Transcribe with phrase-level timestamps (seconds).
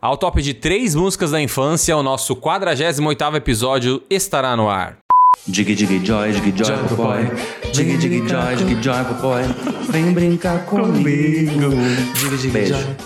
[0.00, 4.98] Ao top de três músicas da infância, o nosso 48º episódio estará no ar.
[5.44, 7.28] Diggy diggy joy, diggy joy, boy.
[7.72, 9.42] Diggy diggy joy, diggy joy, boy.
[9.90, 11.70] Vem brincar comigo.
[12.14, 12.96] Diggy diggy joy.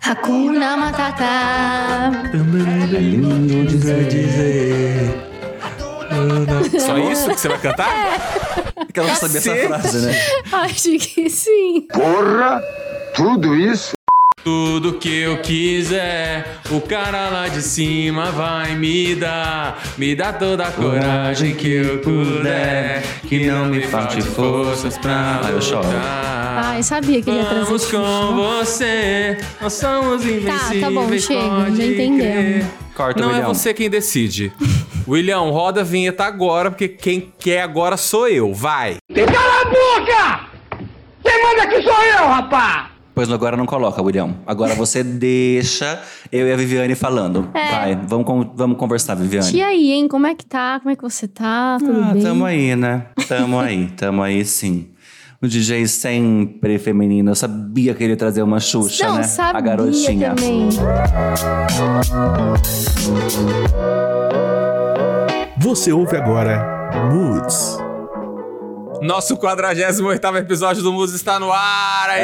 [0.00, 2.30] Hakuna Matata.
[2.32, 5.14] É lindo dizer, dizer.
[6.80, 7.92] Só isso que você vai cantar?
[8.74, 10.14] Porque ela não sabia essa frase, né?
[10.50, 11.86] Acho que sim.
[11.92, 12.62] Porra!
[13.14, 13.92] Tudo isso?
[14.44, 19.80] Tudo que eu quiser, o cara lá de cima vai me dar.
[19.96, 23.02] Me dá toda a coragem que eu puder.
[23.28, 25.86] Que não me falte forças pra eu choro.
[25.86, 26.64] lutar.
[26.64, 27.96] Ai, sabia que ele ia trazer Vamos Xuxa.
[27.98, 30.80] com você, nós somos invencíveis.
[30.80, 32.20] tá bom, chega, pode já entendemos.
[32.20, 32.64] crer.
[32.96, 34.52] Corta, Não é você quem decide.
[35.08, 38.52] William, roda a vinheta agora, porque quem quer agora sou eu.
[38.52, 38.96] Vai.
[39.14, 40.40] Cala a boca!
[41.24, 42.91] Quem manda aqui sou eu, rapá!
[43.14, 44.34] Pois agora não coloca, William.
[44.46, 47.48] Agora você deixa eu e a Viviane falando.
[47.52, 47.70] É.
[47.70, 49.54] Vai, vamos, vamos conversar, Viviane.
[49.54, 50.08] E aí, hein?
[50.08, 50.78] Como é que tá?
[50.80, 51.76] Como é que você tá?
[51.78, 52.22] Tudo Ah, bem?
[52.22, 53.06] tamo aí, né?
[53.28, 54.88] Tamo aí, tamo aí sim.
[55.42, 57.32] O DJ sempre feminino.
[57.32, 59.22] Eu sabia que ele ia trazer uma Xuxa, Não, né?
[59.24, 60.34] sabia a garotinha.
[60.34, 60.68] também.
[65.58, 67.76] Você ouve agora Moods.
[69.02, 72.08] Nosso 48º episódio do Musa está no ar.
[72.10, 72.20] Aí.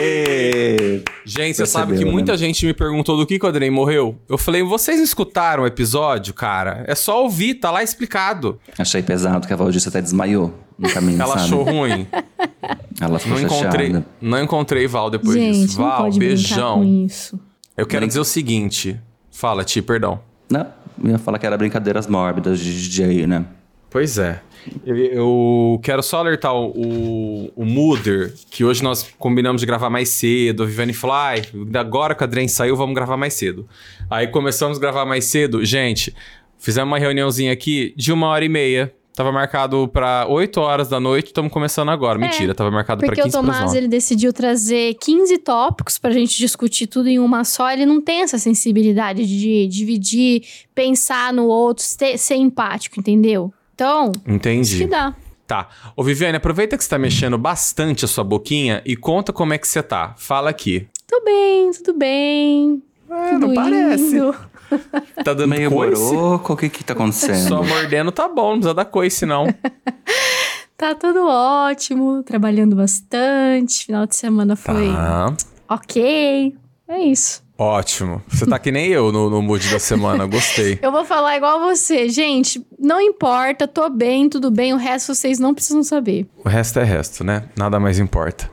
[0.00, 1.02] Aê!
[1.24, 2.10] Gente, você sabe que né?
[2.10, 4.16] muita gente me perguntou do que o Adrien morreu.
[4.28, 6.84] Eu falei, vocês escutaram o episódio, cara?
[6.86, 8.60] É só ouvir, tá lá explicado.
[8.78, 11.44] Achei pesado que a Valdice até desmaiou no caminho, Ela sabe?
[11.46, 12.06] achou ruim.
[13.00, 14.06] Ela ficou Não encontrei, chateada.
[14.20, 15.80] não encontrei Val depois Gente, disso.
[15.80, 16.78] não Val, beijão.
[16.78, 17.40] com isso.
[17.76, 18.98] Eu quero dizer o seguinte.
[19.30, 20.20] Fala, Ti, perdão.
[20.48, 20.66] Não,
[21.02, 23.44] eu ia falar que era brincadeiras mórbidas de DJ, né?
[23.90, 24.40] Pois é.
[24.84, 30.08] Eu, eu quero só alertar o, o, Mooder, que hoje nós combinamos de gravar mais
[30.08, 30.62] cedo.
[30.62, 31.42] A Viviane falou, ai,
[31.74, 33.66] agora que o Adrien saiu, vamos gravar mais cedo.
[34.10, 35.64] Aí começamos a gravar mais cedo.
[35.64, 36.14] Gente,
[36.58, 38.92] fizemos uma reuniãozinha aqui de uma hora e meia.
[39.16, 42.18] Tava marcado pra 8 horas da noite, estamos começando agora.
[42.18, 43.78] Mentira, tava marcado pra É, Porque o 15 Tomás, 9.
[43.78, 47.70] ele decidiu trazer 15 tópicos pra gente discutir tudo em uma só.
[47.70, 50.42] Ele não tem essa sensibilidade de dividir,
[50.74, 53.50] pensar no outro, ser, ser empático, entendeu?
[53.76, 54.86] Então, isso que Entendi.
[54.86, 55.14] dá.
[55.46, 55.68] Tá.
[55.94, 59.58] Ô, Viviane, aproveita que você tá mexendo bastante a sua boquinha e conta como é
[59.58, 60.14] que você tá.
[60.16, 60.88] Fala aqui.
[61.06, 62.82] Tudo bem, tudo bem.
[63.06, 64.16] tudo não parece.
[64.16, 64.34] indo.
[65.22, 66.02] Tá dando Meio coice?
[66.12, 67.46] boroco, o que que tá acontecendo?
[67.48, 69.46] Só mordendo tá bom, não precisa dar coice, não.
[70.76, 73.86] Tá tudo ótimo, trabalhando bastante.
[73.86, 75.32] Final de semana foi Tá.
[75.70, 76.54] ok.
[76.88, 77.42] É isso.
[77.58, 78.22] Ótimo.
[78.28, 80.78] Você tá que nem eu no, no mood da semana, gostei.
[80.82, 82.08] Eu vou falar igual você.
[82.08, 84.74] Gente, não importa, tô bem, tudo bem.
[84.74, 86.26] O resto vocês não precisam saber.
[86.44, 87.44] O resto é resto, né?
[87.56, 88.50] Nada mais importa.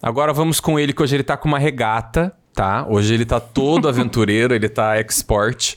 [0.00, 2.86] Agora vamos com ele, que hoje ele tá com uma regata, tá?
[2.88, 5.76] Hoje ele tá todo aventureiro, ele tá export.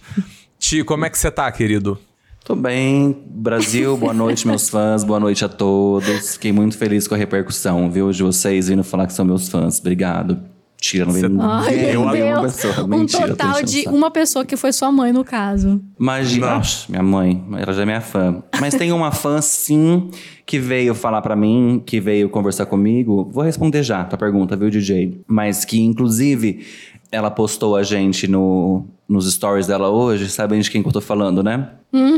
[0.60, 1.98] Ti, como é que você tá, querido?
[2.46, 3.24] Tô bem.
[3.28, 5.04] Brasil, boa noite, meus fãs.
[5.04, 6.34] Boa noite a todos.
[6.34, 8.12] Fiquei muito feliz com a repercussão, viu?
[8.12, 9.80] De vocês vindo falar que são meus fãs.
[9.80, 10.40] Obrigado.
[10.82, 12.56] Tira, não Ai, meu nenhuma Deus.
[12.56, 12.86] pessoa.
[12.86, 15.82] um Mentira, tô total de uma pessoa que foi sua mãe, no caso.
[16.00, 16.58] Imagina.
[16.58, 18.42] Oxe, minha mãe, ela já é minha fã.
[18.62, 20.10] Mas tem uma fã, sim,
[20.50, 23.30] que veio falar pra mim, que veio conversar comigo.
[23.32, 25.22] Vou responder já tua pergunta, viu, DJ?
[25.28, 26.66] Mas que, inclusive,
[27.12, 30.28] ela postou a gente no, nos stories dela hoje.
[30.28, 31.70] Sabem de quem que eu tô falando, né?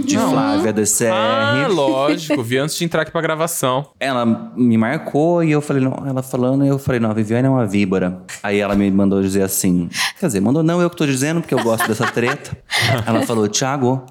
[0.06, 1.12] De Flávia DCR.
[1.12, 2.42] Ah, lógico.
[2.42, 3.90] Vi antes de entrar aqui pra gravação.
[4.00, 4.26] Ela
[4.56, 7.66] me marcou e eu falei, não, ela falando, eu falei, não, a Viviane é uma
[7.66, 8.24] víbora.
[8.42, 11.54] Aí ela me mandou dizer assim, quer dizer, mandou não, eu que tô dizendo, porque
[11.54, 12.58] eu gosto dessa treta.
[13.06, 14.06] ela falou, Thiago,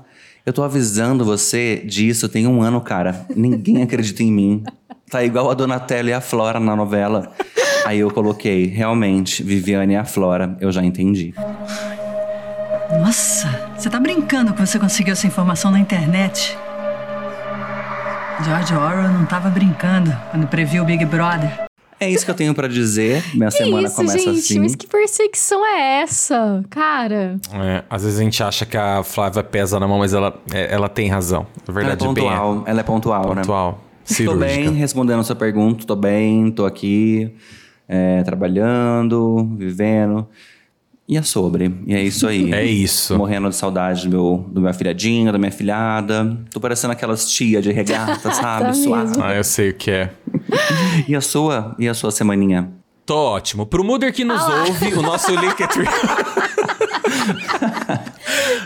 [0.50, 3.25] eu tô avisando você disso tem um ano, cara.
[3.34, 4.65] Ninguém acredita em mim.
[5.09, 7.33] Tá igual a Donatella e a Flora na novela.
[7.87, 11.33] Aí eu coloquei, realmente, Viviane e a Flora, eu já entendi.
[13.00, 16.59] Nossa, você tá brincando que você conseguiu essa informação na internet?
[18.44, 21.69] George Orwell não tava brincando quando previu o Big Brother.
[22.00, 23.22] É isso que eu tenho pra dizer.
[23.34, 24.38] Minha semana isso, começa gente?
[24.38, 24.59] assim.
[24.61, 26.65] Mas que perseguição é essa?
[26.71, 30.34] Cara, É, às vezes a gente acha que a Flávia pesa na mão, mas ela,
[30.53, 31.47] é, ela tem razão.
[31.57, 33.42] Na Ela é verdade, bem pontual, ela é pontual, né?
[33.42, 33.84] pontual.
[34.09, 34.47] Tô Cirúrgica.
[34.47, 37.33] bem, respondendo a sua pergunta, tô bem, tô aqui,
[37.86, 40.27] é, trabalhando, vivendo.
[41.10, 42.54] E é sobre, e é isso aí.
[42.54, 43.18] É isso.
[43.18, 46.39] Morrendo de saudade do meu, do meu afilhadinho, da minha filhada.
[46.53, 48.66] Tô parecendo aquelas tia de regata, sabe?
[48.66, 49.09] Tá Suave.
[49.09, 49.24] mesmo.
[49.24, 50.10] Ah, eu sei o que é.
[51.09, 51.74] E a sua?
[51.80, 52.71] E a sua semaninha?
[53.04, 53.66] Tô ótimo.
[53.66, 55.84] Pro Muder que nos ouve, o nosso Linktree...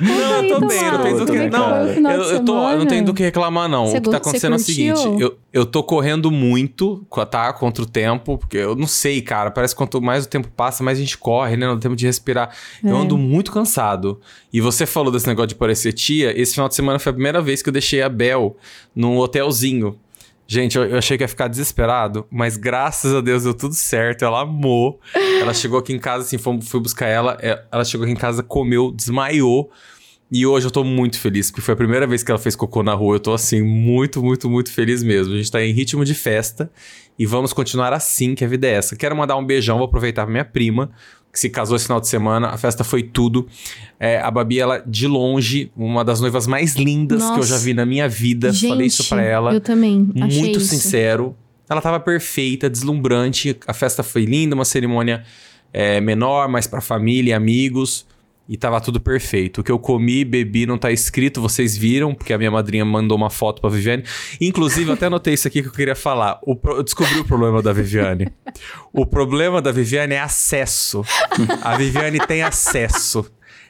[0.00, 1.02] não, eu tô bem, não vai.
[1.02, 1.48] tem do que...
[1.48, 3.86] Não, eu, eu, tô, eu não tenho do que reclamar, não.
[3.86, 7.52] Você o que tá acontecendo é o seguinte: eu, eu tô correndo muito, tá?
[7.52, 9.50] Contra o tempo, porque eu não sei, cara.
[9.50, 11.66] Parece que quanto mais o tempo passa, mais a gente corre, né?
[11.66, 12.50] No tempo de respirar.
[12.82, 13.00] Eu É.
[13.00, 14.20] ando muito cansado.
[14.52, 16.38] E você falou desse negócio de parecer tia.
[16.40, 18.56] Esse final de semana foi a primeira vez que eu deixei a Bel
[18.94, 19.96] num hotelzinho.
[20.46, 24.24] Gente, eu, eu achei que ia ficar desesperado, mas graças a Deus deu tudo certo.
[24.24, 25.00] Ela amou.
[25.40, 27.38] Ela chegou aqui em casa, assim, fui buscar ela.
[27.40, 29.70] é, Ela chegou aqui em casa, comeu, desmaiou.
[30.30, 32.82] E hoje eu tô muito feliz, porque foi a primeira vez que ela fez cocô
[32.82, 33.16] na rua.
[33.16, 35.32] Eu tô, assim, muito, muito, muito feliz mesmo.
[35.32, 36.70] A gente tá em ritmo de festa
[37.18, 38.96] e vamos continuar assim, que a vida é essa.
[38.96, 40.90] Quero mandar um beijão, vou aproveitar pra minha prima,
[41.34, 42.46] que se casou esse final de semana.
[42.48, 43.46] A festa foi tudo.
[43.98, 47.48] É, a Babi, ela, de longe, uma das noivas mais lindas que eu Nossa.
[47.48, 48.52] já vi na minha vida.
[48.52, 49.98] Gente, Falei isso pra ela Eu também.
[50.14, 50.68] muito isso.
[50.68, 51.36] sincero.
[51.68, 53.56] Ela tava perfeita, deslumbrante.
[53.66, 55.24] A festa foi linda, uma cerimônia
[55.72, 58.06] é, menor, mais pra família e amigos.
[58.46, 59.62] E tava tudo perfeito.
[59.62, 63.16] O que eu comi, bebi, não tá escrito, vocês viram, porque a minha madrinha mandou
[63.16, 64.04] uma foto pra Viviane.
[64.38, 66.38] Inclusive, até anotei isso aqui que eu queria falar.
[66.42, 68.30] O pro- Eu descobri o problema da Viviane.
[68.92, 71.02] O problema da Viviane é acesso.
[71.62, 73.24] A Viviane tem acesso.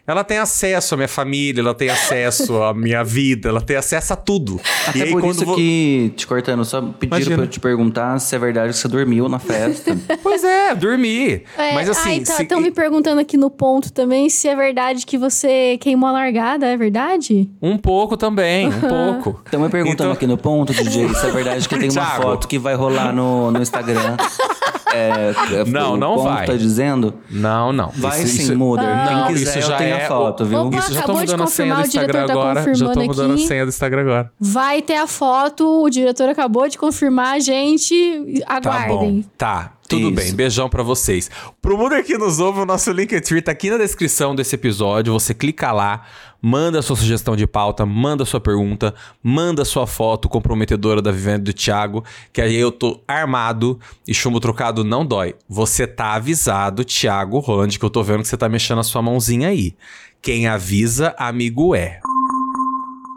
[0.07, 4.13] Ela tem acesso à minha família, ela tem acesso à minha vida, ela tem acesso
[4.13, 4.61] a tudo.
[4.87, 7.37] Até e aí, por quando isso vo- que, te cortando, só pediram Imagina.
[7.37, 9.97] pra eu te perguntar se é verdade que você dormiu na festa.
[10.23, 11.43] Pois é, dormi.
[11.57, 12.09] É, Mas assim.
[12.11, 15.79] ai, tá, se- estão me perguntando aqui no ponto também se é verdade que você
[15.81, 17.49] queimou a largada, é verdade?
[17.63, 19.41] Um pouco também, um pouco.
[19.45, 22.23] Estão me perguntando Então- aqui no ponto, DJ, se é verdade que tem uma Thiago.
[22.23, 24.17] foto que vai rolar no, no Instagram.
[24.95, 26.47] É, é, Não, o não ponto vai.
[26.47, 27.15] tá dizendo?
[27.31, 27.91] Não, não.
[27.97, 28.85] Vai Isso- sim, isso- Muder.
[28.87, 30.61] Não, Quem quiser, isso já é a foto, viu?
[30.67, 32.33] Opa, Isso já tô acabou de mudando a senha confirmar, do o diretor Instagram tá
[32.33, 32.55] agora.
[32.55, 33.47] Já tô confirmando mudando a aqui.
[33.49, 34.33] senha do Instagram agora.
[34.41, 38.43] Vai ter a foto, o diretor acabou de confirmar, gente.
[38.47, 38.89] Tá Aguardem.
[38.97, 39.23] bom.
[39.37, 39.73] Tá.
[39.89, 40.15] Tudo Isso.
[40.15, 41.31] bem, beijão pra vocês.
[41.61, 45.13] Pro mundo que nos ouve, o nosso Linktree tá aqui na descrição desse episódio.
[45.13, 46.07] Você clica lá,
[46.41, 51.45] manda sua sugestão de pauta, manda sua pergunta, manda sua foto comprometedora da Viviane e
[51.45, 52.03] do Thiago,
[52.33, 53.79] que aí eu tô armado
[54.09, 55.35] e chumbo trocado não dói.
[55.49, 59.03] Você tá avisado, Thiago Roland, que eu tô vendo que você tá mexendo a sua
[59.03, 59.75] mãozinha aí.
[60.23, 62.01] Quem avisa, amigo é.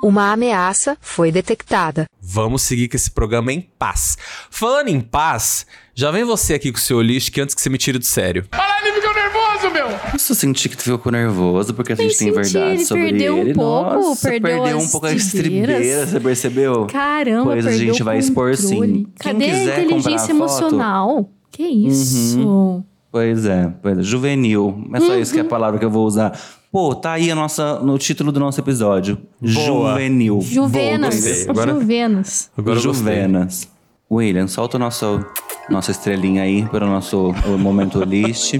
[0.03, 2.05] Uma ameaça foi detectada.
[2.21, 4.17] Vamos seguir com esse programa em paz.
[4.51, 5.65] Falando em paz,
[5.95, 8.05] já vem você aqui com o seu lixo que antes que você me tire do
[8.05, 8.45] sério.
[8.53, 9.87] Olha, ele ficou nervoso, meu!
[10.13, 13.35] Eu senti que tu ficou nervoso porque a gente tem senti, verdade ele sobre perdeu
[13.35, 13.53] um ele.
[13.53, 16.85] pouco, Nossa, perdeu perdeu um pouco a estribeira, você percebeu?
[16.87, 19.07] Caramba, Pois a gente vai expor sim.
[19.19, 21.29] Quem Cadê a quiser inteligência a foto- emocional?
[21.51, 22.83] Que isso?
[23.11, 24.03] Pois é, pois é.
[24.03, 24.85] Juvenil.
[24.93, 26.37] É só isso que é a palavra que eu vou usar.
[26.71, 29.17] Pô, tá aí a nossa, no título do nosso episódio.
[29.41, 29.91] Boa.
[29.93, 30.39] Juvenil.
[30.41, 31.15] Juvenas.
[31.15, 31.49] gostei.
[31.49, 32.51] Agora- Juvenas.
[32.57, 32.79] Agora.
[32.79, 33.67] Juvenas.
[34.11, 35.25] William, solta o nosso,
[35.69, 38.59] nossa estrelinha aí para o nosso o momento list.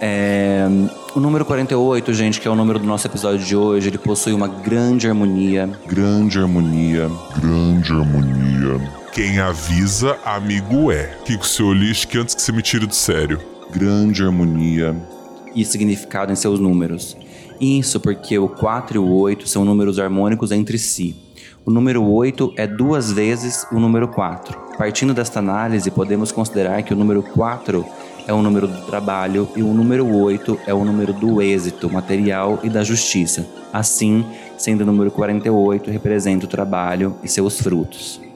[0.00, 0.66] É,
[1.14, 4.32] o número 48, gente, que é o número do nosso episódio de hoje, ele possui
[4.32, 5.68] uma grande harmonia.
[5.86, 8.80] Grande harmonia, grande harmonia.
[9.12, 11.16] Quem avisa, amigo é.
[11.24, 13.40] Kiko seu lixo que antes que você me tire do sério.
[13.72, 14.94] Grande harmonia.
[15.54, 17.16] E significado em seus números.
[17.60, 21.16] Isso porque o 4 e o 8 são números harmônicos entre si.
[21.64, 24.58] O número 8 é duas vezes o número 4.
[24.78, 27.84] Partindo desta análise, podemos considerar que o número 4
[28.26, 32.60] é o número do trabalho e o número 8 é o número do êxito material
[32.62, 33.46] e da justiça.
[33.72, 34.24] Assim,
[34.56, 38.27] sendo o número 48 representa o trabalho e seus frutos.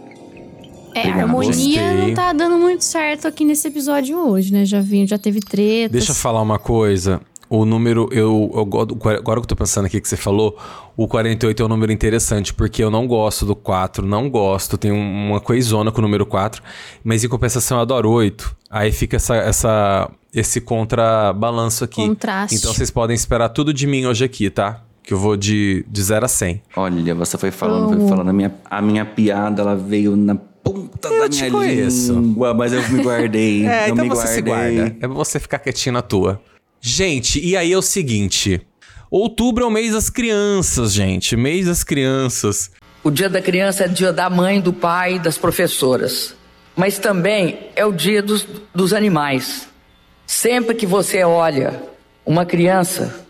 [0.94, 2.06] É, a Obrigado, harmonia gostei.
[2.08, 4.64] não tá dando muito certo aqui nesse episódio hoje, né?
[4.64, 5.92] Já vi, já teve tretas.
[5.92, 7.20] Deixa eu falar uma coisa.
[7.48, 10.56] O número, eu, eu agora que eu tô pensando aqui que você falou,
[10.96, 14.94] o 48 é um número interessante, porque eu não gosto do 4, não gosto, tenho
[14.94, 16.62] uma coisona com o número 4,
[17.04, 18.56] mas em compensação eu adoro 8.
[18.70, 22.06] Aí fica essa, essa, esse contrabalanço aqui.
[22.06, 22.56] Contraste.
[22.56, 24.80] Então vocês podem esperar tudo de mim hoje aqui, tá?
[25.02, 26.62] Que eu vou de, de 0 a 100.
[26.76, 28.08] Olha, você foi falando, foi Amo.
[28.08, 28.28] falando.
[28.30, 32.12] A minha, a minha piada, ela veio na ponta Eu da te minha conheço.
[32.12, 33.66] língua, mas eu me guardei.
[33.68, 34.76] É, eu então me você se guardei.
[34.76, 34.96] guarda.
[34.96, 36.40] É pra você ficar quietinho na tua.
[36.80, 38.60] Gente, e aí é o seguinte.
[39.10, 41.36] Outubro é o mês das crianças, gente.
[41.36, 42.70] Mês das crianças.
[43.04, 46.34] O dia da criança é dia da mãe, do pai, das professoras.
[46.74, 49.68] Mas também é o dia dos, dos animais.
[50.26, 51.82] Sempre que você olha
[52.24, 53.26] uma criança,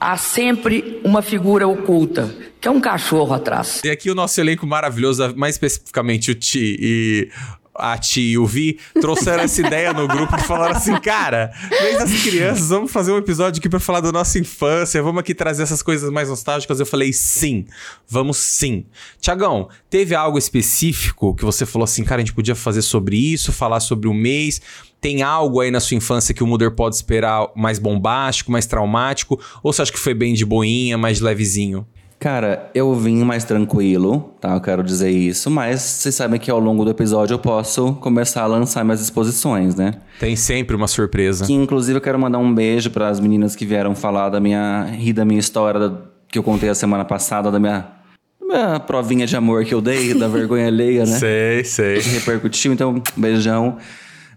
[0.00, 3.80] há sempre uma figura oculta, que é um cachorro atrás.
[3.84, 7.30] E aqui o nosso elenco maravilhoso, mais especificamente o Ti e
[7.78, 11.98] a Ti e o Vi, trouxeram essa ideia no grupo e falaram assim: cara, mês
[11.98, 15.62] das crianças, vamos fazer um episódio aqui pra falar da nossa infância, vamos aqui trazer
[15.62, 16.80] essas coisas mais nostálgicas.
[16.80, 17.66] Eu falei: sim,
[18.08, 18.84] vamos sim.
[19.20, 23.52] Tiagão, teve algo específico que você falou assim, cara, a gente podia fazer sobre isso,
[23.52, 24.60] falar sobre o mês?
[25.00, 29.40] Tem algo aí na sua infância que o Muder pode esperar mais bombástico, mais traumático?
[29.62, 31.86] Ou você acha que foi bem de boinha, mais levezinho?
[32.18, 34.54] Cara, eu vim mais tranquilo, tá?
[34.54, 38.42] Eu quero dizer isso, mas vocês sabem que ao longo do episódio eu posso começar
[38.42, 39.92] a lançar minhas exposições, né?
[40.18, 41.44] Tem sempre uma surpresa.
[41.44, 44.84] Que inclusive eu quero mandar um beijo para as meninas que vieram falar da minha
[44.92, 45.96] rir da minha história da-
[46.28, 47.86] que eu contei a semana passada da minha,
[48.40, 51.18] da minha provinha de amor que eu dei, da vergonha alheia, né?
[51.18, 52.00] Sei, sei.
[52.00, 53.76] Que repercutiu, então beijão.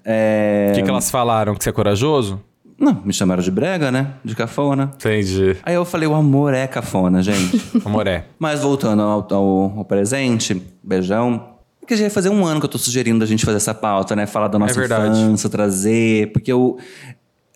[0.04, 0.72] É...
[0.72, 1.56] O que, que elas falaram?
[1.56, 2.42] Que você é corajoso?
[2.80, 4.14] Não, me chamaram de brega, né?
[4.24, 4.92] De cafona.
[4.96, 5.58] Entendi.
[5.64, 7.62] Aí eu falei, o amor é cafona, gente.
[7.86, 8.26] Amor é.
[8.40, 11.56] Mas voltando ao, ao- ao presente, beijão.
[11.80, 14.16] Porque já ia fazer um ano que eu tô sugerindo da gente fazer essa pauta,
[14.16, 14.26] né?
[14.26, 16.32] Falar da nossa É infância, trazer.
[16.32, 16.78] Porque eu.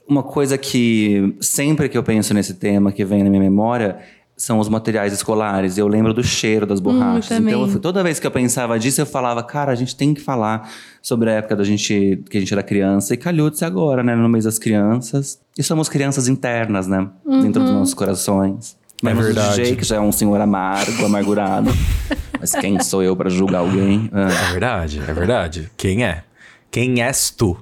[0.07, 3.99] Uma coisa que sempre que eu penso nesse tema que vem na minha memória
[4.43, 5.77] são os materiais escolares.
[5.77, 7.29] Eu lembro do cheiro das borrachas.
[7.29, 7.53] também.
[7.53, 10.19] então, eu- toda vez que eu pensava disso, eu falava, cara, a gente tem que
[10.21, 10.69] falar
[11.01, 13.13] sobre a época da gente, que a gente era criança.
[13.13, 14.15] E calhou de ser agora, né?
[14.15, 15.39] No mês das crianças.
[15.57, 17.07] E somos crianças internas, né?
[17.41, 18.75] Dentro dos nossos corações.
[19.01, 19.59] Menos verdade.
[19.61, 21.69] o DJ, que já é um senhor amargo, amargurado.
[22.39, 24.09] Mas quem sou eu pra julgar alguém?
[24.13, 24.27] Ah.
[24.29, 25.71] É verdade, é verdade.
[25.77, 26.23] Quem é?
[26.71, 27.57] Quem és tu?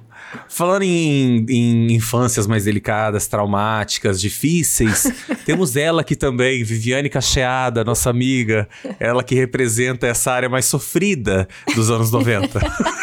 [0.48, 5.12] Falando em, em infâncias mais delicadas, traumáticas, difíceis,
[5.44, 8.68] temos ela aqui também, Viviane Cacheada, nossa amiga.
[8.98, 12.60] Ela que representa essa área mais sofrida dos anos 90.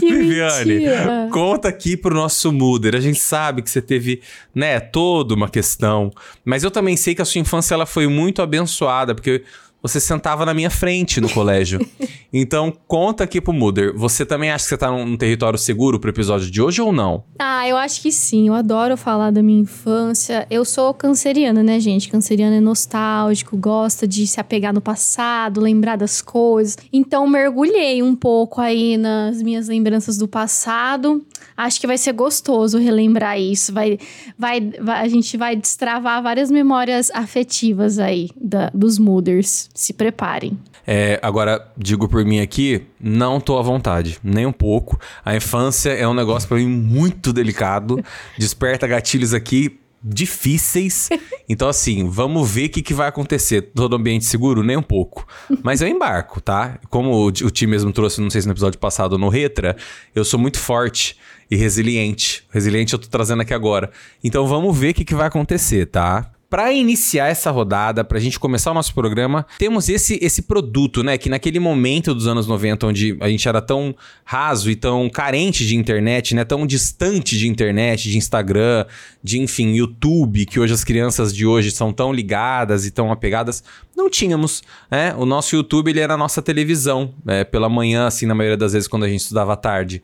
[0.00, 1.28] Que Viviane, mentira.
[1.30, 2.96] conta aqui pro nosso Muder.
[2.96, 4.20] A gente sabe que você teve,
[4.54, 6.10] né, toda uma questão.
[6.44, 9.44] Mas eu também sei que a sua infância ela foi muito abençoada, porque
[9.84, 11.78] você sentava na minha frente no colégio.
[12.36, 13.96] Então, conta aqui pro Muder.
[13.96, 16.92] Você também acha que você tá num, num território seguro pro episódio de hoje ou
[16.92, 17.22] não?
[17.38, 18.48] Ah, eu acho que sim.
[18.48, 20.44] Eu adoro falar da minha infância.
[20.50, 22.08] Eu sou canceriana, né, gente?
[22.08, 26.76] Canceriano é nostálgico, gosta de se apegar no passado, lembrar das coisas.
[26.92, 31.24] Então, mergulhei um pouco aí nas minhas lembranças do passado.
[31.56, 33.72] Acho que vai ser gostoso relembrar isso.
[33.72, 33.96] Vai,
[34.36, 39.68] vai, vai- a gente vai destravar várias memórias afetivas aí da- dos Mooders.
[39.74, 40.56] Se preparem.
[40.86, 45.00] É, agora, digo por mim aqui, não tô à vontade, nem um pouco.
[45.24, 48.00] A infância é um negócio pra mim muito delicado,
[48.38, 51.08] desperta gatilhos aqui difíceis.
[51.46, 53.60] Então, assim, vamos ver o que, que vai acontecer.
[53.74, 54.62] Todo ambiente seguro?
[54.62, 55.28] Nem um pouco.
[55.62, 56.78] Mas eu embarco, tá?
[56.88, 59.76] Como o, o Ti mesmo trouxe, não sei se no episódio passado ou no Retra,
[60.14, 61.18] eu sou muito forte
[61.50, 62.46] e resiliente.
[62.50, 63.90] Resiliente eu tô trazendo aqui agora.
[64.24, 66.33] Então, vamos ver o que, que vai acontecer, tá?
[66.48, 71.02] Para iniciar essa rodada, para a gente começar o nosso programa, temos esse, esse produto,
[71.02, 71.18] né?
[71.18, 75.66] Que naquele momento dos anos 90, onde a gente era tão raso e tão carente
[75.66, 76.44] de internet, né?
[76.44, 78.86] Tão distante de internet, de Instagram,
[79.22, 83.64] de enfim, YouTube, que hoje as crianças de hoje são tão ligadas e tão apegadas,
[83.96, 85.14] não tínhamos, né?
[85.16, 87.44] O nosso YouTube ele era a nossa televisão, né?
[87.44, 90.02] pela manhã, assim, na maioria das vezes quando a gente estudava à tarde.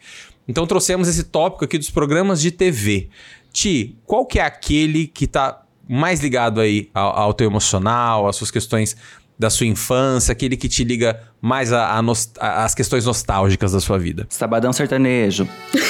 [0.49, 3.09] Então trouxemos esse tópico aqui dos programas de TV.
[3.53, 8.37] Ti, qual que é aquele que tá mais ligado aí ao, ao teu emocional, às
[8.37, 8.97] suas questões
[9.39, 13.73] da sua infância, aquele que te liga mais a- a nos- a- às questões nostálgicas
[13.73, 14.27] da sua vida?
[14.29, 15.49] Sabadão sertanejo.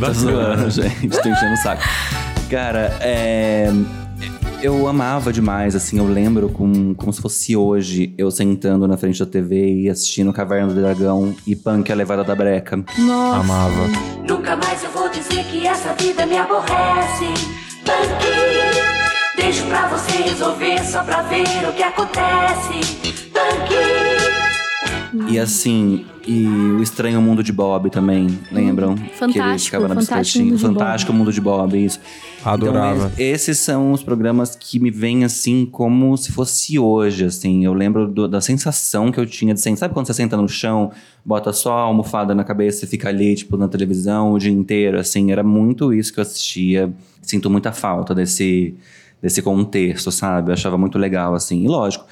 [0.00, 1.08] Tô zoando, gente.
[1.08, 1.82] Tô enchendo o saco.
[2.50, 3.68] Cara, é...
[4.64, 9.18] Eu amava demais, assim, eu lembro como, como se fosse hoje, eu sentando na frente
[9.18, 12.82] da TV e assistindo Caverna do Dragão e Punk a Levada da Breca.
[12.96, 13.40] Nossa.
[13.40, 13.88] Amava.
[14.26, 17.26] Nunca mais eu vou dizer que essa vida me aborrece.
[17.84, 22.96] Tanque, deixo pra você resolver só pra ver o que acontece.
[23.34, 23.74] Tanque.
[25.30, 28.94] E assim, e o Estranho Mundo de Bob também, lembram?
[28.94, 30.44] que ele Fantástico, ficava na Fantástico bicicletinha.
[30.44, 30.74] Mundo de Bob.
[30.78, 32.00] Fantástico Mundo de Bob, isso.
[32.44, 32.94] Adorava.
[32.96, 37.64] Então, es- esses são os programas que me vêm assim como se fosse hoje, assim.
[37.64, 39.78] Eu lembro do- da sensação que eu tinha de sentar.
[39.80, 40.90] Sabe quando você senta no chão,
[41.24, 44.98] bota só a almofada na cabeça e fica ali, tipo, na televisão o dia inteiro,
[44.98, 45.30] assim?
[45.32, 46.92] Era muito isso que eu assistia.
[47.22, 48.74] Sinto muita falta desse,
[49.22, 50.50] desse contexto, sabe?
[50.50, 51.64] Eu achava muito legal, assim.
[51.64, 52.04] E lógico,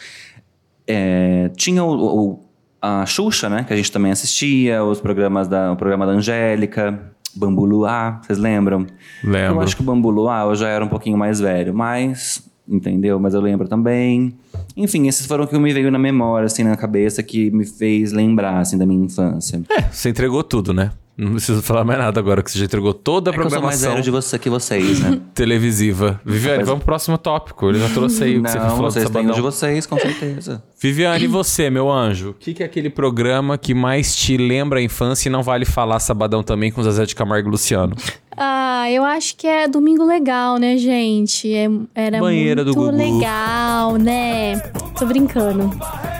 [0.86, 1.92] é, tinha o,
[2.30, 2.40] o-
[2.82, 3.62] a Xuxa, né?
[3.62, 7.00] Que a gente também assistia, os programas da, o programa da Angélica,
[7.34, 8.84] Bambu Luar, vocês lembram?
[9.22, 9.56] Lembro.
[9.56, 12.50] Eu acho que o Bambu Luar eu já era um pouquinho mais velho, mas.
[12.68, 13.18] Entendeu?
[13.18, 14.34] Mas eu lembro também.
[14.76, 18.58] Enfim, esses foram que me veio na memória, assim, na cabeça, que me fez lembrar,
[18.60, 19.60] assim, da minha infância.
[19.68, 20.92] É, você entregou tudo, né?
[21.16, 23.50] Não preciso falar mais nada agora, que você já entregou toda a É que eu
[23.50, 25.20] sou mais programação de você que vocês, né?
[25.34, 26.18] televisiva.
[26.24, 27.68] Viviane, Rapaz- vamos pro próximo tópico.
[27.68, 29.34] Ele já trouxe aí o que você falou vocês têm o sabadão.
[29.34, 30.62] de vocês, com certeza.
[30.80, 32.30] Viviane, e você, meu anjo?
[32.30, 35.64] O que, que é aquele programa que mais te lembra a infância e não vale
[35.66, 37.94] falar sabadão também com Zezé de Camargo e Luciano?
[38.34, 41.52] Ah, eu acho que é Domingo Legal, né, gente?
[41.54, 42.96] É- era Banheira do muito Gugu.
[43.18, 44.58] legal, né?
[44.98, 45.70] Tô brincando.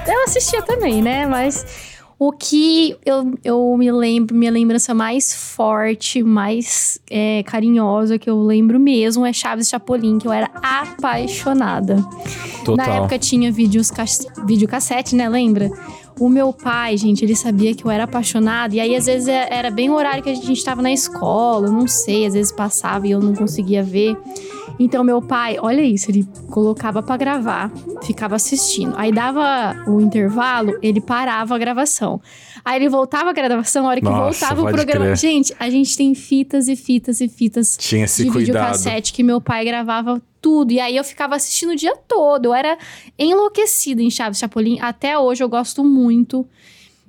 [0.07, 1.25] Eu assistia também, né?
[1.27, 1.65] Mas
[2.25, 8.41] O que eu, eu me lembro, minha lembrança mais forte, mais é, carinhosa que eu
[8.41, 11.97] lembro mesmo é Chaves Chapolin, que eu era apaixonada.
[12.64, 12.87] Total.
[12.87, 15.29] Na época tinha vídeos, cas- videocassete, né?
[15.29, 15.69] Lembra?
[16.21, 18.75] O meu pai, gente, ele sabia que eu era apaixonada.
[18.75, 21.66] E aí, às vezes, é- era bem o horário que a gente tava na escola.
[21.66, 24.16] eu Não sei, às vezes passava e eu não conseguia ver.
[24.78, 27.71] Então, meu pai, olha isso, ele colocava pra gravar,
[28.02, 28.95] ficava assistindo.
[28.97, 32.21] Aí dava o intervalo, ele parava a gravação.
[32.64, 35.04] Aí ele voltava a gravação, a hora que Nossa, voltava o programa.
[35.07, 35.16] crer.
[35.16, 38.47] Gente, a gente tem fitas e fitas e fitas Tinha esse de cuidado.
[38.47, 40.73] videocassete que meu pai gravava tudo.
[40.73, 42.47] E aí eu ficava assistindo o dia todo.
[42.47, 42.77] Eu era
[43.19, 44.79] enlouquecida em Chaves Chapolin.
[44.81, 46.47] Até hoje eu gosto muito.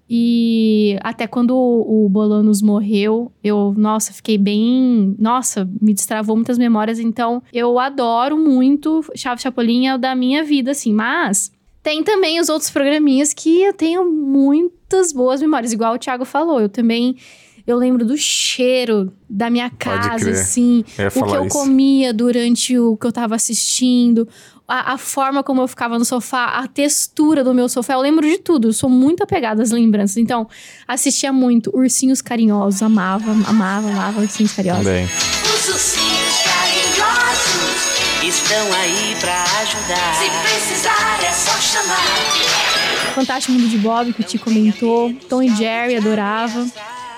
[0.10, 5.16] E até quando o Bolanos morreu, eu, nossa, fiquei bem.
[5.18, 7.00] Nossa, me destravou muitas memórias.
[7.00, 9.04] Então, eu adoro muito.
[9.16, 10.94] Chaves Chapolin é o da minha vida, assim.
[10.94, 15.74] Mas tem também os outros programinhas que eu tenho muitas boas memórias.
[15.74, 17.16] Igual o Thiago falou, eu também.
[17.66, 20.84] Eu lembro do cheiro da minha casa, assim.
[20.98, 21.58] Eu o que eu isso.
[21.58, 24.28] comia durante o que eu tava assistindo.
[24.68, 27.94] A, a forma como eu ficava no sofá, a textura do meu sofá.
[27.94, 28.68] Eu lembro de tudo.
[28.68, 30.18] Eu sou muito apegada às lembranças.
[30.18, 30.48] Então,
[30.86, 32.82] assistia muito Ursinhos Carinhosos.
[32.82, 34.86] Amava, amava, amava Ursinhos Carinhosos.
[34.86, 35.06] Também.
[35.06, 37.94] Os ursinhos carinhosos
[38.24, 40.16] estão aí pra ajudar.
[40.16, 43.14] Se precisar é só chamar.
[43.16, 45.14] Fantástico Mundo de Bob, que o Ti comentou.
[45.30, 46.66] Tom e Jerry, adorava.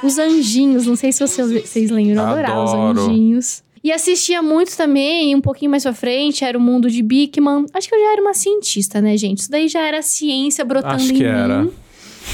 [0.06, 3.02] Os Anjinhos, não sei se vocês, vocês lembram, eu adorava os Adoro.
[3.02, 3.64] Anjinhos.
[3.84, 7.66] E assistia muito também, um pouquinho mais pra frente, era o mundo de Bigman.
[7.74, 9.40] Acho que eu já era uma cientista, né, gente?
[9.42, 11.30] Isso daí já era ciência brotando Acho em que mim.
[11.30, 11.68] era.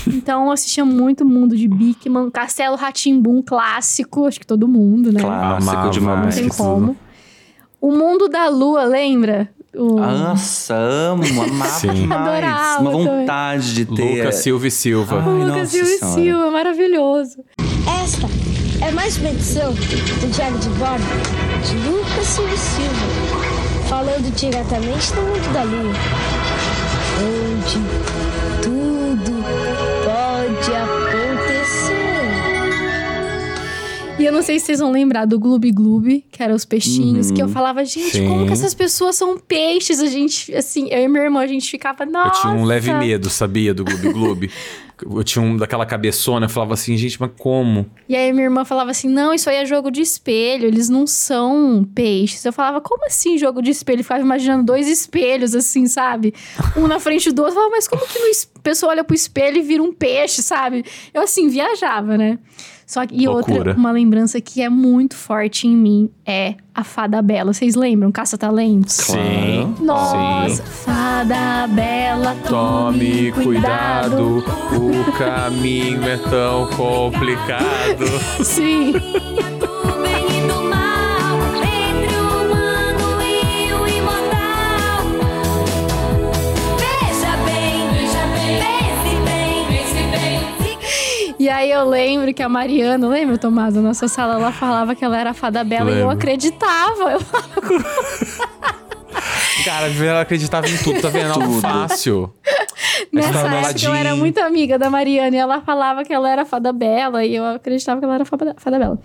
[0.08, 2.30] Então eu assistia muito o mundo de Bigman.
[2.32, 5.20] Castelo Ratimbum clássico, acho que todo mundo, né?
[5.20, 6.36] Clássico demais.
[6.36, 6.96] Não tem como.
[7.82, 9.50] O mundo da lua, lembra?
[9.74, 9.96] O...
[9.96, 11.94] Nossa, amo, amava Sim.
[11.94, 12.22] demais.
[12.28, 13.06] Adorava Uma também.
[13.20, 14.18] vontade de ter.
[14.18, 15.24] Lucas Silva e Silva.
[15.26, 16.14] Ai, Lucas Silva e.
[16.14, 17.38] Silva, maravilhoso.
[18.04, 18.28] Esta
[18.86, 21.04] é mais uma edição do Diário de Bordo
[21.66, 25.94] de Lucas Silva e Silva, falando diretamente do mundo da lua,
[27.22, 28.11] onde
[34.22, 37.32] E eu não sei se vocês vão lembrar do Gloob Gloob, que eram os peixinhos,
[37.32, 38.28] que eu falava, gente, Sim.
[38.28, 40.00] como que essas pessoas são peixes?
[40.00, 42.38] A gente, assim, eu e minha irmã, a gente ficava, nossa.
[42.38, 44.52] Eu tinha um leve medo, sabia, do Gloob Gloob.
[45.04, 47.90] Eu tinha um daquela cabeçona, eu falava assim, gente, mas como?
[48.08, 51.08] E aí minha irmã falava assim, não, isso aí é jogo de espelho, eles não
[51.08, 52.46] são peixes.
[52.46, 54.02] Eu falava, como assim jogo de espelho?
[54.02, 56.36] Eu ficava imaginando dois espelhos, assim, sabe?
[56.78, 57.52] Um na frente do outro.
[57.52, 60.86] Eu falava, mas como que a pessoa olha pro espelho e vira um peixe, sabe?
[61.12, 62.38] Eu, assim, viajava, né?
[62.92, 63.58] Só que, e Loucura.
[63.58, 67.54] outra, uma lembrança que é muito forte em mim é a Fada Bela.
[67.54, 68.12] Vocês lembram?
[68.12, 68.96] Caça-talentos?
[68.96, 69.74] Sim.
[69.80, 70.62] Nossa, Sim.
[70.84, 78.06] Fada Bela, Tome cuidado, o caminho é tão complicado.
[78.44, 78.92] Sim.
[91.42, 95.04] E aí eu lembro que a Mariana, lembra, Tomás, da nossa sala, ela falava que
[95.04, 96.12] ela era a fada bela e eu Lembro.
[96.12, 97.14] acreditava.
[97.14, 97.20] Eu
[99.66, 101.32] Cara, ela acreditava em tudo, tá vendo?
[101.32, 101.62] Algo Tudo.
[101.62, 102.32] fácil.
[103.12, 106.72] Nessa época eu era muito amiga da Mariana e ela falava que ela era fada
[106.72, 109.00] bela e eu acreditava que ela era fada, fada bela.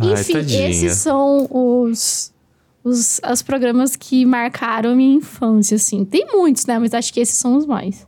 [0.00, 0.68] Ai, Enfim, tadinha.
[0.68, 2.34] esses são os,
[2.82, 6.04] os, os programas que marcaram a minha infância, assim.
[6.04, 6.80] Tem muitos, né?
[6.80, 8.04] Mas acho que esses são os mais.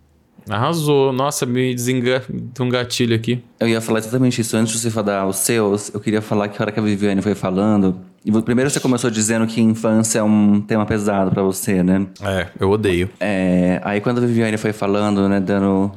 [0.49, 1.13] Arrasou.
[1.13, 2.23] Nossa, me desenga...
[2.55, 3.43] Tem um gatilho aqui.
[3.61, 4.57] Eu ia falar exatamente isso.
[4.57, 7.23] Antes de você falar os seus, eu queria falar que a hora que a Viviane
[7.23, 7.99] foi falando.
[8.25, 12.07] e Primeiro você começou dizendo que infância é um tema pesado pra você, né?
[12.23, 13.09] É, eu odeio.
[13.21, 15.93] É, aí quando a Viviane foi falando, né, dando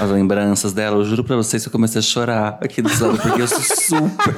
[0.00, 3.18] as lembranças dela, eu juro pra vocês que eu comecei a chorar aqui do lado,
[3.18, 4.34] porque eu sou super,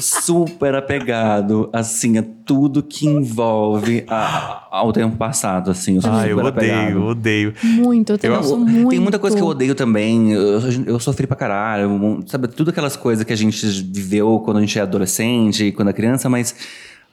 [0.00, 5.96] super apegado, assim, a tudo que envolve a- ao tempo passado, assim.
[5.96, 7.04] Eu sou Ah, eu super odeio, apegado.
[7.06, 7.54] odeio.
[7.62, 8.88] Muito, eu também Eu- sou muito.
[8.90, 10.32] Tem muita coisa que eu odeio também.
[10.32, 12.22] Eu, eu sofri pra caralho.
[12.26, 15.92] Sabe, tudo aquelas coisas que a gente viveu quando a gente é adolescente, quando é
[15.92, 16.54] criança, mas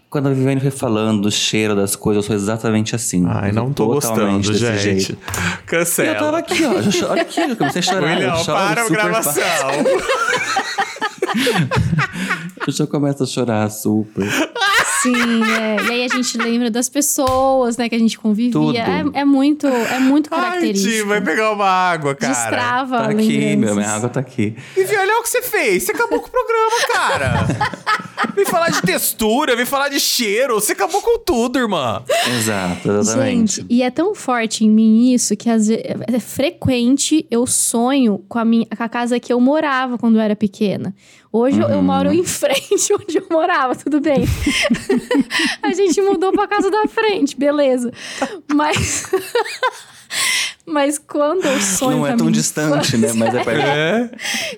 [0.09, 3.25] quando a Viviane foi falando do cheiro das coisas, eu sou exatamente assim.
[3.27, 4.99] Ai, não tô totalmente gostando, desse gente.
[5.05, 5.17] jeito.
[5.61, 6.09] E Cancela.
[6.09, 6.81] eu tava aqui, ó.
[6.83, 8.01] Já, aqui, eu comecei a chorar.
[8.11, 9.43] eu William, choro para a gravação.
[12.65, 14.25] Eu já começo a chorar super.
[15.01, 15.83] Sim, é.
[15.83, 18.53] E aí a gente lembra das pessoas, né, que a gente convivia.
[18.53, 18.77] Tudo.
[18.77, 20.93] É, é muito, é muito Ai, característico.
[20.93, 22.33] Ti, vai pegar uma água, cara.
[22.33, 24.55] Destrava Tá aqui, meu, minha água tá aqui.
[24.77, 25.83] E olha o que você fez.
[25.83, 27.47] Você acabou com o programa, cara.
[28.33, 30.55] Vem falar de textura, vem falar de cheiro.
[30.55, 32.01] Você acabou com tudo, irmã.
[32.37, 33.57] Exato, exatamente.
[33.57, 38.23] Gente, e é tão forte em mim isso que às vezes, é frequente eu sonho
[38.29, 40.95] com a, minha, com a casa que eu morava quando eu era pequena.
[41.35, 41.81] Hoje eu- eu Uhum.
[41.83, 44.23] moro em frente onde eu morava, tudo bem.
[45.63, 47.91] a gente mudou pra casa da frente, beleza.
[48.53, 49.05] Mas.
[50.65, 53.11] Mas quando eu sonho Não é a tão minha distante, né?
[53.13, 53.65] Mas é perto.
[53.67, 54.11] É.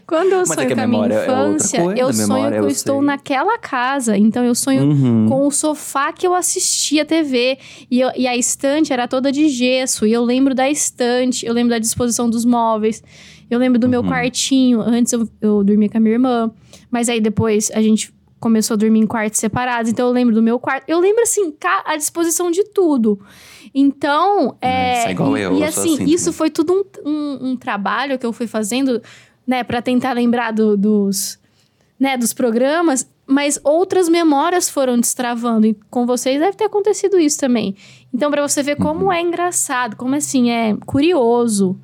[0.05, 2.13] Quando eu Mas é sonho a com a minha é outra infância, coisa, eu a
[2.13, 3.05] sonho que eu eu estou sei.
[3.05, 4.17] naquela casa.
[4.17, 5.25] Então eu sonho Uhum.
[5.29, 7.57] com o sofá que eu assistia TV.
[7.89, 10.05] E, eu- e a estante era toda de gesso.
[10.05, 13.01] E eu lembro da estante, eu lembro da disposição dos móveis.
[13.49, 14.07] Eu lembro do meu Uhum.
[14.09, 14.81] quartinho.
[14.81, 16.51] Antes eu, eu dormia com a minha irmã.
[16.95, 19.91] Mas aí depois a gente começou a dormir em quartos separados.
[19.91, 20.85] Então eu lembro do meu quarto.
[20.87, 21.53] Eu lembro, assim,
[21.83, 23.19] a disposição de tudo.
[23.73, 24.99] Então, é.
[24.99, 27.57] isso é igual e, eu, e eu assim, assim isso foi tudo um, um- um
[27.57, 29.01] trabalho que eu fui fazendo,
[29.45, 31.37] né, pra tentar lembrar do- dos,
[31.99, 35.67] né, dos programas, mas outras memórias foram destravando.
[35.67, 37.75] E com vocês deve ter acontecido isso também.
[38.13, 38.85] Então, pra você ver Uhum.
[38.85, 41.77] como é engraçado, como assim, é curioso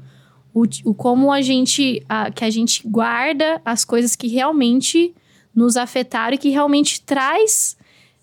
[0.54, 5.14] o, o como a gente, a- que a gente guarda as coisas que realmente
[5.56, 7.76] nos afetaram e que realmente traz,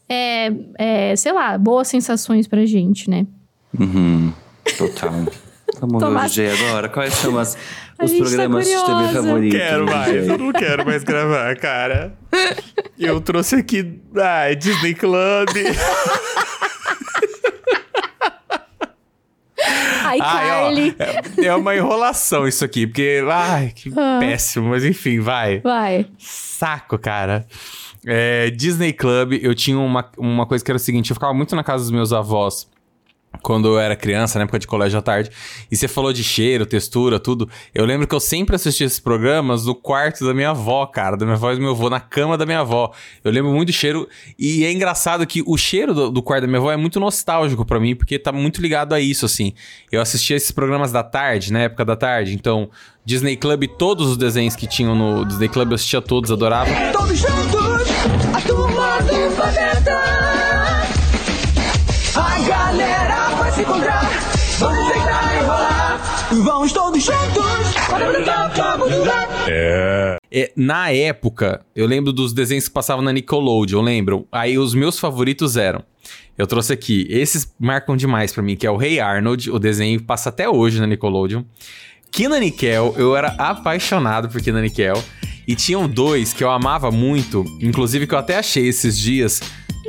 [0.09, 3.27] é, é, sei lá, boas sensações pra gente, né?
[3.79, 4.33] Uhum.
[4.77, 5.13] Total.
[5.81, 6.89] Vamos Tomar- ver o DJ agora.
[6.89, 7.57] Quais são as,
[7.99, 9.59] A os gente tá programas de TV favoritos?
[9.59, 12.17] Quero mais, eu não quero mais gravar, cara.
[12.99, 14.01] Eu trouxe aqui.
[14.17, 15.49] Ai, Disney Club.
[20.09, 20.97] Ai, Ai, ó, Carly.
[20.99, 23.23] é, é uma enrolação isso aqui, porque.
[23.31, 24.19] Ai, que Ah.
[24.21, 25.61] péssimo, mas enfim, vai.
[25.61, 26.07] Vai.
[26.19, 27.47] Saco, cara.
[28.07, 31.55] É, Disney Club, eu tinha uma, uma coisa que era o seguinte: eu ficava muito
[31.57, 32.67] na casa dos meus avós.
[33.43, 35.31] Quando eu era criança, na época de colégio à tarde.
[35.71, 37.49] E você falou de cheiro, textura, tudo.
[37.75, 41.17] Eu lembro que eu sempre assistia esses programas no quarto da minha avó, cara.
[41.17, 42.93] Da minha avó e do meu avô, na cama da minha avó.
[43.23, 44.09] Eu lembro muito do cheiro.
[44.39, 47.65] E é engraçado que o cheiro do, do quarto da minha avó é muito nostálgico
[47.65, 49.53] pra mim, porque tá muito ligado a isso, assim.
[49.91, 52.35] Eu assistia esses programas da tarde, na época da tarde.
[52.35, 52.71] Então,
[53.05, 56.71] Disney Club, todos os desenhos que tinham no Disney Club, eu assistia todos, adorava.
[56.93, 57.58] Todos juntos,
[66.59, 69.29] Vamos todos juntos para brincar, vamos jogar.
[69.47, 70.19] É,
[70.57, 74.27] na época, eu lembro dos desenhos que passavam na Nickelodeon, lembram?
[74.33, 75.85] Aí os meus favoritos eram.
[76.37, 80.03] Eu trouxe aqui, esses marcam demais pra mim, que é o Rei Arnold, o desenho
[80.03, 81.45] passa até hoje na Nickelodeon.
[82.11, 85.01] Kina Nickel, eu era apaixonado por Kina Nickel.
[85.47, 89.41] E tinham dois que eu amava muito, inclusive que eu até achei esses dias,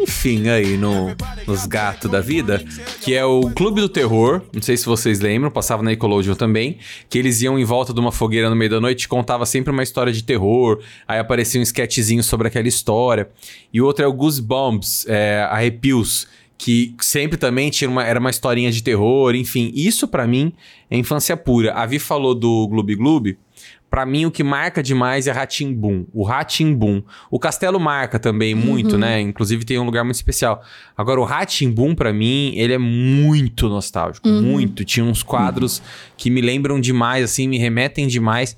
[0.01, 2.63] enfim, aí no, nos gatos da vida,
[3.01, 6.77] que é o Clube do Terror, não sei se vocês lembram, passava na Nickelodeon também,
[7.09, 9.83] que eles iam em volta de uma fogueira no meio da noite contava sempre uma
[9.83, 13.29] história de terror, aí aparecia um sketchzinho sobre aquela história.
[13.73, 18.29] E o outro é o Goosebumps, é, Arrepios, que sempre também tinha uma, era uma
[18.29, 19.71] historinha de terror, enfim.
[19.73, 20.51] Isso pra mim
[20.91, 21.73] é infância pura.
[21.73, 23.38] A Vi falou do Gloob Gloob.
[23.89, 26.06] Pra mim, o que marca demais é Ratimbum.
[26.13, 27.02] O Ratimbum.
[27.32, 29.19] O Castelo marca também muito, né?
[29.19, 30.63] Inclusive tem um lugar muito especial.
[30.95, 34.28] Agora, o Ratimbum, pra mim, ele é muito nostálgico.
[34.28, 34.86] Muito.
[34.86, 35.82] Tinha uns quadros
[36.15, 38.56] que me lembram demais, assim, me remetem demais.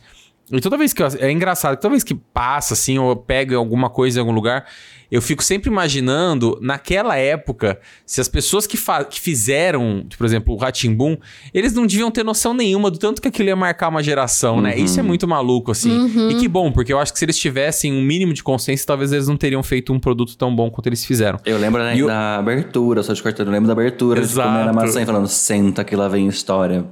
[0.52, 3.56] E toda vez que eu, é engraçado, toda vez que passa assim, ou eu pego
[3.56, 4.66] alguma coisa em algum lugar,
[5.10, 8.78] eu fico sempre imaginando naquela época se as pessoas que,
[9.10, 11.18] que fizeram, por exemplo, o Ratimbum,
[11.54, 14.78] eles não deviam ter noção nenhuma do tanto que aquilo ia marcar uma geração, né?
[14.78, 15.92] Isso é muito maluco assim.
[15.92, 16.32] Uhum.
[16.32, 19.12] E que bom, porque eu acho que se eles tivessem um mínimo de consciência, talvez
[19.12, 21.40] eles não teriam feito um produto tão bom quanto eles fizeram.
[21.46, 24.28] Eu lembro né, E o- da abertura, só de cortando, eu lembro da abertura de
[24.28, 24.48] Exato.
[24.50, 26.86] comer a maçã e falando, senta que lá vem história.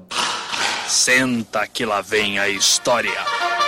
[0.89, 3.58] Senta que lá vem a história.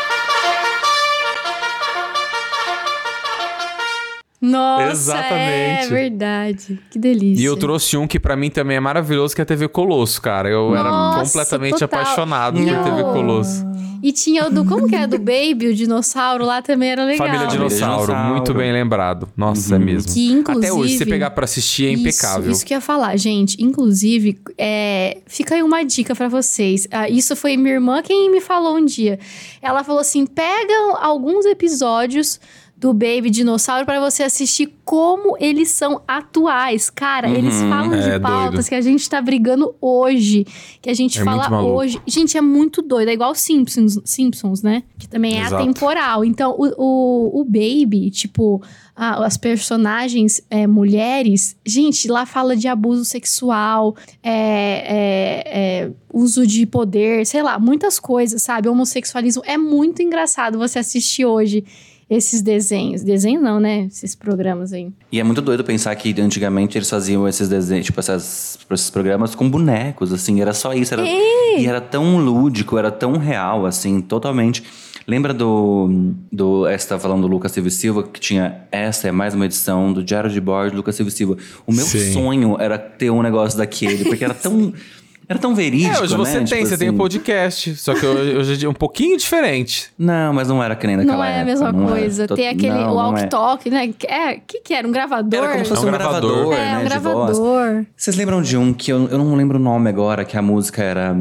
[4.41, 5.87] Nossa, é Exatamente.
[5.89, 6.79] verdade.
[6.89, 7.41] Que delícia.
[7.41, 10.19] E eu trouxe um que pra mim também é maravilhoso, que é a TV Colosso,
[10.21, 10.49] cara.
[10.49, 11.99] Eu era Nossa, completamente total.
[12.01, 12.83] apaixonado por Não.
[12.83, 13.71] TV Colosso.
[14.03, 14.65] E tinha o do.
[14.65, 15.05] Como que é?
[15.05, 17.27] Do Baby, o dinossauro lá também era legal.
[17.27, 18.33] Família Dinossauro, Dinossauro.
[18.33, 19.29] muito bem lembrado.
[19.37, 20.11] Nossa, é mesmo.
[20.11, 22.51] Que, inclusive- Até hoje, se você pegar pra assistir, é Isso, impecável.
[22.51, 23.61] Isso, que eu ia falar, gente.
[23.63, 26.87] Inclusive, é, fica aí uma dica pra vocês.
[26.89, 29.19] Ah, isso foi minha irmã quem me falou um dia.
[29.61, 32.39] Ela falou assim: pega alguns episódios
[32.81, 36.89] do Baby Dinossauro pra você assistir como eles são atuais.
[36.89, 38.69] Cara, eles Uhum, falam de é pautas doido.
[38.69, 40.47] que a gente tá brigando hoje,
[40.81, 42.01] que a gente É fala hoje.
[42.07, 43.09] Gente, é muito doido.
[43.09, 44.81] É igual Simpsons, Simpsons né?
[44.97, 45.61] Que também é Exato.
[45.61, 46.25] atemporal.
[46.25, 48.59] Então, o, o, o Baby, tipo,
[48.95, 55.43] a- as personagens é, mulheres, gente, lá fala de abuso sexual, é, é,
[55.85, 58.67] é, uso de poder, sei lá, muitas coisas, sabe?
[58.67, 59.43] Homossexualismo.
[59.45, 61.63] É muito engraçado você assistir hoje
[62.11, 63.03] esses desenhos.
[63.03, 63.85] Desenho não, né?
[63.85, 64.91] Esses programas aí.
[65.09, 69.33] E é muito doido pensar que antigamente eles faziam esses desenhos, tipo, essas, esses programas
[69.33, 70.93] com bonecos, assim, era só isso.
[70.93, 71.05] Era.
[71.07, 74.61] E era tão lúdico, era tão real, assim, totalmente.
[75.07, 76.13] Lembra do.
[76.29, 78.61] do você tava falando do Lucas Silva e Silva, que tinha.
[78.71, 81.37] Essa é mais uma edição do Diário de Bordo do Lucas Silva e Silva.
[81.65, 82.11] O meu Sim.
[82.11, 84.73] sonho era ter um negócio daquele, porque era tão.
[85.31, 85.95] Era tão verídico.
[85.95, 86.45] É, hoje você né?
[86.45, 86.97] tem, Tipo você tem um assim.
[86.97, 87.75] podcast.
[87.77, 89.89] Só que hoje, é um pouquinho diferente.
[89.97, 91.91] Não, mas não era que nem naquela Não é a mesma não era.
[91.91, 92.27] coisa.
[92.27, 92.93] Tô- Tem aquele não, não é.
[93.21, 93.93] walk-talk, né?
[94.07, 94.85] É, o que que era?
[94.85, 95.39] Um gravador?
[95.41, 96.53] Era como se fosse É um um gravador, gravador.
[96.53, 96.77] É, né?
[96.79, 97.37] um de voz.
[97.39, 97.85] gravador.
[97.95, 100.83] Vocês lembram de um que eu, eu não lembro o nome agora, que a música
[100.83, 101.15] era.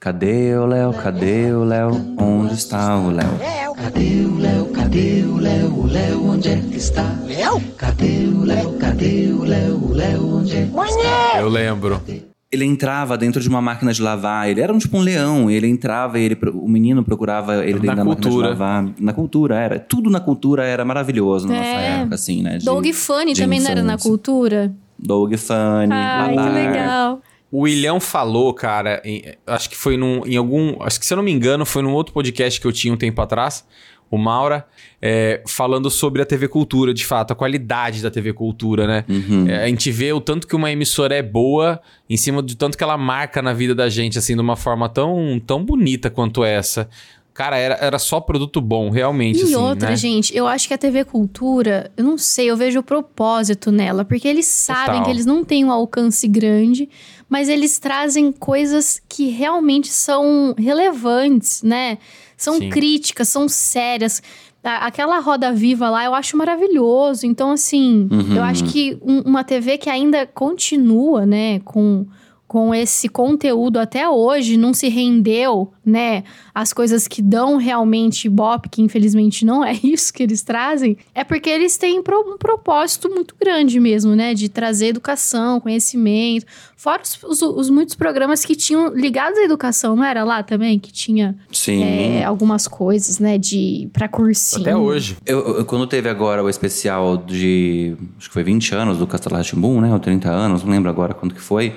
[0.00, 0.94] Cadê o Léo?
[0.94, 1.90] Cadê o Léo?
[2.18, 3.28] Onde está o Léo?
[3.76, 4.66] Cadê o Léo?
[4.72, 5.74] Cadê o Léo?
[5.78, 7.04] O Léo onde é que está?
[7.26, 7.60] Léo?
[7.76, 8.72] Cadê o Léo?
[8.78, 9.74] Cadê o Léo?
[9.76, 11.38] O Léo onde é que está?
[11.40, 12.00] Eu lembro.
[12.52, 15.66] Ele entrava dentro de uma máquina de lavar, ele era um tipo um leão, ele
[15.66, 18.46] entrava e ele, o menino procurava ele Na dentro da máquina cultura.
[18.48, 18.88] de lavar.
[19.00, 19.78] Na cultura, era.
[19.78, 22.00] Tudo na cultura era maravilhoso na nossa É.
[22.00, 22.58] época, assim, né?
[22.58, 24.10] de- Doug Funny de também não era na infância.
[24.10, 24.74] cultura?
[24.98, 27.20] Doug Funny, Ai, que legal.
[27.50, 30.76] O William falou, cara, em- acho que foi num, em algum.
[30.82, 32.96] Acho que se eu não me engano, foi num outro podcast que eu tinha um
[32.96, 33.64] tempo atrás,
[34.12, 34.66] o Maura,
[35.00, 39.04] é, falando sobre a TV Cultura, de fato, a qualidade da TV Cultura, né?
[39.08, 39.48] Uhum.
[39.48, 42.76] É, a gente vê o tanto que uma emissora é boa em cima do tanto
[42.76, 46.44] que ela marca na vida da gente, assim, de uma forma tão, tão bonita quanto
[46.44, 46.90] essa.
[47.34, 49.40] Cara, era, era só produto bom, realmente.
[49.40, 49.96] E assim, outra, né?
[49.96, 54.04] gente, eu acho que a TV Cultura, eu não sei, eu vejo o propósito nela,
[54.04, 55.04] porque eles sabem Total.
[55.04, 56.88] que eles não têm um alcance grande,
[57.30, 61.96] mas eles trazem coisas que realmente são relevantes, né?
[62.36, 62.68] São Sim.
[62.68, 64.22] críticas, são sérias.
[64.62, 67.26] Aquela Roda Viva lá eu acho maravilhoso.
[67.26, 68.36] Então, assim, Uhum.
[68.36, 72.06] eu acho que um- uma TV que ainda continua, né, com,
[72.52, 76.22] com esse conteúdo até hoje, não se rendeu, né,
[76.54, 81.24] às coisas que dão realmente ibope, que infelizmente não é isso que eles trazem, é
[81.24, 86.44] porque eles têm um propósito muito grande mesmo, né, de trazer educação, conhecimento,
[86.76, 90.78] fora os, os- os muitos programas que tinham ligados à educação, não era lá também?
[90.78, 91.82] Que tinha Sim.
[91.82, 94.60] é, algumas coisas, né, de pra cursinho.
[94.60, 95.16] Até hoje.
[95.24, 97.96] Eu, eu- quando teve agora o especial de.
[98.18, 99.90] Acho que foi 20 anos do Castelo Rá-Tim-Bum, né?
[99.90, 101.72] Ou 30 anos, não lembro agora quando que foi.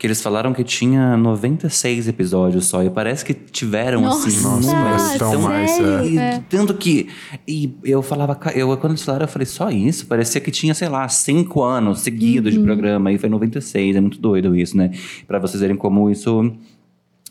[0.00, 2.82] Que eles falaram que tinha 96 episódios só.
[2.82, 5.70] E parece que tiveram, assim, Nossa, então tão mais?
[5.78, 6.42] E É.
[6.48, 7.08] Tanto que.
[7.46, 8.40] E eu falava.
[8.54, 10.06] Eu, quando eles falaram, eu falei, só isso?
[10.06, 12.60] Parecia que tinha, sei lá, 5 anos seguidos Uhum.
[12.60, 13.12] de programa.
[13.12, 13.94] E foi 96.
[13.94, 14.90] É muito doido isso, né?
[15.28, 16.50] Pra vocês verem como isso.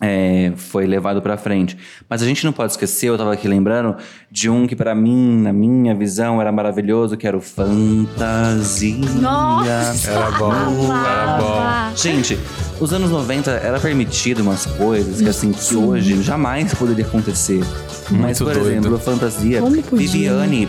[0.02, 1.78] É, foi levado pra frente.
[2.10, 3.96] Mas a gente não pode esquecer, eu tava aqui lembrando,
[4.32, 8.96] de um que pra mim, na minha visão, era maravilhoso, que era o Fantasia.
[9.22, 10.12] Nossa!
[10.12, 11.96] Era bom, era bom.
[11.96, 12.40] Gente,
[12.80, 17.64] os anos 90 era permitido umas coisas que assim, que hoje jamais poderia acontecer.
[18.10, 18.70] Mas, Muito por doido.
[18.72, 19.62] exemplo, a fantasia?
[19.92, 20.68] Viviane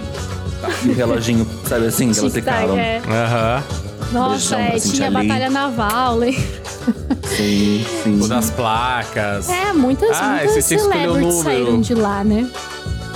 [0.84, 2.78] e o reloginho, sabe assim, que elas ficavam.
[2.78, 2.98] é.
[3.08, 3.62] Aham.
[4.12, 5.28] Nossa, é, pra tinha Cintia Lee.
[5.28, 6.40] batalha naval, lembra?
[7.24, 8.28] Sim, sim.
[8.28, 9.48] Das placas.
[9.48, 12.50] É, muitas, Ah, muitas tinha celebrities saíram de lá, né?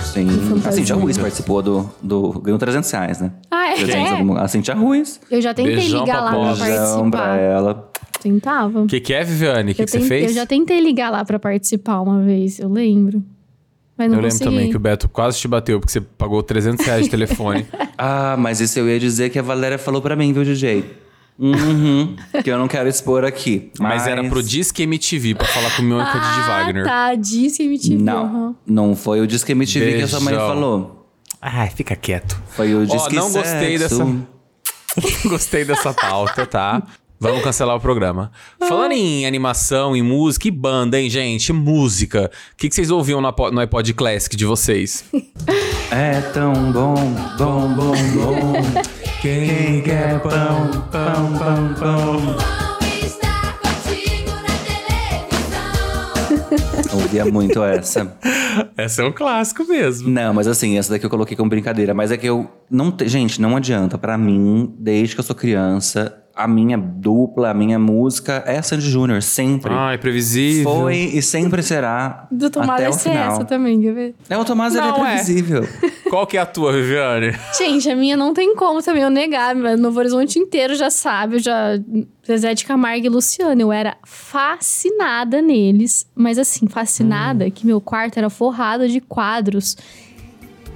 [0.05, 0.29] Sim.
[0.49, 0.69] fantasia.
[0.69, 2.41] A Cintia Ruiz participou do, do.
[2.41, 3.33] ganhou 300 reais, né?
[3.51, 3.75] Ah, é?
[3.75, 5.21] 300 alguma- A Cintia Ruiz.
[5.31, 6.65] Eu já tentei Beijão ligar pra lá pra.
[6.65, 7.37] Beijão pra participar.
[7.41, 7.91] ela.
[8.23, 8.81] Tentava.
[8.83, 9.73] O que, que é, Viviane?
[9.73, 10.29] O que, que você fez?
[10.31, 13.23] eu já tentei ligar lá pra participar uma vez, eu lembro.
[13.97, 14.45] Mas não Eu lembro consegui.
[14.51, 17.67] também que o Beto quase te bateu, porque você pagou 300 reais de telefone.
[17.97, 20.85] Ah, mas isso eu ia dizer que a Valéria falou pra mim, viu, DJ?
[21.39, 23.71] Uhum, que eu não quero expor aqui.
[23.79, 26.85] Mas era pro Disque MTV, pra falar com o Mônica de Ah, Wagner.
[26.85, 27.15] tá.
[27.15, 27.95] Disse MTV.
[28.03, 28.55] Não, aham.
[28.67, 30.49] não foi o Disque MTV que a sua mãe Beijão.
[30.49, 31.09] falou.
[31.41, 32.41] Ai, fica quieto.
[32.49, 33.99] Foi o Disque não gostei Sexo.
[33.99, 34.05] dessa...
[35.25, 36.83] Não gostei dessa pauta, tá?
[37.25, 38.31] Vamos cancelar o programa.
[38.69, 41.55] Falando em animação, em música e banda, hein, gente?
[41.55, 42.31] Música.
[42.53, 45.05] O que, que vocês ouviam no iPod- no iPod Classic de vocês?
[45.91, 46.95] É tão bom,
[47.39, 48.53] bom, bom, bom.
[49.23, 52.37] Quem quer pão, pão, pão, pão.
[56.93, 58.17] Ouvia muito essa.
[58.77, 60.11] Essa é um clássico mesmo.
[60.11, 61.95] Não, mas assim, essa daqui eu coloquei como brincadeira.
[61.95, 62.51] Mas é que eu.
[62.69, 63.97] Não te- Gente, não adianta.
[63.97, 68.91] Pra mim, desde que eu sou criança, a minha dupla, a minha música é Sandy
[68.91, 69.73] Júnior, sempre.
[69.73, 70.65] Ai, previsível.
[70.73, 72.27] Foi e sempre será.
[72.31, 73.33] Do Tomás até vai o ser final.
[73.33, 74.15] essa também, quer ver?
[74.29, 75.15] É, o Tomás ele é Não é.
[75.15, 75.69] previsível.
[76.11, 77.33] Qual que é a tua, Viviane?
[77.57, 79.55] Gente, a minha não tem como também eu negar.
[79.55, 81.37] mas Novo Horizonte inteiro já sabe.
[81.37, 81.79] Eu já.
[82.27, 83.61] Zezé de Camargo e Luciano.
[83.61, 86.07] Eu era fascinada neles.
[86.15, 89.77] Mas assim, fascinada que meu quarto era forrado de quadros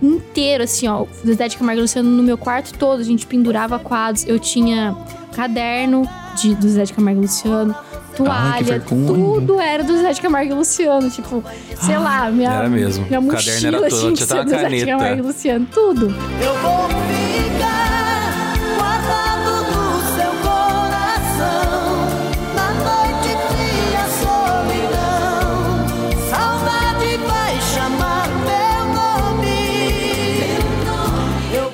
[0.01, 1.05] inteiro, assim, ó.
[1.27, 3.01] Zezé de Camargo e Luciano no meu quarto todo.
[3.01, 4.25] A gente pendurava quadros.
[4.27, 4.97] Eu tinha
[5.35, 7.75] caderno de, do Zezé de Camargo e Luciano.
[8.17, 9.07] toalha, vergonha.
[9.07, 11.09] tudo era do Zé de Camargo e Luciano.
[11.11, 11.43] Tipo,
[11.81, 13.07] sei lá, minha, Era mesmo.
[13.07, 14.87] minha O caderno mochila era todo, tinha que ser do uma Zé de caneta.
[14.87, 16.07] Camargo e Luciano, tudo.
[16.07, 21.91] Eu vou ficar guardado no seu coração.
[22.57, 25.49] Na noite fria, solidão.
[26.29, 29.57] Saudade vai chamar meu nome.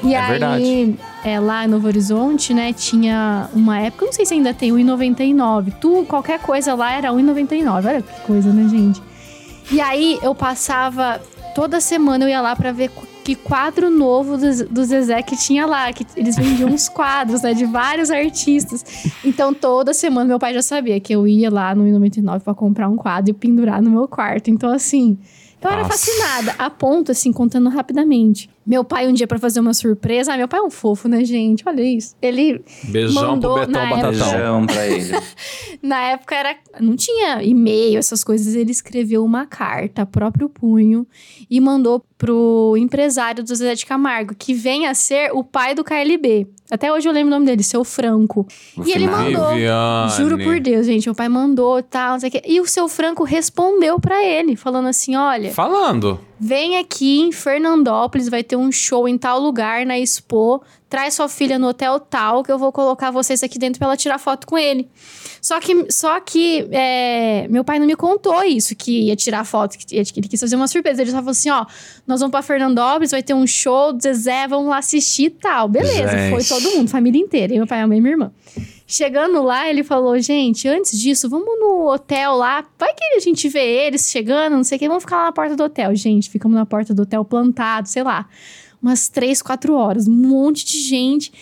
[0.03, 0.99] E É aí, verdade.
[1.25, 4.71] É, lá em Novo Horizonte, né, tinha uma época, eu não sei se ainda tem,
[4.73, 5.73] 1,99.
[5.81, 7.87] Tu, qualquer coisa lá era 1,99.
[7.89, 9.03] Olha que coisa, né, gente?
[9.73, 11.21] E aí eu passava,
[11.55, 15.35] toda semana eu ia lá pra ver qu- que quadro novo do, do Zezé que
[15.35, 15.91] tinha lá.
[15.91, 18.85] Que eles vendiam uns quadros, né, de vários artistas.
[19.25, 22.87] Então toda semana meu pai já sabia que eu ia lá no 1,99 pra comprar
[22.91, 24.51] um quadro e pendurar no meu quarto.
[24.51, 25.17] Então, assim.
[25.63, 28.51] Eu era fascinada, a ponto, assim, contando rapidamente.
[28.67, 30.33] Meu pai, um dia, pra fazer uma surpresa.
[30.33, 31.63] Ah, meu pai é um fofo, né, gente?
[31.67, 32.17] Olha isso.
[32.23, 32.65] Ele.
[32.85, 34.11] Beijão mandou, pro Betão na Batatão.
[34.11, 35.13] época- Beijão pra ele.
[35.83, 36.57] Na época era.
[36.81, 38.55] Não tinha e-mail, essas coisas.
[38.55, 41.07] Ele escreveu uma carta a próprio punho
[41.51, 45.85] e mandou pro empresário do Zé de Camargo, que vem a ser o pai do
[45.85, 46.47] KLB.
[46.75, 48.47] Até hoje eu lembro o nome dele, seu Franco.
[48.77, 49.51] No e ele mandou.
[49.51, 50.11] Viviane.
[50.17, 51.07] Juro por Deus, gente.
[51.07, 52.43] Meu pai mandou e tal, não sei o quê.
[52.45, 55.53] E o seu Franco respondeu pra ele, falando assim: olha.
[55.53, 56.21] Falando.
[56.39, 60.63] Vem aqui em Fernandópolis, vai ter um show em tal lugar, na Expo.
[60.89, 63.97] Traz sua filha no hotel tal, que eu vou colocar vocês aqui dentro pra ela
[63.97, 64.89] tirar foto com ele.
[65.43, 69.77] Só que, só que é, meu pai não me contou isso, que ia tirar foto,
[69.77, 71.03] que, ia- que ele quis fazer uma surpresa.
[71.03, 71.67] Ele só falou assim: ó,
[72.07, 75.69] nós vamos pra Fernandópolis, vai ter um show do Zezé, vamos lá assistir e tal.
[75.69, 76.31] Beleza, Gente.
[76.31, 77.53] foi todo mundo, família inteira.
[77.55, 78.33] Meu pai, a mãe e minha irmã.
[78.87, 82.65] Chegando lá, ele falou: gente, antes disso, vamos no hotel lá.
[82.79, 85.33] Vai que a gente vê eles chegando, não sei o que, vamos ficar lá na
[85.33, 85.95] porta do hotel.
[85.97, 88.29] Gente, ficamos na porta do hotel plantado, sei lá,
[88.85, 91.33] umas três, quatro horas, um monte de gente.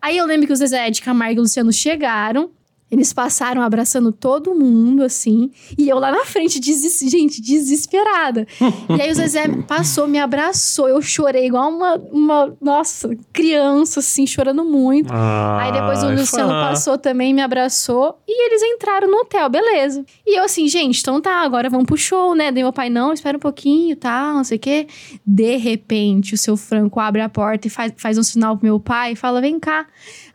[0.00, 2.50] Aí eu lembro que o Zezé de Camargo e o Luciano chegaram.
[2.92, 5.50] Eles passaram abraçando todo mundo, assim.
[5.78, 7.00] E eu lá na frente, deses...
[7.10, 8.46] gente, desesperada.
[8.90, 10.90] e aí o Zezé passou, me abraçou.
[10.90, 15.10] Eu chorei igual uma, uma nossa, criança, assim, chorando muito.
[15.10, 16.60] Aí depois o Luciano fã.
[16.60, 18.18] passou também, me abraçou.
[18.28, 20.04] E eles entraram no hotel, beleza.
[20.26, 22.52] E eu assim, gente, então tá, agora vamos pro show, né?
[22.52, 24.86] Daí meu pai, não, espera um pouquinho, tá, não sei o quê.
[25.26, 28.78] De repente, o seu Franco abre a porta e faz, faz um sinal pro meu
[28.78, 29.86] pai e fala, vem cá.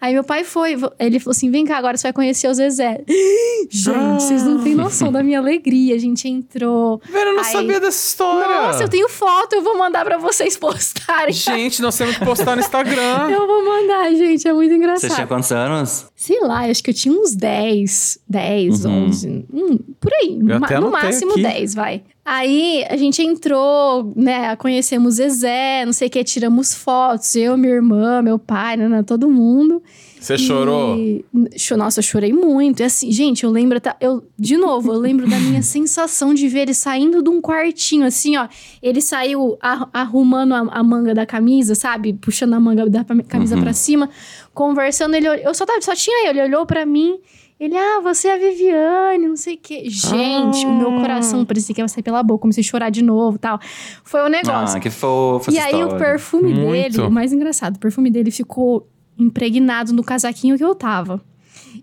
[0.02, 3.02] Aí meu pai foi, ele falou assim, vem cá, agora você vai conhecer o Zezé.
[3.70, 5.96] Gente, vocês não têm noção da minha alegria.
[5.96, 7.02] A gente entrou.
[7.10, 8.62] Velho, eu não Aí- sabia dessa história.
[8.68, 11.34] Nossa, eu tenho foto, eu vou mandar pra vocês postarem.
[11.34, 13.28] Gente, nós temos que postar no Instagram.
[13.38, 15.16] Eu vou mandar, gente, é muito Você engraçado.
[15.16, 16.06] tinha quantos anos?
[16.16, 19.06] Sei lá, acho que eu tinha uns 10, 10, Uhum.
[19.08, 20.38] 11, hum, por aí.
[20.42, 21.42] Ma- até no máximo aqui.
[21.44, 22.04] 10, vai.
[22.26, 27.74] Aí a gente entrou, né, conhecemos Zezé, não sei o que, tiramos fotos, eu, minha
[27.74, 29.82] irmã, meu pai, né, todo mundo.
[30.20, 30.96] Você chorou?
[30.98, 31.24] E-
[31.58, 32.80] Cho- Nossa, eu chorei muito.
[32.82, 36.48] E assim, gente, eu lembro, até- eu, de novo, eu lembro da minha sensação de
[36.48, 38.48] ver ele saindo de um quartinho, assim, ó.
[38.82, 42.14] Ele saiu ar- arrumando a, a manga da camisa, sabe?
[42.14, 43.62] Puxando a manga da camisa Uhum.
[43.62, 44.10] pra cima,
[44.54, 45.16] conversando.
[45.16, 47.18] Ele, eu só, tava, só tinha ele, ele olhou pra mim.
[47.60, 49.84] Ele, ah, você é a Viviane, não sei o quê.
[49.88, 53.40] Gente, o meu coração parecia que ia sair pela boca, comecei a chorar de novo
[53.40, 53.60] tal.
[54.04, 54.78] Foi um negócio.
[54.78, 55.98] Ah, que fofa E aí o história.
[55.98, 56.92] perfume Muito.
[56.98, 61.22] dele, o mais engraçado, o perfume dele ficou impregnado no casaquinho que eu tava.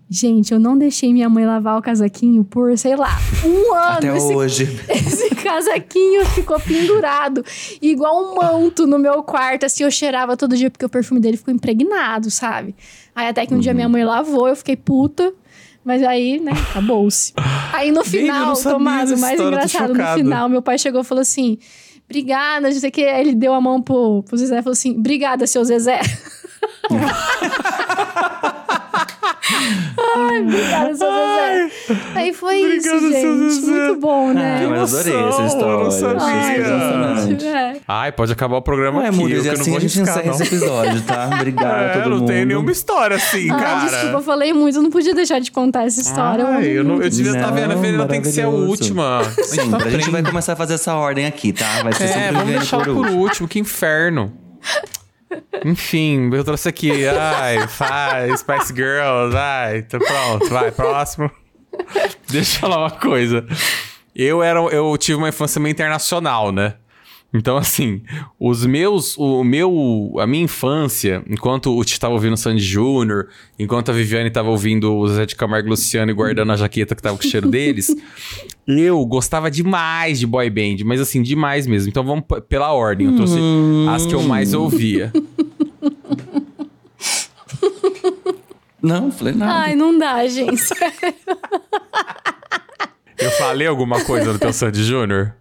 [0.09, 3.97] Gente, eu não deixei minha mãe lavar o casaquinho por, sei lá, um ano.
[3.97, 4.79] Até esse, hoje.
[4.89, 7.43] esse casaquinho ficou pendurado,
[7.81, 9.65] igual um manto no meu quarto.
[9.65, 12.75] Assim, eu cheirava todo dia porque o perfume dele ficou impregnado, sabe?
[13.15, 13.75] Aí até que um dia Uhum.
[13.77, 15.33] minha mãe lavou, eu fiquei puta.
[15.83, 17.31] Mas aí, né, acabou-se.
[17.71, 21.59] Aí no final, Tomás, o mais engraçado, no final, meu pai chegou e falou assim:
[22.09, 23.03] Obrigada, não sei o que.
[23.05, 25.99] Aí ele deu a mão pro, pro Zezé e falou assim: Obrigada, seu Zezé.
[30.17, 31.71] Ai, obrigada, seu Zezé.
[32.15, 33.65] Aí foi isso, Obrigado, seu gente.
[33.65, 34.67] Muito bom, Ah, né?
[34.67, 35.75] mas adorei essa história.
[35.77, 35.83] não
[36.55, 37.45] emocionante.
[37.45, 37.75] É.
[37.87, 39.31] Ai, pode acabar o programa Ué, aqui.
[39.31, 40.33] Eu não assim vou a gente encerra não.
[40.33, 41.29] esse episódio, tá?
[41.35, 42.27] Obrigado a É, todo não mundo.
[42.27, 43.79] tem nenhuma história assim, Ah, cara.
[43.85, 46.45] desculpa, eu falei muito, eu não podia deixar de contar essa história.
[46.47, 49.21] Ai, eu, não, eu devia estar Não, vendo, a Fernanda tem que ser a última.
[49.43, 50.23] Sim, tá a gente vai trem.
[50.31, 51.83] começar a fazer essa ordem aqui, tá?
[51.83, 53.21] Vai ser É, sempre vamos deixar por por último.
[53.21, 54.33] último, que inferno.
[55.63, 57.07] Enfim, eu trouxe aqui.
[57.07, 59.35] Ai, faz, Spice Girls.
[59.35, 61.29] Ai, tá pronto, vai, próximo.
[62.29, 63.45] Deixa eu falar uma coisa.
[64.15, 66.75] Eu era, eu tive uma infância meio internacional, né?
[67.33, 68.01] Então, assim,
[68.39, 73.27] os meus, o meu, a minha infância, enquanto o Tito tava ouvindo Sandy Júnior,
[73.59, 76.95] enquanto a Viviane tava ouvindo o Zé de Camargo e Luciano e guardando a jaqueta
[76.95, 77.93] que tava com o cheiro deles,
[78.65, 81.89] eu gostava demais de boy band, mas assim, demais mesmo.
[81.89, 83.37] Então vamos pela ordem, eu trouxe
[83.89, 85.11] as que eu mais ouvia.
[88.81, 89.51] Não, falei nada.
[89.51, 90.63] Ai, não dá, gente.
[93.37, 95.33] Falei alguma coisa no teu Sandy Júnior?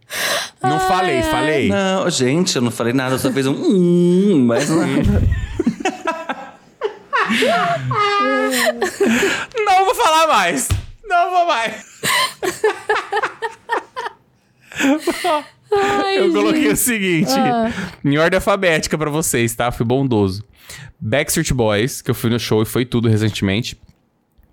[0.63, 1.69] Não falei, falei.
[1.69, 5.23] Não, gente, eu não falei nada, eu só fiz um hum, mas nada.
[9.67, 10.69] Não vou falar mais.
[11.05, 11.85] Não vou mais.
[15.73, 16.77] Ai, Eu coloquei o gente.
[16.77, 17.71] seguinte, Ah.
[18.05, 19.73] em ordem alfabética pra vocês, tá?
[19.73, 20.45] Fui bondoso.
[21.01, 23.81] Backstreet Boys, que eu fui no show e foi tudo recentemente.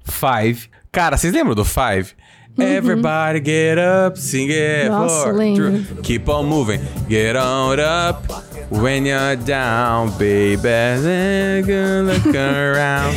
[0.03, 0.69] Five.
[0.91, 2.13] Cara, vocês lembram do Five?
[2.58, 4.86] Everybody get up, sing it.
[4.86, 4.89] Uhum.
[4.89, 5.86] Nossa, four, lembro.
[5.86, 6.82] three, keep on moving.
[7.08, 8.24] Get on up.
[8.70, 10.62] When you're down, baby.
[10.62, 13.16] Take a look around.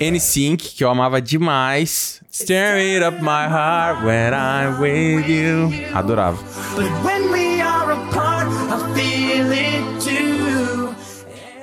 [0.00, 2.20] NSYNC, que eu amava demais.
[2.30, 5.70] Stir it up my heart when I'm with you.
[5.94, 6.38] Adorava.
[6.76, 10.94] But when we are apart, I feel it too.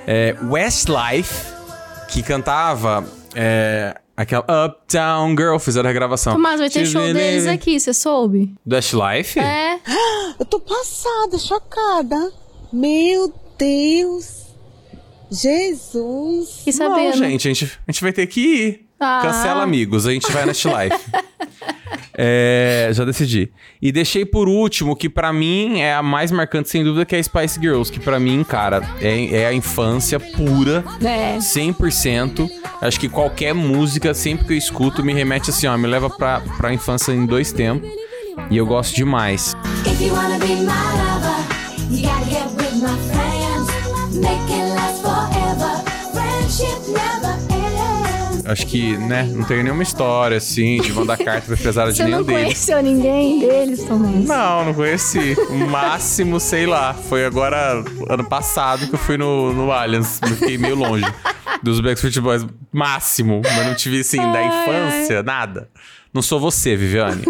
[0.07, 1.52] É, Westlife,
[2.13, 3.03] que cantava
[3.33, 6.33] é, aquela Uptown Girl, fizeram a regravação.
[6.33, 8.53] Tomás, vai ter show deles aqui, você soube?
[8.63, 9.39] Do Westlife?
[9.39, 9.79] É.
[10.39, 12.31] Eu tô passada, chocada.
[12.71, 14.43] Meu Deus.
[15.31, 16.61] Jesus.
[16.63, 17.17] Que Não, sabendo.
[17.17, 18.89] gente, a gente, a gente vai ter que ir.
[18.99, 19.19] Ah.
[19.21, 20.07] Cancela, amigos.
[20.07, 20.99] A gente vai na Westlife.
[22.15, 23.51] É, já decidi.
[23.81, 27.19] E deixei por último, que pra mim é a mais marcante, sem dúvida, que é
[27.19, 27.91] a Spice Girls.
[27.91, 30.83] Que pra mim, cara, é, é a infância pura.
[31.03, 31.37] É.
[31.37, 32.49] 100%.
[32.81, 36.41] Acho que qualquer música, sempre que eu escuto, me remete assim, ó, me leva pra,
[36.57, 37.89] pra infância em dois tempos.
[38.49, 39.55] E eu gosto demais.
[39.85, 41.43] If you wanna be my lover,
[41.89, 44.15] you gotta get with my friends.
[44.15, 44.82] Make it
[48.53, 52.03] Acho que, né, não tem nenhuma história, assim, de mandar carta pra pesada de Você
[52.03, 52.43] nenhum não deles.
[52.43, 54.25] conheceu ninguém deles, Tomás?
[54.25, 55.35] Não, não conheci.
[55.49, 56.93] O máximo, sei lá.
[56.93, 60.19] Foi agora, ano passado, que eu fui no, no Allianz.
[60.21, 61.05] Eu fiquei meio longe
[61.63, 62.45] dos Backstreet Boys.
[62.71, 63.41] Máximo.
[63.43, 65.67] Mas não tive, assim, da infância, nada.
[66.13, 67.23] Não sou você, Viviane.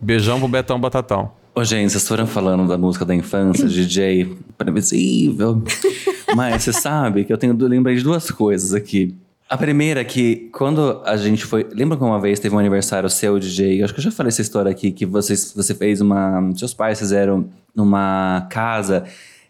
[0.00, 1.32] Beijão pro Betão Batatão.
[1.54, 5.62] Ô, gente, vocês foram falando da música da infância, DJ previsível.
[6.34, 9.14] Mas você sabe que eu tenho, eu lembrei de duas coisas aqui.
[9.52, 11.68] A primeira é que quando a gente foi.
[11.74, 13.82] Lembra que uma vez teve um aniversário seu, DJ?
[13.82, 16.50] Acho que eu já falei essa história aqui, que vocês, você fez uma.
[16.56, 19.04] Seus pais fizeram numa casa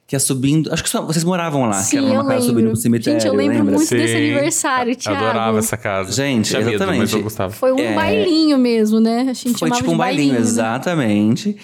[0.07, 0.71] que é subindo.
[0.73, 3.19] Acho que só, vocês moravam lá, que Sim, era uma casa subindo pro cemitério.
[3.21, 3.75] Gente, eu lembro lembra?
[3.77, 5.25] muito desse aniversário, Thiago.
[5.25, 6.13] Adorava essa casa.
[6.13, 6.99] Gente, Tinha medo, exatamente.
[7.01, 7.53] mas eu gostava.
[7.53, 7.95] Foi um É.
[7.95, 9.21] bailinho mesmo, né?
[9.31, 10.41] A gente Foi tipo um bailinho, né?
[10.41, 11.57] exatamente.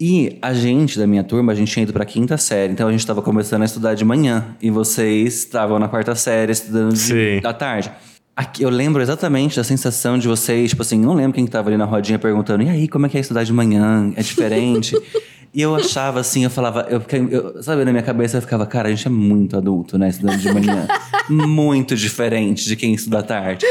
[0.00, 2.72] E a gente, da minha turma, a gente tinha ido pra quinta série.
[2.72, 4.56] Então a gente tava começando a estudar de manhã.
[4.62, 7.90] E vocês estavam na quarta série estudando de, da tarde.
[8.36, 11.70] Aqui, eu lembro exatamente da sensação de vocês, tipo assim, não lembro quem que tava
[11.70, 14.12] ali na rodinha perguntando, e aí, como é que é estudar de manhã?
[14.14, 14.94] É diferente?
[15.56, 18.66] e eu achava assim, eu falava, eu, fiquei- eu- sabe, na minha cabeça eu ficava,
[18.66, 20.86] cara, a gente é muito adulto, né, estudando de manhã.
[21.30, 23.64] muito diferente de quem estuda à tarde.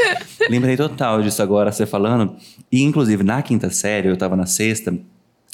[0.50, 2.34] Lembrei total disso agora, você falando.
[2.72, 4.92] E, inclusive, na quinta série, eu tava na sexta,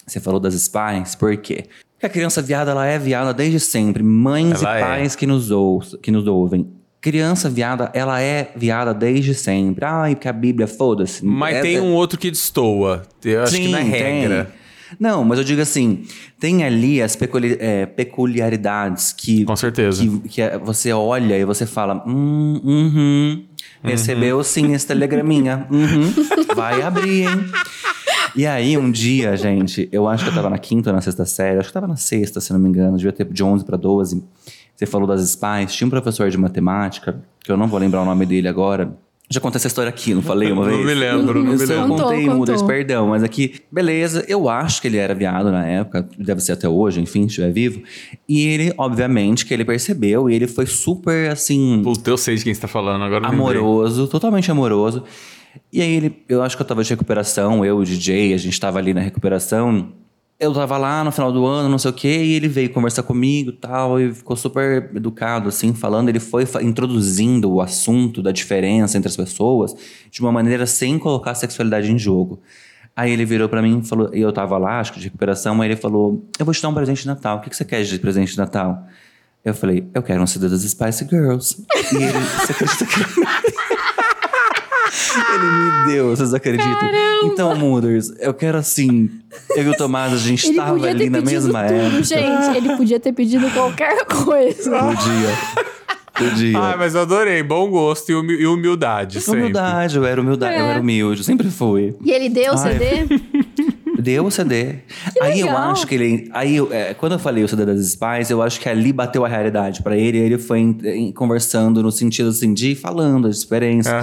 [0.06, 1.64] você falou das spies, por quê?
[1.94, 4.02] Porque a criança viada, ela é viada desde sempre.
[4.02, 4.84] Mães Ela e é.
[4.84, 6.66] pais que, nos ou, que nos ouvem.
[7.00, 9.84] Criança viada, ela é viada desde sempre.
[9.84, 11.24] Ai, porque a Bíblia, foda-se.
[11.24, 13.02] Mas É- tem é- um outro que destoa.
[13.24, 14.44] Eu acho que não é Sim, regra.
[14.46, 14.61] tem.
[14.99, 16.05] Não, mas eu digo assim,
[16.38, 19.45] tem ali as peculi- é, peculiaridades que...
[19.45, 20.03] Com certeza.
[20.03, 23.45] Que, que é- você olha e você fala, hum, uhum,
[23.82, 27.45] recebeu sim esse telegraminha, uhum, vai abrir, hein?
[28.34, 31.24] E aí, um dia, gente, eu acho que eu tava na quinta ou na sexta
[31.26, 33.62] série, acho que eu tava na sexta, se não me engano, devia ter de 11
[33.64, 34.24] para 12.
[34.74, 38.05] Você falou das spies, tinha um professor de matemática, que eu não vou lembrar o
[38.07, 38.90] nome dele agora.
[39.32, 40.86] Já contei essa história aqui, não falei uma Não vez?
[40.86, 41.96] me lembro, não me Isso eu lembro.
[42.04, 42.66] contei, contou.
[42.66, 43.06] perdão.
[43.08, 47.00] Mas aqui, beleza, eu acho que ele era viado na época, deve ser até hoje,
[47.00, 47.82] enfim, se estiver vivo.
[48.28, 52.44] E ele, obviamente, que ele percebeu e ele foi super, assim, Puta, eu sei de
[52.44, 53.26] quem você tá falando agora.
[53.26, 55.02] amoroso, totalmente amoroso.
[55.72, 58.58] E aí ele, eu acho que eu tava de recuperação, eu, o DJ, a gente
[58.60, 59.88] tava ali na recuperação.
[60.38, 63.04] Eu tava lá no final do ano, não sei o quê, e ele veio conversar
[63.04, 66.08] comigo tal, e ficou super educado, assim, falando.
[66.08, 69.72] Ele foi introduzindo o assunto da diferença entre as pessoas
[70.10, 72.40] de uma maneira sem colocar a sexualidade em jogo.
[72.94, 75.60] Aí ele virou pra mim e falou, e eu tava lá, acho que de recuperação,
[75.62, 77.64] aí ele falou: Eu vou te dar um presente de Natal, o que que você
[77.64, 78.86] quer de presente de Natal?
[79.44, 81.66] Eu falei, eu quero um CD das Spice Girls.
[81.92, 83.71] E ele, você acredita que
[85.16, 86.90] ele me deu, vocês acreditam?
[87.24, 89.08] Então, Mooders, eu quero assim.
[89.56, 92.02] Eu e o Tomás, a gente Ele tava ali na mesma tudo, época.
[92.02, 92.56] gente.
[92.56, 94.70] Ele podia ter pedido qualquer coisa.
[94.70, 95.72] Podia.
[96.14, 96.58] Podia.
[96.58, 97.42] Ah, mas eu adorei.
[97.42, 99.20] Bom gosto e humi- e humildade.
[99.20, 99.40] sempre.
[99.40, 100.70] Humildade, eu era humildade, eu É.
[100.72, 101.94] era humilde, sempre fui.
[102.04, 102.58] E ele deu o.
[102.58, 103.06] CD?
[104.03, 104.76] Deu o CD.
[105.20, 105.70] aí eu legal.
[105.70, 106.28] acho que ele.
[106.32, 109.24] Aí, eu- é, quando eu falei o CD das Spies, eu acho que ali bateu
[109.24, 110.18] a realidade pra ele.
[110.18, 113.94] Ele foi em- em- conversando no sentido assim, de ir falando as experiências.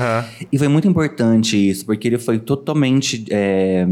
[0.52, 3.86] E foi muito importante isso, porque ele foi totalmente é,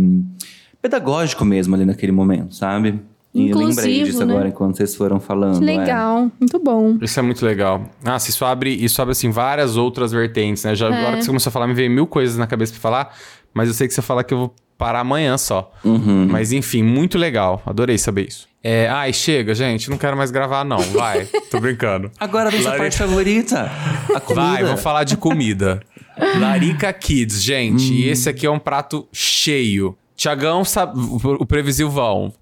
[0.82, 3.00] pedagógico mesmo ali naquele momento, sabe?
[3.34, 4.34] E eu lembrei disso né?
[4.34, 5.60] agora enquanto vocês foram falando.
[5.60, 5.78] Que é.
[5.78, 6.98] legal, muito bom.
[7.02, 7.84] Isso é muito legal.
[8.04, 10.74] Nossa, isso abre, isso abre assim, várias outras vertentes, né?
[10.74, 10.98] Já, É.
[11.00, 13.16] Agora que você começou a falar, me veio mil coisas na cabeça pra falar,
[13.54, 15.72] mas eu sei que você fala que eu vou parar amanhã só.
[15.84, 16.28] Uhum.
[16.30, 17.62] Mas enfim, muito legal.
[17.66, 18.48] Adorei saber isso.
[18.64, 19.90] É, ai, chega, gente.
[19.90, 20.78] Não quero mais gravar, não.
[20.80, 21.26] Vai.
[21.50, 22.12] Tô brincando.
[22.20, 23.72] Agora vem sua Lari- parte favorita.
[24.14, 24.42] A comida.
[24.48, 25.82] Vai, vamos falar de comida.
[26.40, 27.92] Larica Kids, gente.
[27.92, 27.96] Hum.
[27.96, 29.96] E esse aqui é um prato cheio.
[30.16, 32.34] Tiagão, sabe, o o previsivão.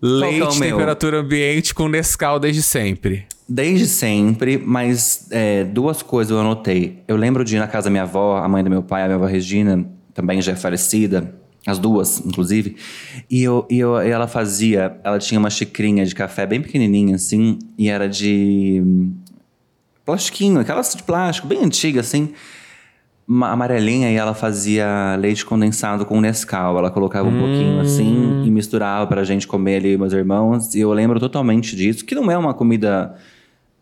[0.00, 0.70] que é Leite, meu?
[0.70, 3.26] temperatura ambiente com Nescau desde sempre.
[3.48, 7.02] Desde sempre, mas é, duas coisas eu anotei.
[7.08, 9.06] Eu lembro de ir na casa da minha avó, a mãe do meu pai, a
[9.06, 9.84] minha avó Regina,
[10.20, 11.34] também já é falecida,
[11.66, 12.76] as duas, inclusive.
[13.28, 17.16] E, eu, e, eu, e ela fazia, ela tinha uma xicrinha de café bem pequenininha
[17.16, 19.14] assim, e era de hum,
[20.04, 22.32] plastiquinho, aquelas de plástico, bem antiga assim.
[23.26, 26.76] Uma amarelinha e ela fazia leite condensado com Nescau.
[26.76, 30.74] Ela colocava um pouquinho assim e misturava pra gente comer ali, meus irmãos.
[30.74, 33.14] E eu lembro totalmente disso, que não é uma comida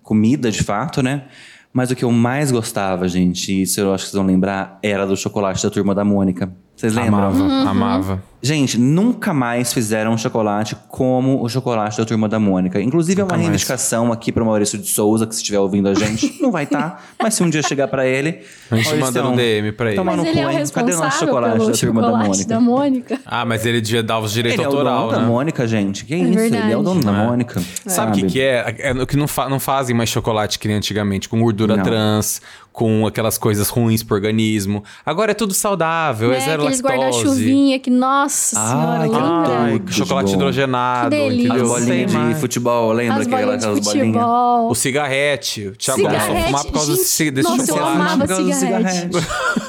[0.02, 1.24] comida de fato, né?
[1.72, 4.78] Mas o que eu mais gostava, gente, e isso eu acho que vocês vão lembrar,
[4.82, 6.52] era do chocolate da turma da Mônica.
[6.78, 7.18] Vocês lembram?
[7.24, 7.68] Amava, Uhum.
[7.68, 8.22] amava.
[8.40, 12.80] Gente, nunca mais fizeram um chocolate como o chocolate da turma da Mônica.
[12.80, 13.42] Inclusive, é uma mais.
[13.42, 17.04] reivindicação aqui para Maurício de Souza, que se estiver ouvindo a gente, não vai estar,
[17.20, 18.38] mas se um dia chegar para ele.
[18.70, 20.00] A gente manda no DM pra ele.
[20.04, 20.64] Mas no ele é cu, o hein?
[20.72, 22.48] Cadê o nosso responsável chocolate pelo da turma da chocolate Mônica?
[22.48, 23.20] da Mônica.
[23.26, 25.26] Ah, mas ele devia dar os direitos Ele é o dono da né?
[25.26, 26.04] Mônica, gente.
[26.04, 26.24] Que isso?
[26.26, 26.74] Ele é verdade.
[26.76, 27.26] o dono da É.
[27.26, 27.60] Mônica.
[27.86, 28.76] Sabe o que, que é?
[28.78, 31.82] É o que não, fa- não fazem mais chocolate que nem antigamente, com gordura Não.
[31.82, 32.40] trans,
[32.78, 34.84] com aquelas coisas ruins pro organismo.
[35.04, 37.00] Agora é tudo saudável, é, Né, zero aqueles lactose.
[37.10, 39.58] guarda-chuvinha que, nossa senhora, Ai, que lembra?
[39.58, 40.34] Ai, Tudo chocolate bom.
[40.36, 41.48] hidrogenado, Que delícia.
[41.48, 41.74] entendeu?
[41.74, 42.40] As bolinhas de mais.
[42.40, 43.20] futebol, lembra?
[43.20, 44.06] As bolinhas aquelas bolinhas?
[44.14, 44.70] futebol.
[44.70, 45.66] O cigarrete.
[45.66, 47.96] O Thiago começou a Cigarrete, fumar por causa gente, desse, nossa, eu chocolate.
[47.96, 49.08] amava Por causa do cigarrete.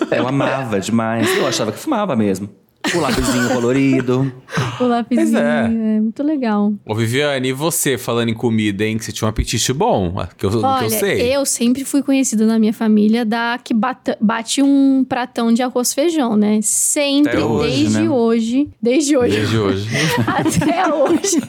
[0.16, 1.38] Eu amava demais.
[1.38, 2.48] Eu achava que fumava mesmo.
[2.96, 4.34] O lapisinho colorido.
[4.80, 5.66] O lapisinho, é.
[5.66, 6.00] é.
[6.00, 6.74] muito legal.
[6.86, 8.98] Ô, Viviane, e você falando em comida, hein?
[8.98, 11.36] Que você tinha um apetite bom, que eu, que Olha, eu sei.
[11.36, 15.94] eu sempre fui conhecida na minha família da que bata- bate um pratão de arroz
[15.94, 16.60] feijão, né?
[16.64, 18.10] Sempre, hoje, desde né?
[18.10, 18.70] hoje.
[18.82, 19.36] Desde hoje.
[19.36, 19.90] Desde hoje.
[20.26, 21.42] Até hoje.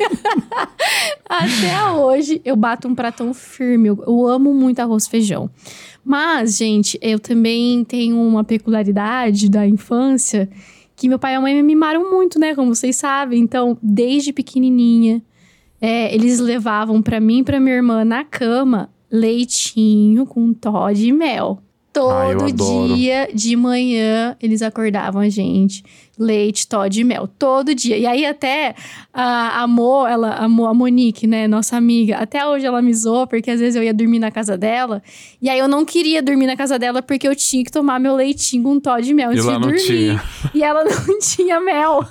[1.28, 3.88] Até hoje eu bato um pratão firme.
[3.88, 5.48] Eu, eu amo muito arroz feijão.
[6.04, 10.48] Mas, gente, eu também tenho uma peculiaridade da infância
[11.00, 12.54] que meu pai e a mãe me mimaram muito, né?
[12.54, 13.40] Como vocês sabem.
[13.40, 15.22] Então, desde pequenininha,
[15.80, 21.10] é, eles levavam pra mim e pra minha irmã na cama leitinho com Todd e
[21.10, 21.62] mel.
[21.90, 22.94] Todo adoro.
[22.94, 25.82] dia de manhã eles acordavam a gente.
[26.20, 27.26] Leite, Todd e mel.
[27.26, 27.96] Todo dia.
[27.96, 28.74] E aí até
[29.12, 32.90] a, a Mo, ela, a, Mo, a Monique, né, nossa amiga, até hoje ela me
[33.26, 35.02] porque às vezes eu ia dormir na casa dela.
[35.40, 38.14] E aí eu não queria dormir na casa dela porque eu tinha que tomar meu
[38.14, 39.78] leitinho com Todd e mel E antes lá de dormir.
[39.86, 40.22] tinha.
[40.52, 42.04] E ela não tinha mel.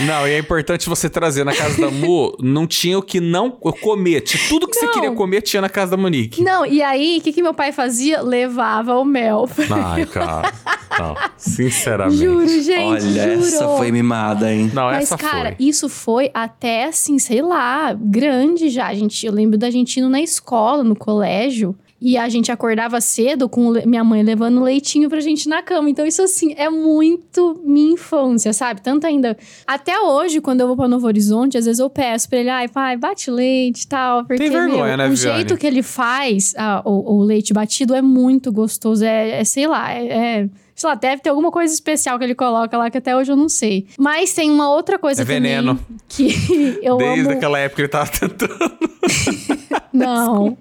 [0.00, 3.50] Não, e é importante você trazer na casa da Mu, não tinha o que não
[3.50, 4.22] comer.
[4.48, 4.92] Tudo que você Não.
[4.92, 6.42] queria comer tinha na casa da Monique.
[6.42, 8.20] Não, e aí, o que, que meu pai fazia?
[8.20, 9.48] Levava o mel.
[9.70, 10.52] Ai, cara.
[10.98, 12.18] Não, sinceramente.
[12.18, 13.00] Juro, gente, Olha,
[13.34, 13.45] juro.
[13.46, 14.70] Essa foi mimada, hein?
[14.74, 15.66] Não, Mas, essa cara, foi.
[15.66, 18.86] isso foi até, assim, sei lá, grande já.
[18.88, 21.74] A gente, eu lembro da gente indo na escola, no colégio.
[21.98, 25.88] E a gente acordava cedo com minha mãe levando leitinho pra gente na cama.
[25.88, 28.82] Então, isso, assim, é muito minha infância, sabe?
[28.82, 29.34] Tanto ainda.
[29.66, 32.68] Até hoje, quando eu vou pra Novo Horizonte, às vezes eu peço pra ele, ai,
[32.68, 34.26] pai, bate leite e tal.
[34.26, 35.36] Porque, Tem vergonha, meu, né, o Viviane?
[35.38, 39.02] jeito que ele faz ah, o, o leite batido é muito gostoso.
[39.02, 40.06] É, é, sei lá, é-
[40.42, 43.32] é Sei lá, deve ter alguma coisa especial que ele coloca lá que até hoje
[43.32, 43.86] eu não sei.
[43.98, 45.80] Mas tem uma outra coisa É veneno.
[46.06, 46.28] que
[46.82, 47.30] eu Desde amo.
[47.30, 48.78] aquela época ele tava tentando.
[49.90, 50.56] Não.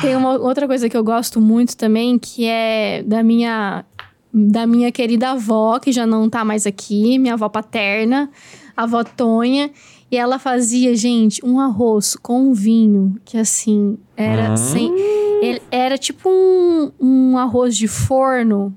[0.00, 3.84] Tem uma outra coisa que eu gosto muito também, que é da minha
[4.34, 8.30] da minha querida avó, que já não tá mais aqui, minha avó paterna,
[8.74, 9.70] a avó Tonha,
[10.12, 14.56] e ela fazia, gente, um arroz com vinho, que assim, era Hum.
[14.56, 14.92] sem
[15.42, 18.72] ele- era tipo um, um arroz de forno,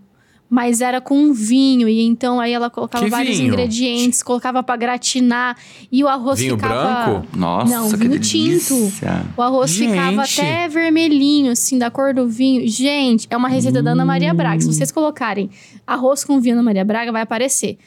[0.50, 1.88] mas era com vinho.
[1.90, 3.50] E então aí ela colocava Que vários vinho?
[3.50, 5.58] ingredientes, colocava pra gratinar.
[5.92, 7.12] E o arroz Vinho ficava.
[7.12, 7.28] branco?
[7.38, 8.76] Nossa, Não, que vinho delícia.
[8.76, 8.94] tinto.
[9.38, 10.42] O arroz ficava Gente.
[10.42, 12.68] até vermelhinho, assim, da cor do vinho.
[12.68, 14.62] Gente, é uma receita da Ana Maria Braga.
[14.62, 15.50] Se vocês colocarem
[15.86, 17.78] arroz com vinho Ana Maria Braga, vai aparecer.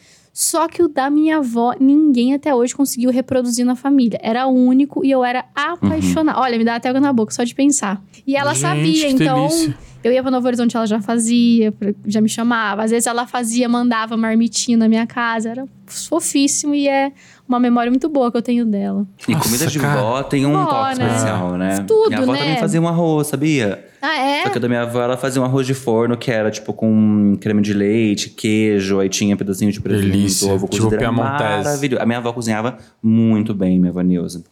[0.41, 4.21] Só que o da minha avó, ninguém até hoje conseguiu reproduzir na família.
[4.23, 6.39] Era único e eu era apaixonada.
[6.39, 8.01] Olha, me dá até água na boca só de pensar.
[8.25, 9.49] E ela Gente, sabia, então.
[9.49, 9.77] delícia.
[10.03, 11.75] Eu ia pra Novo Horizonte, ela já fazia,
[12.07, 12.85] já me chamava.
[12.85, 15.51] Às vezes ela fazia, mandava marmitinha na minha casa.
[15.51, 17.11] Era fofíssimo e é
[17.49, 19.05] uma memória muito boa que eu tenho dela.
[19.27, 20.01] E Nossa, comida de cara.
[20.01, 21.07] vó tem um Vó, toque né?
[21.09, 21.85] especial, né?
[21.87, 22.39] Tudo, minha avó né?
[22.39, 23.85] também fazia um arroz, sabia?
[24.01, 24.43] Ah, é?
[24.45, 26.73] Só que a da minha avó, ela fazia um arroz de forno que era, tipo,
[26.73, 30.53] com creme de leite, queijo, aí tinha pedacinho de presunto, Delícia.
[30.53, 30.99] ovo Tipo cozido.
[31.01, 31.65] Piamontese.
[31.65, 32.03] maravilhoso.
[32.03, 34.45] A minha avó cozinhava muito bem, minha avó Nilza.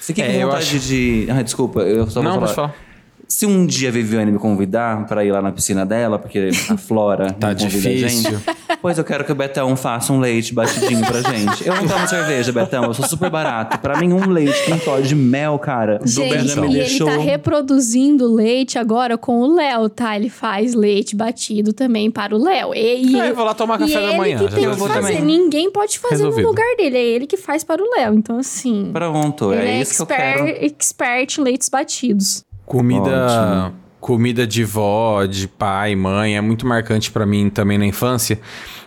[0.00, 1.26] Fiquei É, com eu vontade acho- de...
[1.30, 2.68] Ai, desculpa, eu só Não, vou pode falar.
[2.68, 2.91] falar.
[3.32, 6.76] Se um dia a Viviane me convidar pra ir lá na piscina dela, porque a
[6.76, 8.30] Flora Tá convida a difícil.
[8.30, 8.44] gente,
[8.82, 11.66] pois eu quero que o Betão faça um leite batidinho pra gente.
[11.66, 13.78] Eu não tomo cerveja, Betão, eu sou super barato.
[13.78, 17.08] Pra mim, um leite com Todd de mel, cara, Gente, me e deixou...
[17.08, 20.14] ele tá reproduzindo leite agora com o Léo, tá?
[20.14, 22.74] Ele faz leite batido também para o Léo.
[22.74, 24.92] E, e Ah, eu vou lá tomar café da ele manhã, que tem que fazer.
[24.94, 25.22] também.
[25.22, 26.42] Ninguém pode fazer Resolvido.
[26.42, 26.98] no lugar dele.
[26.98, 28.12] É ele que faz para o Léo.
[28.14, 28.90] Então, assim.
[28.92, 30.64] Pronto, é é isso que eu expert, quero.
[30.66, 32.44] expert em leites batidos.
[32.72, 33.80] Comida, Ótimo.
[34.00, 38.40] comida de vó, de pai, mãe, é muito marcante pra mim também na infância.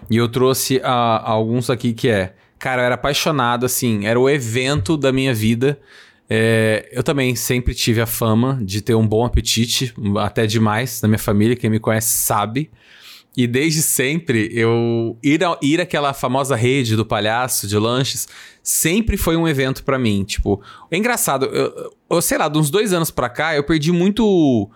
[0.09, 4.27] E eu trouxe ah, alguns aqui que é, cara, eu era apaixonado, assim, era o
[4.27, 5.79] evento da minha vida.
[6.27, 11.07] É, eu também sempre tive a fama de ter um bom apetite, até demais, na
[11.07, 12.71] minha família, quem me conhece sabe.
[13.37, 18.27] E desde sempre, eu ir, a, ir àquela famosa rede do palhaço de lanches
[18.63, 20.23] sempre foi um evento pra mim.
[20.23, 20.59] Tipo,
[20.89, 21.91] é engraçado, eu
[22.21, 24.69] sei lá, de uns dois anos pra cá, eu perdi muito.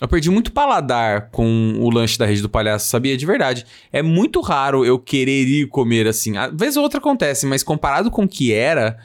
[0.00, 3.16] Eu perdi muito paladar com o lanche da rede do palhaço, sabia?
[3.16, 3.64] De verdade.
[3.92, 6.36] É muito raro eu querer ir comer assim.
[6.36, 8.98] Às vezes outra acontece, mas comparado com o que era,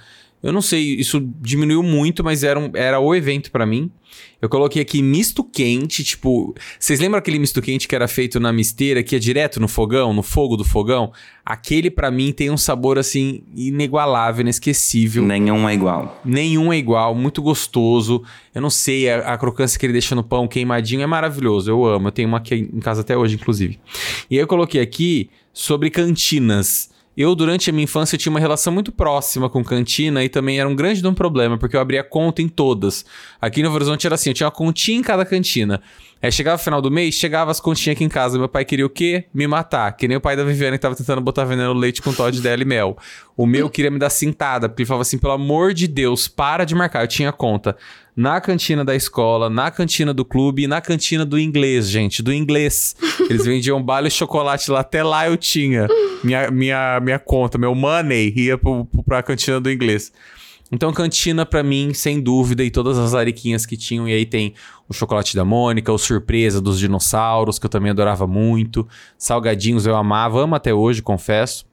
[0.43, 3.91] eu não sei, isso diminuiu muito, mas era, um- era o evento pra mim.
[4.41, 6.55] Eu coloquei aqui misto quente, tipo.
[6.79, 10.13] Vocês lembram aquele misto quente que era feito na misteira, que é direto no fogão,
[10.13, 11.11] no fogo do fogão?
[11.45, 15.23] Aquele pra mim tem um sabor assim inigualável, inesquecível.
[15.25, 16.21] Nenhum é igual.
[16.23, 18.23] Nenhum é igual, muito gostoso.
[18.55, 21.69] Eu não sei, a, a crocância que ele deixa no pão queimadinho é maravilhoso.
[21.69, 22.07] Eu amo.
[22.07, 23.79] Eu tenho uma aqui em casa até hoje, inclusive.
[24.29, 26.89] E aí eu coloquei aqui sobre cantinas.
[27.17, 30.69] Eu, durante a minha infância, tinha uma relação muito próxima com cantina e também era
[30.69, 33.03] um grande de um problema, porque eu abria conta em todas.
[33.41, 35.81] Aqui no Horizonte era assim, eu tinha uma continha em cada cantina.
[36.21, 38.37] Aí chegava o final do mês, chegava as continhas aqui em casa.
[38.39, 39.25] Meu pai queria o quê?
[39.33, 39.91] Me matar.
[39.95, 42.41] Que nem o pai da Viviane que tava tentando botar veneno no leite com Todd
[42.41, 42.97] dela e mel.
[43.35, 46.65] O meu queria me dar cintada, porque ele falava assim, pelo amor de Deus, para
[46.65, 47.03] de marcar.
[47.03, 47.77] Eu tinha conta
[48.15, 52.33] na cantina da escola, na cantina do clube e na cantina do inglês, gente, do
[52.33, 52.95] inglês.
[53.29, 55.87] Eles vendiam bala e chocolate lá, até lá eu tinha
[56.23, 60.11] minha, minha, minha conta, meu money ia pro- pra cantina do inglês.
[60.71, 64.07] Então, cantina pra mim, sem dúvida, e todas as ariquinhas que tinham.
[64.07, 64.53] E aí tem
[64.89, 68.85] o chocolate da Mônica, o surpresa dos dinossauros, que eu também adorava muito.
[69.17, 71.65] Salgadinhos eu amava, amo até hoje, confesso.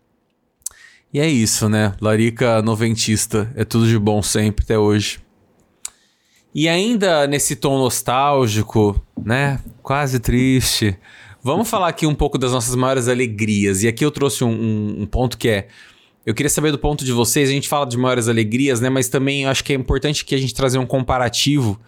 [1.12, 1.94] E é isso, né?
[2.00, 3.52] Larica noventista.
[3.56, 5.18] É tudo de bom sempre, até hoje.
[6.54, 9.58] E ainda nesse tom nostálgico, né?
[9.82, 10.96] Quase triste.
[11.42, 13.82] Vamos falar aqui um pouco das nossas maiores alegrias.
[13.82, 15.68] E aqui eu trouxe um, um- um ponto que é.
[16.26, 17.48] Eu queria saber do ponto de vocês.
[17.50, 18.88] A gente fala de maiores alegrias, né?
[18.88, 21.78] Mas também acho que é importante que a gente trazer um comparativo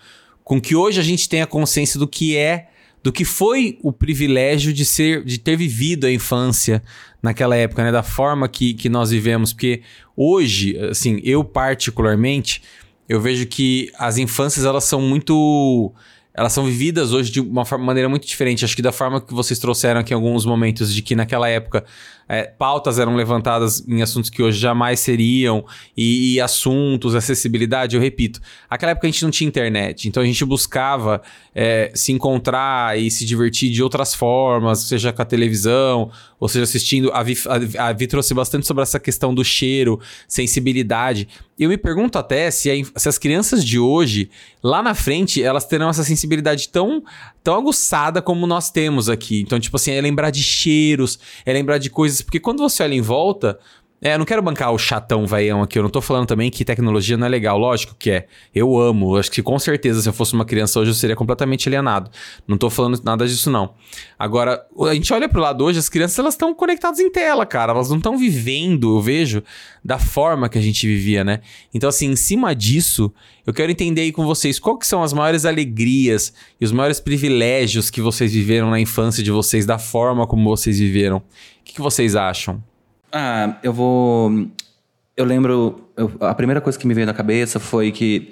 [0.44, 2.68] com que hoje a gente tenha consciência do que é,
[3.02, 6.82] do que foi o privilégio de ser, de ter vivido a infância
[7.22, 7.90] naquela época, né?
[7.90, 9.52] Da forma que, que nós vivemos.
[9.52, 9.82] Porque
[10.16, 12.62] hoje, assim, eu particularmente,
[13.08, 15.92] eu vejo que as infâncias elas são muito
[16.36, 18.62] elas são vividas hoje de uma forma- maneira muito diferente.
[18.62, 21.82] Acho que da forma que vocês trouxeram aqui em alguns momentos, de que naquela época
[22.28, 25.64] é, pautas eram levantadas em assuntos que hoje jamais seriam,
[25.96, 28.40] e, e assuntos, acessibilidade, eu repito.
[28.70, 31.22] Naquela época a gente não tinha internet, então a gente buscava
[31.54, 36.64] é, se encontrar e se divertir de outras formas, seja com a televisão, ou seja
[36.64, 37.10] assistindo.
[37.14, 37.38] A Vi,
[37.78, 41.28] a, a Vi trouxe bastante sobre essa questão do cheiro, sensibilidade.
[41.58, 44.30] Eu me pergunto até se, a se as crianças de hoje,
[44.62, 47.02] lá na frente, elas terão essa sensibilidade tão,
[47.42, 49.40] tão aguçada como nós temos aqui.
[49.40, 52.20] Então, tipo assim, é lembrar de cheiros, é lembrar de coisas.
[52.20, 53.58] Porque quando você olha em volta.
[54.06, 55.76] É, não quero bancar o chatão veião aqui.
[55.76, 57.58] Eu não tô falando também que tecnologia não é legal.
[57.58, 58.28] Lógico que é.
[58.54, 59.16] Eu amo.
[59.16, 62.08] Acho que com certeza, se eu fosse uma criança hoje, eu seria completamente alienado.
[62.46, 63.74] Não tô falando nada disso, não.
[64.16, 67.72] Agora, a gente olha pro lado hoje, as crianças elas estão conectadas em tela, cara.
[67.72, 69.42] Elas não estão vivendo, eu vejo,
[69.84, 71.40] da forma que a gente vivia, né?
[71.74, 73.12] Então, assim, em cima disso,
[73.44, 77.00] eu quero entender aí com vocês qual que são as maiores alegrias e os maiores
[77.00, 81.16] privilégios que vocês viveram na infância de vocês, da forma como vocês viveram.
[81.16, 81.22] O
[81.64, 82.62] que, que vocês acham?
[83.12, 84.46] Ah, eu vou.
[85.16, 85.88] Eu lembro.
[85.96, 88.30] eu- a primeira coisa que me veio na cabeça foi que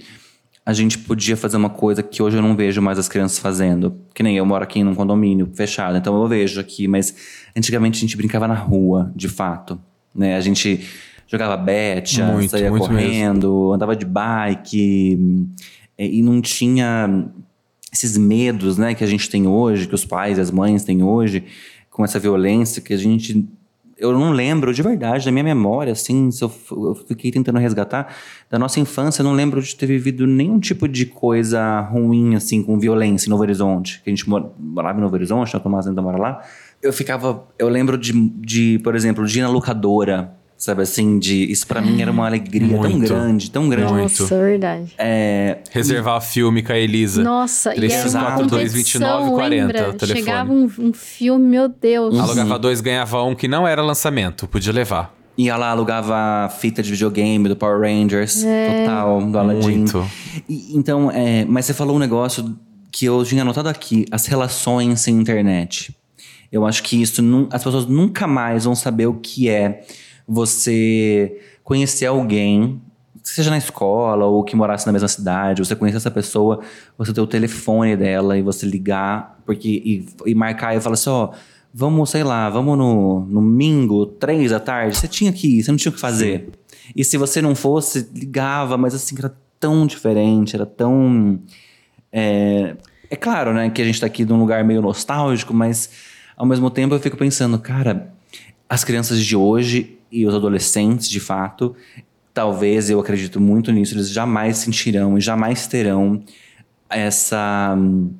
[0.66, 3.94] a gente podia fazer uma coisa que hoje eu não vejo mais as crianças fazendo.
[4.14, 7.14] Que nem eu moro aqui num condomínio fechado, então eu vejo aqui, mas
[7.56, 9.80] antigamente a gente brincava na rua, de fato.
[10.14, 10.36] Né?
[10.36, 10.86] A gente
[11.26, 15.18] jogava betia, Muito, saía muito correndo, andava de bike.
[15.98, 17.26] E, e não tinha
[17.92, 21.02] esses medos, né, que a gente tem hoje, que os pais e as mães têm
[21.02, 21.44] hoje,
[21.90, 23.46] com essa violência que a gente
[23.98, 28.14] eu não lembro de verdade da minha memória, assim, eu, eu fiquei tentando resgatar
[28.50, 32.62] da nossa infância, eu não lembro de ter vivido nenhum tipo de coisa ruim, assim,
[32.62, 34.00] com violência em Novo Horizonte.
[34.02, 36.42] Que a gente mora- morava em Novo Horizonte, a Tomás ainda mora lá.
[36.82, 40.34] Eu ficava, eu lembro de, de, por exemplo, de ir na locadora,
[40.64, 42.98] sabe assim, de isso pra mim era uma alegria tão Muito.
[43.06, 43.92] grande, tão grande.
[43.92, 44.92] Nossa, verdade.
[44.96, 47.22] É, Reservar filme com a Elisa.
[47.22, 49.90] Nossa, e era uma 342, competição, 29, 40, lembra?
[49.90, 50.20] o telefone.
[50.24, 52.18] Chegava um, um filme, meu Deus.
[52.18, 55.14] Alugava dois, ganhava um que não era lançamento, podia levar.
[55.36, 58.84] Ia lá, alugava fita de videogame do Power Rangers, É.
[58.86, 59.60] total, do Aladdin.
[59.78, 60.06] Muito.
[60.48, 62.56] E- então, é, mas você falou um negócio
[62.90, 65.94] que eu tinha anotado aqui: as relações sem internet.
[66.52, 69.84] Eu acho que isso as pessoas nunca mais vão saber o que é
[70.26, 72.80] você conhecer alguém,
[73.22, 76.60] seja na escola ou que morasse na mesma cidade, você conhecer essa pessoa,
[76.96, 81.10] você ter o telefone dela e você ligar, porque e, e marcar e falar assim,
[81.10, 81.30] ó,
[81.72, 85.70] vamos, sei lá, vamos no, no domingo, três da tarde, você tinha que ir, você
[85.70, 86.50] não tinha o que fazer.
[86.94, 91.40] E se você não fosse, ligava, mas assim, era tão diferente, era tão.
[92.12, 92.76] É,
[93.10, 95.90] é claro, né, que a gente tá aqui num lugar meio nostálgico, mas
[96.36, 98.12] ao mesmo tempo eu fico pensando, cara,
[98.68, 101.74] as crianças de hoje e os adolescentes, de fato,
[102.32, 106.22] talvez eu acredito muito nisso, eles jamais sentirão e jamais terão
[106.88, 108.12] essa hum,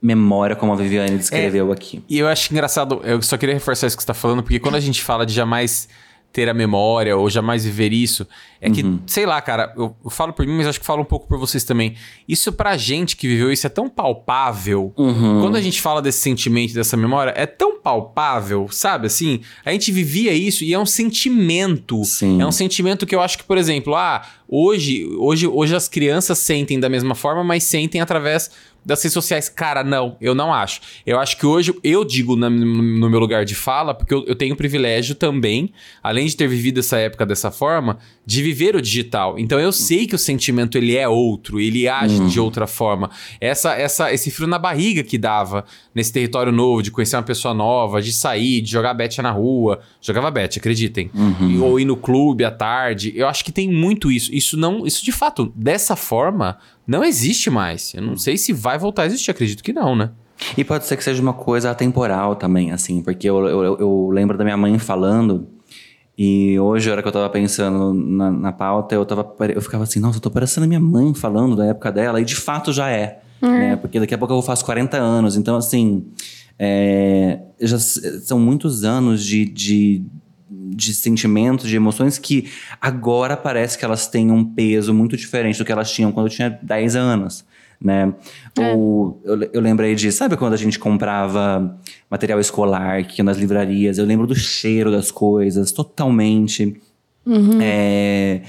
[0.00, 2.02] memória como a Viviane descreveu aqui.
[2.08, 4.76] E eu acho engraçado, eu só queria reforçar isso que você tá falando, porque quando
[4.76, 5.88] a gente fala de jamais
[6.32, 8.26] ter a memória ou jamais viver isso,
[8.60, 11.04] é que, sei lá, cara, eu, eu falo por mim, mas acho que falo um
[11.04, 11.94] pouco por vocês também.
[12.28, 14.92] Isso pra gente que viveu isso é tão palpável.
[15.40, 19.06] Quando a gente fala desse sentimento, dessa memória, é tão palpável, sabe?
[19.06, 22.02] Assim, a gente vivia isso e é um sentimento.
[22.40, 26.38] É um sentimento que eu acho que, por exemplo, ah, hoje, hoje, hoje as crianças
[26.38, 28.50] sentem da mesma forma, mas sentem através
[28.88, 29.48] das redes sociais.
[29.48, 30.80] Cara, não, eu não acho.
[31.06, 34.34] Eu acho que hoje, eu digo na- no meu lugar de fala, porque eu, eu
[34.34, 35.70] tenho o privilégio também,
[36.02, 39.38] além de ter vivido essa época dessa forma, de viver o digital.
[39.38, 43.10] Então eu sei que o sentimento ele é outro, ele age de outra forma.
[43.40, 45.64] Essa, essa, esse frio na barriga que dava
[45.94, 49.80] nesse território novo, de conhecer uma pessoa nova, de sair, de jogar bet na rua.
[50.00, 51.10] Jogava bet, acreditem.
[51.40, 53.12] E- Ou ir no clube à tarde.
[53.14, 54.34] Eu acho que tem muito isso.
[54.34, 56.56] Isso não, isso de fato, dessa forma,
[56.88, 57.92] não existe mais.
[57.94, 60.10] Eu não sei se vai voltar a existir, acredito que não, né?
[60.56, 64.38] E pode ser que seja uma coisa atemporal também, assim, porque eu, eu, eu lembro
[64.38, 65.46] da minha mãe falando,
[66.16, 69.84] e hoje, a hora que eu tava pensando na, na pauta, eu, tava, eu ficava
[69.84, 72.72] assim, nossa, eu tô parecendo a minha mãe falando da época dela, e de fato
[72.72, 73.76] já é, né?
[73.76, 76.06] Porque daqui a pouco eu faço 40 anos, então assim,
[76.58, 80.04] é, já são muitos anos de, de,
[80.50, 82.48] de sentimentos, de emoções que
[82.80, 86.32] agora parece que elas têm um peso muito diferente do que elas tinham quando eu
[86.32, 87.44] tinha 10 anos,
[87.80, 88.12] né?
[88.58, 91.78] Ou eu, eu lembrei de, sabe quando a gente comprava
[92.10, 93.98] material escolar que ia nas livrarias?
[93.98, 96.80] Eu lembro do cheiro das coisas totalmente.
[97.26, 97.58] Uhum.
[97.60, 98.40] É,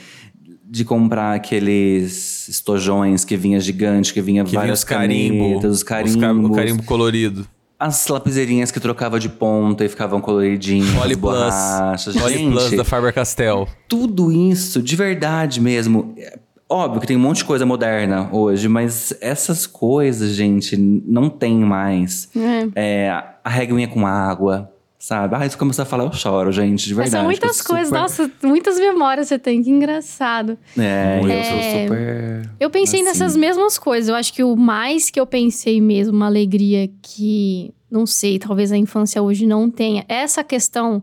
[0.72, 5.84] de comprar aqueles estojões que vinha gigante, que vinha Que os carimbo, canetas, os os
[5.84, 6.52] ca- carimbos.
[6.52, 7.48] o carimbo colorido.
[7.80, 11.16] As lapiseirinhas que trocava de ponta e ficavam coloridinhas, Plus.
[11.16, 12.16] borrachas.
[12.16, 13.68] Oli Gente, Plus da Faber-Castell.
[13.88, 16.14] tudo isso, de verdade mesmo.
[16.18, 16.38] é
[16.72, 21.56] Óbvio que tem um monte de coisa moderna hoje, mas essas coisas, gente, não tem
[21.58, 22.30] mais.
[22.76, 23.10] É,
[23.44, 25.34] a reguinha com água, sabe?
[25.36, 27.12] Ah, isso começar a falar, eu choro, gente, de Mas verdade.
[27.12, 30.58] são muitas Tô coisas, super- nossa, muitas memórias você tem, que engraçado.
[30.78, 31.44] É, eu É.
[31.44, 32.50] sou super.
[32.60, 33.08] Eu pensei assim.
[33.10, 34.10] nessas mesmas coisas.
[34.10, 38.72] Eu acho que o mais que eu pensei mesmo, uma alegria que, não sei, talvez
[38.74, 41.02] a infância hoje não tenha, é essa questão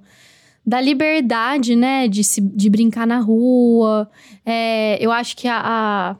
[0.64, 2.06] da liberdade, né?
[2.08, 4.10] De, se, de brincar na rua.
[4.44, 6.16] É, eu acho que a, a,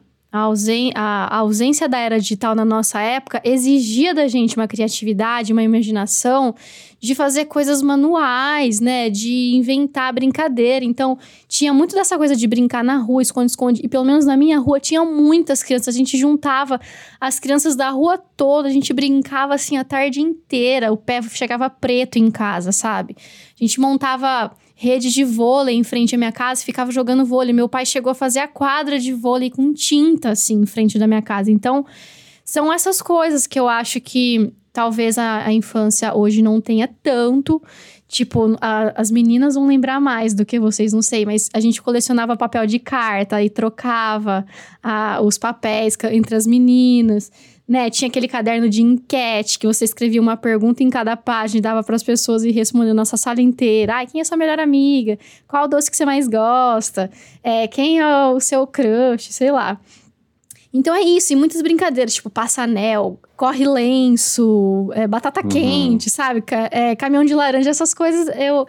[0.95, 6.55] a, ausência da era digital na nossa época exigia da gente uma criatividade, uma imaginação
[6.99, 9.11] de fazer coisas manuais, né?
[9.11, 10.85] De inventar brincadeira.
[10.85, 13.81] Então, tinha muito dessa coisa de brincar na rua, esconde-esconde.
[13.85, 15.95] E pelo menos na minha rua tinha muitas crianças.
[15.95, 16.81] A gente juntava
[17.21, 20.93] as crianças da rua toda, a gente brincava assim a tarde inteira.
[20.93, 23.17] O pé chegava preto em casa, sabe?
[23.19, 27.53] A gente montava rede de vôlei em frente à minha casa ficava jogando vôlei.
[27.55, 31.07] Meu pai chegou a fazer a quadra de vôlei com tinta, assim, em frente da
[31.07, 31.51] minha casa.
[31.51, 31.85] Então,
[32.45, 37.61] são essas coisas que eu acho que talvez a, a infância hoje não tenha tanto.
[38.07, 41.81] Tipo, a- as meninas vão lembrar mais do que vocês, não sei, mas a gente
[41.83, 44.45] colecionava papel de carta e trocava
[44.83, 47.33] ah, os papéis entre as meninas.
[47.69, 51.61] Né, tinha aquele caderno de enquete que você escrevia uma pergunta em cada página e
[51.61, 53.97] dava para as pessoas e respondendo nossa sala inteira.
[53.97, 55.19] Ai, quem é sua melhor amiga?
[55.49, 57.11] Qual doce que você mais gosta?
[57.43, 59.33] É, quem é o seu crush?
[59.33, 59.81] Sei lá.
[60.73, 65.49] Então é isso, e muitas brincadeiras, tipo passa-anel, corre lenço, é, batata Uhum.
[65.49, 66.45] quente, sabe?
[66.71, 68.67] É, caminhão de laranja, essas coisas eu,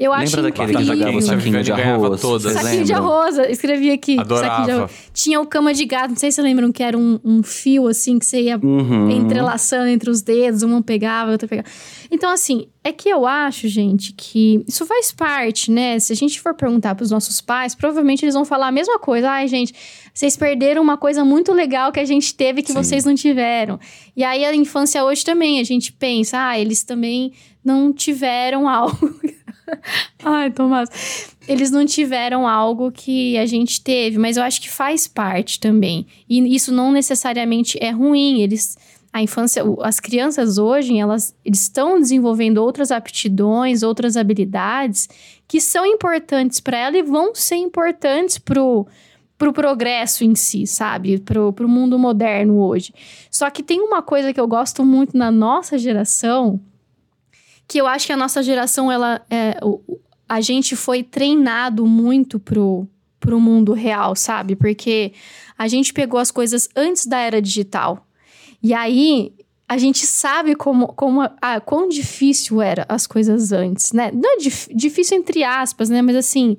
[0.00, 0.96] eu acho Lembra daquele que incrível.
[0.96, 2.20] jogava o saquinho de arroz?
[2.20, 2.52] todas.
[2.54, 4.18] Saquinho de arroz, eu escrevi aqui.
[4.18, 4.46] Adorava.
[4.48, 4.92] Saquinho de arroz.
[5.12, 7.86] Tinha o cama de gato, não sei se vocês lembram que era um, um fio
[7.86, 9.10] assim que você ia Uhum.
[9.10, 11.68] entrelaçando entre os dedos, um pegava, outro pegava.
[12.10, 15.98] Então, assim, é que eu acho, gente, que isso faz parte, né?
[15.98, 19.30] Se a gente for perguntar pros nossos pais, provavelmente eles vão falar a mesma coisa.
[19.30, 19.74] Ai, gente,
[20.14, 23.78] vocês perderam uma coisa muito legal que a gente teve que vocês não tiveram.
[24.16, 27.32] E aí a infância hoje também, a gente pensa, ah, eles também
[27.62, 29.14] não tiveram algo.
[30.24, 31.36] Ai, Tomás.
[31.48, 36.06] Eles não tiveram algo que a gente teve, mas eu acho que faz parte também.
[36.28, 38.40] E isso não necessariamente é ruim.
[38.40, 38.76] Eles
[39.12, 45.08] a infância, as crianças hoje, elas estão desenvolvendo outras aptidões, outras habilidades
[45.48, 48.86] que são importantes para ela e vão ser importantes pro
[49.36, 51.18] pro progresso em si, sabe?
[51.18, 52.92] Pro, pro mundo moderno hoje.
[53.30, 56.60] Só que tem uma coisa que eu gosto muito na nossa geração,
[57.70, 59.56] que eu acho que a nossa geração, ela, é,
[60.28, 62.84] a gente foi treinado muito pro,
[63.20, 64.56] pro mundo real, sabe?
[64.56, 65.12] Porque
[65.56, 68.04] a gente pegou as coisas antes da era digital.
[68.60, 69.32] E aí,
[69.68, 74.10] a gente sabe como, como ah, quão difícil era as coisas antes, né?
[74.12, 76.02] Não é dif- difícil entre aspas, né?
[76.02, 76.56] Mas assim,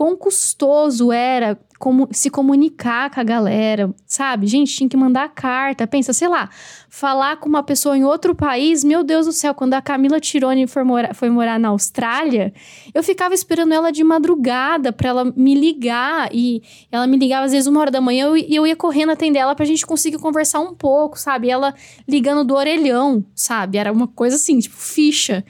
[0.00, 4.46] quão custoso era como se comunicar com a galera, sabe?
[4.46, 5.86] Gente, tinha que mandar carta.
[5.86, 6.48] Pensa, sei lá,
[6.88, 10.66] falar com uma pessoa em outro país, meu Deus do céu, quando a Camila Tironi
[10.66, 12.50] foi morar, foi morar na Austrália,
[12.94, 16.30] eu ficava esperando ela de madrugada pra ela me ligar.
[16.32, 19.10] E ela me ligava às vezes uma hora da manhã eu- e eu ia correndo
[19.12, 21.50] atender ela pra gente conseguir conversar um pouco, sabe?
[21.50, 21.74] Ela
[22.08, 23.76] ligando do orelhão, sabe?
[23.76, 25.44] Era uma coisa assim, tipo, ficha.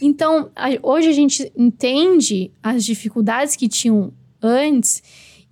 [0.00, 0.50] Então,
[0.82, 5.02] hoje a gente entende as dificuldades que tinham antes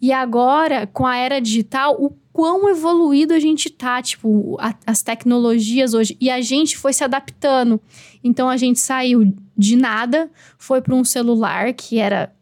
[0.00, 5.02] e agora, com a era digital, o quão evoluído a gente tá, tipo, a- as
[5.02, 6.16] tecnologias hoje.
[6.20, 7.80] E a gente foi se adaptando.
[8.22, 12.32] Então, a gente saiu de nada, foi para um celular que era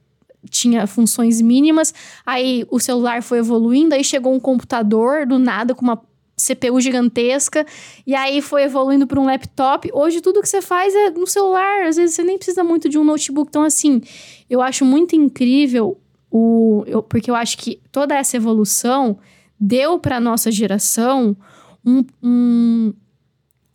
[0.51, 1.95] tinha funções mínimas,
[2.27, 6.03] aí o celular foi evoluindo, aí chegou um computador do nada com uma
[6.43, 7.65] CPU gigantesca,
[8.07, 9.89] e aí foi evoluindo para um laptop.
[9.93, 12.99] Hoje tudo que você faz é no celular, às vezes você nem precisa muito de
[12.99, 13.49] um notebook.
[13.49, 14.01] Então, assim,
[14.51, 15.99] eu acho muito incrível
[16.31, 16.85] o.
[16.87, 19.19] eu- porque eu acho que toda essa evolução
[19.61, 21.37] deu para nossa geração
[21.85, 22.93] um- um,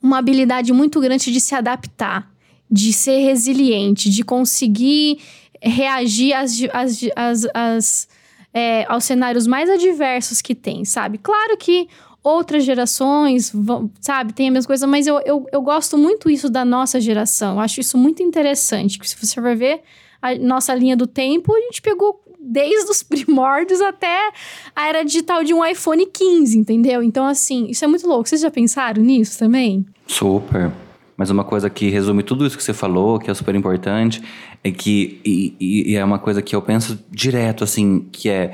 [0.01, 2.30] uma habilidade muito grande de se adaptar,
[2.70, 5.20] de ser resiliente, de conseguir
[5.61, 8.07] reagir às, às, às, às,
[8.53, 11.18] é, aos cenários mais adversos que tem, sabe?
[11.18, 11.88] Claro que
[12.28, 16.49] outras gerações, vão, sabe, tem a mesma coisa, mas eu, eu, eu gosto muito isso
[16.49, 17.55] da nossa geração.
[17.55, 18.99] Eu acho isso muito interessante.
[19.07, 19.82] Se você for ver
[20.21, 24.32] a nossa linha do tempo, a gente pegou desde os primórdios até
[24.75, 27.01] a era digital de um iPhone 15, entendeu?
[27.03, 28.28] Então, assim, isso é muito louco.
[28.28, 29.86] Vocês já pensaram nisso também?
[30.05, 30.71] Super.
[31.15, 34.21] Mas uma coisa que resume tudo isso que você falou, que é super importante,
[34.63, 35.55] é que, e-
[35.91, 38.53] e é uma coisa que eu penso direto, assim, que é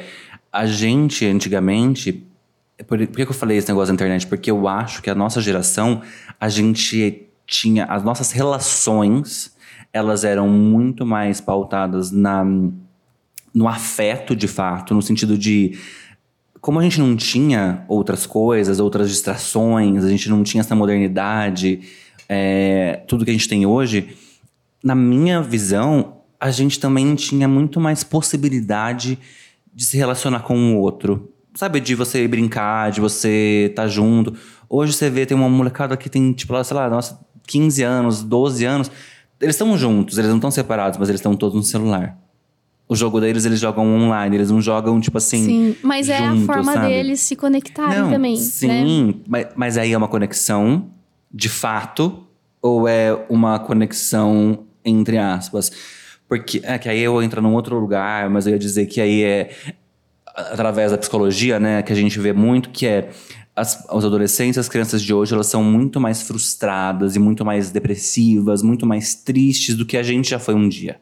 [0.52, 2.24] a gente, antigamente.
[2.88, 4.28] Por, por que eu falei esse negócio da internet?
[4.28, 6.02] Porque eu acho que a nossa geração,
[6.40, 7.86] a gente tinha.
[7.86, 9.56] As nossas relações,
[9.92, 12.44] elas eram muito mais pautadas na,
[13.54, 15.78] no afeto, de fato, no sentido de
[16.64, 21.82] como a gente não tinha outras coisas, outras distrações, a gente não tinha essa modernidade,
[22.30, 24.16] é, tudo que a gente tem hoje,
[24.82, 29.20] na minha visão, a gente também tinha muito mais possibilidade
[29.74, 31.30] de se relacionar com o outro.
[31.56, 34.34] Sabe, de você brincar, de você estar junto.
[34.70, 38.66] Hoje você vê, tem uma molecada que tem, tipo, sei lá, nossa, 15 anos, 12
[38.66, 38.92] anos.
[39.40, 42.18] Eles estão juntos, eles não estão separados, mas eles estão todos no celular.
[42.88, 45.46] O jogo deles, eles jogam online, eles não jogam, tipo assim.
[45.46, 46.88] Sim, mas é a junto, forma sabe?
[46.88, 48.36] deles se conectarem Não, também.
[48.36, 49.14] Sim, Né?
[49.28, 50.90] mas, mas aí é uma conexão
[51.32, 52.24] de fato
[52.62, 55.72] ou é uma conexão entre aspas?
[56.28, 59.24] Porque é que aí eu entro num outro lugar, mas eu ia dizer que aí
[59.24, 59.50] é
[60.36, 63.10] através da psicologia, né, que a gente vê muito que é
[63.56, 67.70] as, os adolescentes, as crianças de hoje, elas são muito mais frustradas e muito mais
[67.70, 71.00] depressivas, muito mais tristes do que a gente já foi um dia.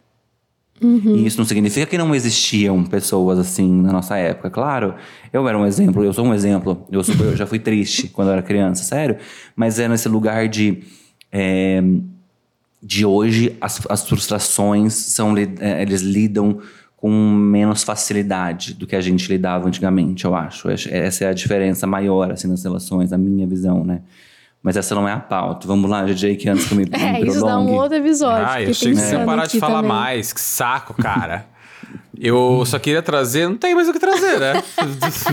[0.82, 1.16] Uhum.
[1.16, 4.50] E isso não significa que não existiam pessoas assim na nossa época.
[4.50, 4.96] Claro,
[5.32, 6.86] eu era um exemplo, eu sou um exemplo.
[6.92, 9.18] Eu, sou- eu já fui triste quando eu era criança, sério.
[9.56, 10.80] Mas é nesse lugar de.
[11.32, 11.82] é,
[12.84, 15.36] de hoje, as, as frustrações são.
[15.38, 16.60] é, eles lidam
[17.02, 20.70] com menos facilidade do que a gente lidava antigamente, eu acho.
[20.70, 24.04] Essa é a diferença maior, assim, nas relações, na minha visão, né?
[24.62, 25.66] Mas essa não é a pauta.
[25.66, 28.46] Vamos lá, DJ, que antes que eu me, me É, isso dá um outro episódio.
[28.48, 29.90] Ah, eu achei que você ia parar de falar também.
[29.90, 30.32] mais.
[30.32, 31.48] Que saco, cara.
[32.20, 33.50] Eu só queria trazer.
[33.50, 34.64] Não tem mais o que trazer, né?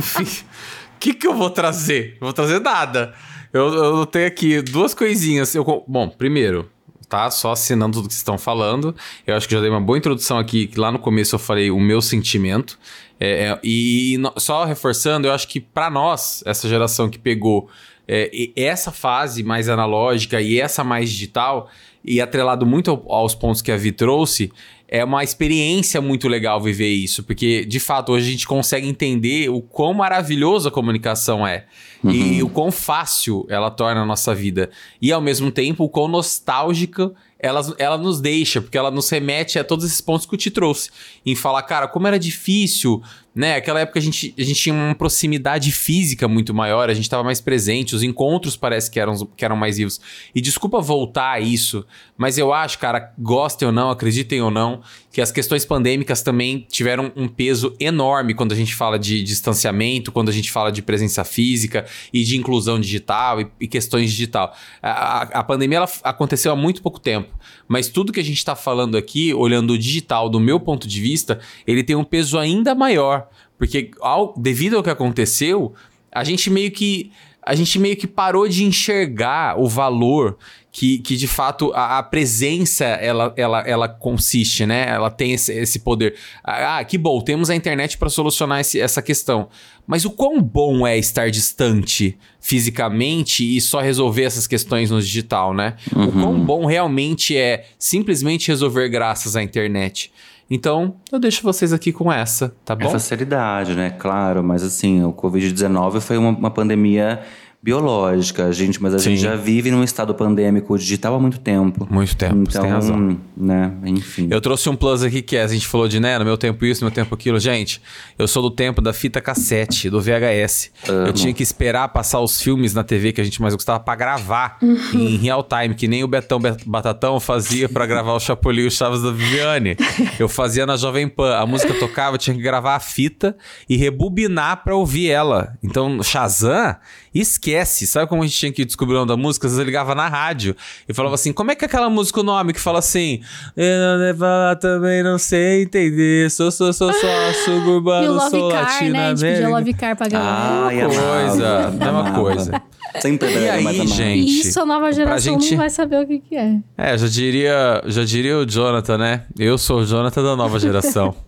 [0.99, 2.17] que, que eu vou trazer?
[2.19, 3.13] Não vou trazer nada.
[3.53, 5.55] Eu, eu tenho aqui duas coisinhas.
[5.55, 6.71] Eu, bom, primeiro,
[7.09, 7.31] tá?
[7.31, 8.95] Só assinando tudo que vocês estão falando.
[9.27, 11.71] Eu acho que já dei uma boa introdução aqui, que lá no começo eu falei
[11.71, 12.79] o meu sentimento.
[13.21, 17.69] É, é, e no- só reforçando, eu acho que pra nós, essa geração que pegou
[18.11, 21.69] é, essa fase mais analógica e essa mais digital,
[22.03, 24.51] e atrelado muito ao- aos pontos que a Vi trouxe,
[24.89, 29.51] é uma experiência muito legal viver isso, porque de fato hoje a gente consegue entender
[29.51, 31.67] o quão maravilhoso a comunicação é
[32.05, 34.71] e o quão fácil ela torna a nossa vida
[35.03, 39.59] e ao mesmo tempo o quão nostálgica ela, ela nos deixa, porque ela nos remete
[39.59, 40.91] a todos esses pontos que eu te trouxe.
[41.25, 43.01] Em falar, cara, como era difícil,
[43.39, 43.55] né?
[43.55, 47.23] Aquela época a gente, a gente tinha uma proximidade física muito maior, a gente estava
[47.23, 50.01] mais presente, os encontros parece que eram, que eram mais vivos.
[50.35, 51.87] E desculpa voltar a isso,
[52.17, 56.67] mas eu acho, cara, gostem ou não, acreditem ou não, que as questões pandêmicas também
[56.71, 60.83] tiveram um peso enorme quando a gente fala de distanciamento, quando a gente fala de
[60.83, 64.55] presença física e de inclusão digital e, e questões digital.
[64.83, 67.33] A, a- a pandemia aconteceu há muito pouco tempo,
[67.67, 71.01] mas tudo que a gente está falando aqui, olhando o digital do meu ponto de
[71.01, 75.75] vista, ele tem um peso ainda maior, porque ao, devido ao que aconteceu,
[76.13, 77.11] a gente meio que
[77.49, 80.37] a gente meio que parou de enxergar o valor
[80.71, 84.87] que, que de fato a, a presença ela, ela, ela consiste, né?
[84.89, 86.15] Ela tem esse, esse poder.
[86.45, 89.49] Ah, que bom, temos a internet para solucionar esse- essa questão.
[89.87, 95.55] Mas o quão bom é estar distante fisicamente e só resolver essas questões no digital,
[95.55, 95.75] né?
[95.95, 100.13] O quão bom realmente é simplesmente resolver graças à internet.
[100.51, 102.91] Então, eu deixo vocês aqui com essa, tá É bom?
[102.91, 103.91] facilidade, né?
[103.91, 107.21] Claro, mas assim, o Covid-19 foi uma, uma pandemia
[107.61, 109.25] biológica, gente, mas a gente Sim.
[109.25, 111.87] já vive num estado pandêmico digital há muito tempo.
[111.91, 113.19] Muito tempo, então, você tem razão.
[113.37, 114.29] né, enfim.
[114.31, 116.65] Eu trouxe um plus aqui que é, a gente falou de, né, no meu tempo
[116.65, 117.39] isso, no meu tempo aquilo.
[117.41, 117.83] Gente,
[118.19, 120.71] eu sou do tempo da fita cassete, do VHS.
[120.87, 123.95] Eu tinha que esperar passar os filmes na TV que a gente mais gostava pra
[123.97, 124.59] gravar
[124.95, 128.67] em real time, que nem o Betão Bet- Batatão fazia pra gravar o Chapolin e
[128.67, 129.77] o Chaves da Viviane.
[130.19, 131.37] Eu fazia na Jovem Pan.
[131.37, 133.37] A música tocava, eu tinha que gravar a fita
[133.69, 135.55] e rebobinar pra ouvir ela.
[135.63, 136.77] Então, Shazam,
[137.13, 137.48] esquece.
[137.87, 139.47] Sabe como a gente tinha que descobrir o nome da música?
[139.47, 140.55] Às vezes eu ligava na rádio
[140.89, 143.21] e falava assim: como é que é aquela música o nome que fala assim?
[143.57, 146.31] Eu não devo falar, também não sei entender.
[146.31, 148.67] Sou, sou, sou, sou E o suburbano, Love sou Car, né?
[148.67, 149.49] A gente pedia latino-américa.
[149.49, 150.67] Love Car pra galera.
[150.67, 152.63] Ai, Mesma coisa, mesma coisa.
[153.01, 154.41] Sempre E aí, gente?
[154.49, 156.57] Isso a nova geração gente- não vai saber o que, que é.
[156.77, 159.23] É, já diria, já diria o Jonathan, né?
[159.39, 161.15] Eu sou o Jonathan da nova geração.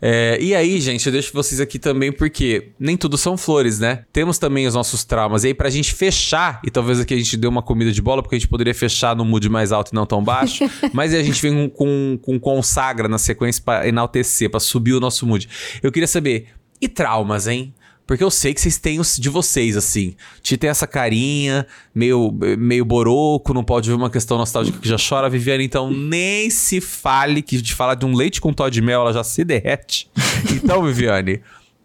[0.00, 4.04] É, e aí, gente, eu deixo vocês aqui também porque nem tudo são flores, né?
[4.12, 5.44] Temos também os nossos traumas.
[5.44, 8.22] E aí, pra gente fechar, e talvez aqui a gente dê uma comida de bola,
[8.22, 11.20] porque a gente poderia fechar no mood mais alto e não tão baixo, mas aí
[11.20, 15.26] a gente vem com, com, com consagra na sequência pra enaltecer, pra subir o nosso
[15.26, 15.48] mood.
[15.82, 16.46] Eu queria saber,
[16.80, 17.74] e traumas, hein?
[18.10, 20.16] Porque eu sei que vocês têm os de vocês, assim.
[20.42, 24.96] Te tem essa carinha, meio, meio boroco, não pode ver uma questão nostálgica que já
[24.96, 25.62] chora, Viviane.
[25.62, 29.12] Então, nem se fale que de falar de um leite com Todd de mel, ela
[29.12, 30.10] já se derrete.
[30.52, 31.40] Então, Viviane,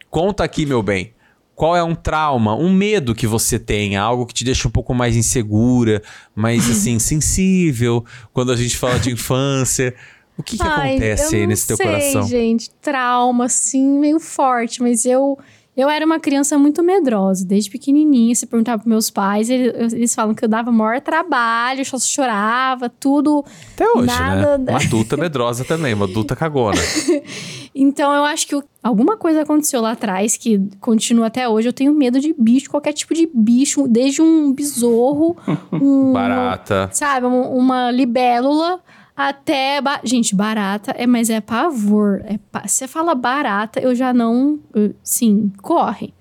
[0.10, 1.14] conta aqui, meu bem.
[1.54, 4.02] Qual é um trauma, um medo que você tenha?
[4.02, 6.02] Algo que te deixa um pouco mais insegura,
[6.34, 8.04] mais, assim, sensível,
[8.34, 9.94] quando a gente fala de infância.
[10.36, 12.24] O que, que Ai, acontece aí nesse teu sei, coração?
[12.24, 12.72] gente.
[12.82, 14.82] Trauma, assim, meio forte.
[14.82, 15.38] Mas eu,
[15.76, 17.46] eu era uma criança muito medrosa.
[17.46, 21.86] Desde pequenininha, se perguntava pros meus pais, eles, eles falam que eu dava maior trabalho,
[21.86, 23.44] só chorava, tudo.
[23.74, 24.58] Até hoje, nada...
[24.58, 24.72] né?
[24.72, 26.80] Uma adulta medrosa também, uma adulta cagona.
[27.78, 31.68] Então eu acho que alguma coisa aconteceu lá atrás que continua até hoje.
[31.68, 35.36] Eu tenho medo de bicho, qualquer tipo de bicho, desde um besouro,
[35.74, 36.14] um.
[36.14, 36.90] Barata.
[36.94, 38.80] Sabe, um- uma libélula
[39.16, 39.82] até.
[39.82, 42.22] ba- Gente, barata, é, mas é pavor.
[42.26, 44.60] É pa- Você fala barata, eu já não.
[45.04, 46.14] sim, corre.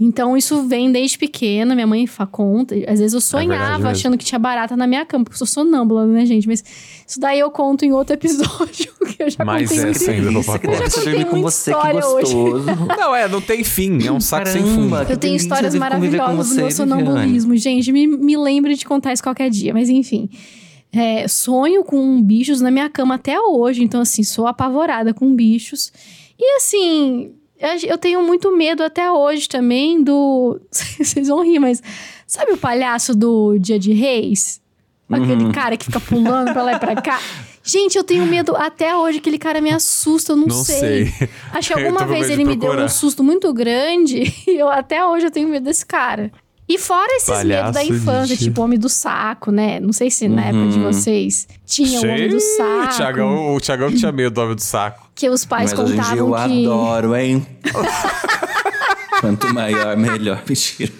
[0.00, 2.72] Então, isso vem desde pequena, minha mãe fa- conta.
[2.86, 3.88] Às vezes eu sonhava mesmo.
[3.88, 6.46] achando que tinha barata na minha cama, porque eu sou sonâmbula, né, gente?
[6.46, 6.62] Mas
[7.04, 8.14] isso daí eu conto em outro
[8.62, 9.90] episódio, que eu já Mas contei.
[9.90, 10.68] essa ainda no pacote.
[10.68, 12.32] Eu já contei com você, que história hoje.
[12.32, 12.64] gostoso.
[12.96, 14.06] Não, é, não tem fim.
[14.06, 14.90] É um saco sem fundo.
[14.90, 17.90] Caramba, Eu tenho histórias de conviver com maravilhosas do meu sonambulismo, gente.
[17.90, 20.30] Me, me lembre de contar isso qualquer dia, mas enfim.
[20.92, 25.92] É, sonho com bichos na minha cama até hoje, então assim, sou apavorada com bichos.
[26.38, 27.32] E assim,
[27.86, 30.60] eu- tenho muito medo até hoje também do.
[30.98, 31.82] Vocês vão rir, mas
[32.26, 34.60] sabe o palhaço do Dia de Reis?
[35.10, 35.52] Aquele Uhum.
[35.52, 37.18] cara que fica pulando pra lá e pra cá.
[37.64, 41.12] Gente, eu tenho medo até hoje, aquele cara me assusta, eu não, Não sei.
[41.52, 45.26] Acho que alguma vez ele me deu um susto muito grande e eu, até hoje
[45.26, 46.32] eu tenho medo desse cara.
[46.68, 49.80] E fora esses medos da Palhaço infância, de- tipo Homem do Saco, né?
[49.80, 52.94] Não sei se na época de vocês tinha o Homem do Saco.
[52.96, 55.08] Thiagão, o Thiagão que tinha medo do homem do saco.
[55.14, 56.66] Que os pais Mas hoje em dia contavam eu que.
[56.66, 57.46] adoro, hein?
[59.20, 60.42] Quanto maior, melhor.
[60.48, 60.92] Mentira.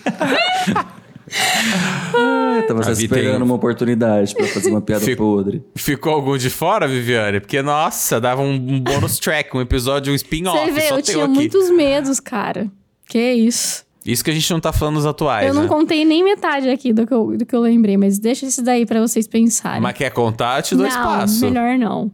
[2.17, 5.63] Ai, tava só esperando tem- uma oportunidade pra fazer uma piada Fico- podre.
[5.77, 7.41] Ficou algum de fora, Viviane?
[7.41, 10.59] Porque, nossa, dava um, um bônus track, um episódio, um spin-off.
[10.65, 11.35] Você vê, Só eu tinha aqui.
[11.35, 12.67] muitos medos, cara.
[13.07, 13.85] Que isso.
[14.09, 15.69] Isso que a gente não tá falando nos atuais, eu não né?
[15.69, 18.87] contei nem metade aqui do que, eu, do que eu lembrei, mas deixa isso daí
[18.87, 19.83] pra vocês pensarem.
[19.83, 20.63] Mas quer contar?
[20.63, 21.45] Te dou não, espaço.
[21.45, 22.11] melhor não.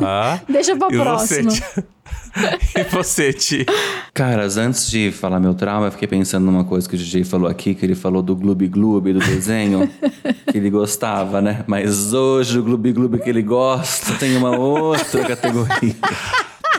[0.00, 0.40] Tá.
[0.50, 1.50] Deixa pra E próxima.
[1.50, 1.84] Você,
[2.76, 3.66] e você, Ti?
[4.12, 7.48] Caras, antes de falar meu trauma, eu fiquei pensando numa coisa que o DJ falou
[7.48, 9.88] aqui, que ele falou do Gloob Gloob, do desenho,
[10.50, 11.62] que ele gostava, né?
[11.68, 15.94] Mas hoje o Gloob Gloob que ele gosta tem uma outra categoria.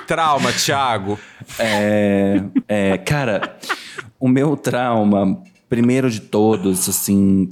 [0.06, 1.18] Trauma, Thiago.
[1.58, 3.56] É, é, cara,
[4.22, 7.50] o meu trauma, primeiro de todos, assim,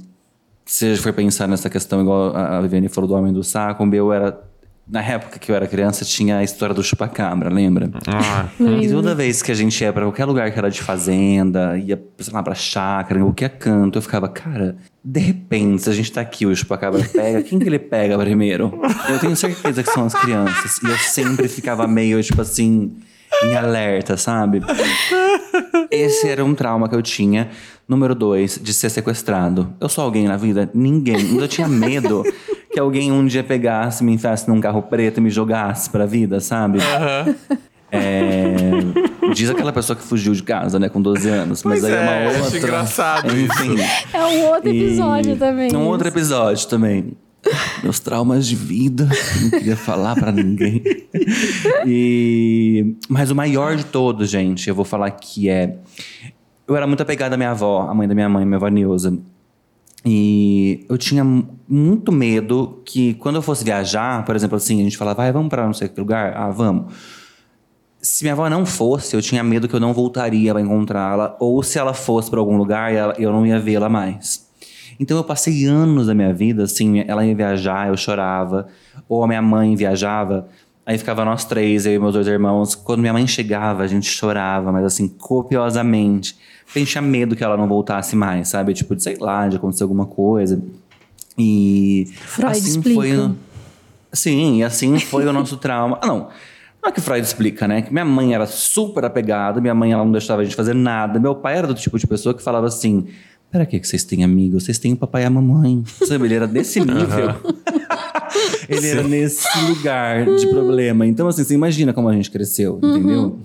[0.64, 3.86] se for pensar nessa questão, igual a a Viviane falou do Homem do Saco, o
[3.86, 4.40] meu era.
[4.86, 7.90] Na época que eu era criança, tinha a história do chupacabra, lembra?
[8.08, 8.48] Ah.
[8.82, 12.00] E toda vez que a gente ia pra qualquer lugar que era de fazenda, ia,
[12.18, 16.10] sei lá, pra chácara, em qualquer canto, eu ficava, cara, de repente, se a gente
[16.10, 18.80] tá aqui, o chupacabra pega, quem que ele pega primeiro?
[19.08, 20.78] Eu tenho certeza que são as crianças.
[20.82, 22.96] E eu sempre ficava meio, tipo assim,
[23.44, 24.60] em alerta, sabe?
[25.90, 27.48] Esse era um trauma que eu tinha.
[27.88, 29.72] Número dois, de ser sequestrado.
[29.80, 30.70] Eu sou alguém na vida?
[30.72, 31.24] Ninguém.
[31.32, 32.22] Mas eu tinha medo
[32.72, 36.38] que alguém um dia pegasse, me enfiasse num carro preto e me jogasse pra vida,
[36.40, 36.78] sabe?
[37.92, 38.52] É,
[39.34, 41.62] diz aquela pessoa que fugiu de casa, né, com 12 anos.
[41.62, 42.58] Pois mas aí é, é, uma acho outra.
[42.58, 43.74] engraçado Enfim.
[44.14, 45.74] É um outro episódio E- também.
[45.76, 47.12] Um outro episódio também.
[47.82, 49.08] Meus traumas de vida,
[49.42, 50.82] não queria falar pra ninguém.
[51.86, 55.76] E mas o maior de todos, gente, eu vou falar que é
[56.68, 59.18] eu era muito apegada à minha avó, a mãe da minha mãe, minha avó Neuza.
[60.04, 64.84] E eu tinha mu- muito medo que quando eu fosse viajar, por exemplo, assim, a
[64.84, 66.32] gente falava, vai, vamos pra não sei que lugar?
[66.36, 66.94] Ah, vamos.
[68.00, 71.62] Se minha avó não fosse, eu tinha medo que eu não voltaria pra encontrá-la, ou
[71.62, 74.48] se ela fosse pra algum lugar, eu não ia vê-la mais.
[75.00, 78.68] Então eu passei anos da minha vida, assim, ela ia viajar, eu chorava,
[79.08, 80.46] ou a minha mãe viajava,
[80.84, 82.74] aí ficava nós três, eu e meus dois irmãos.
[82.74, 86.36] Quando minha mãe chegava, a gente chorava, mas assim, copiosamente.
[86.66, 88.74] Porque a gente tinha medo que ela não voltasse mais, sabe?
[88.74, 90.62] Tipo, de sei lá, de acontecer alguma coisa.
[91.38, 92.94] E Freud assim explica.
[92.94, 93.34] foi.
[94.12, 95.98] Sim, e assim foi o nosso trauma.
[96.02, 96.28] Ah, não.
[96.82, 97.80] Não é que Freud explica, né?
[97.80, 101.18] Que minha mãe era super apegada, minha mãe ela não deixava a gente fazer nada.
[101.18, 103.06] Meu pai era do tipo de pessoa que falava assim:
[103.50, 104.64] Pra que que vocês têm amigos?
[104.64, 105.82] Vocês têm o papai e a mamãe.
[106.06, 106.24] Sabe?
[106.26, 107.34] Ele era desse nível.
[108.68, 111.04] Ele era nesse lugar de problema.
[111.06, 113.40] Então, assim, você imagina como a gente cresceu, entendeu?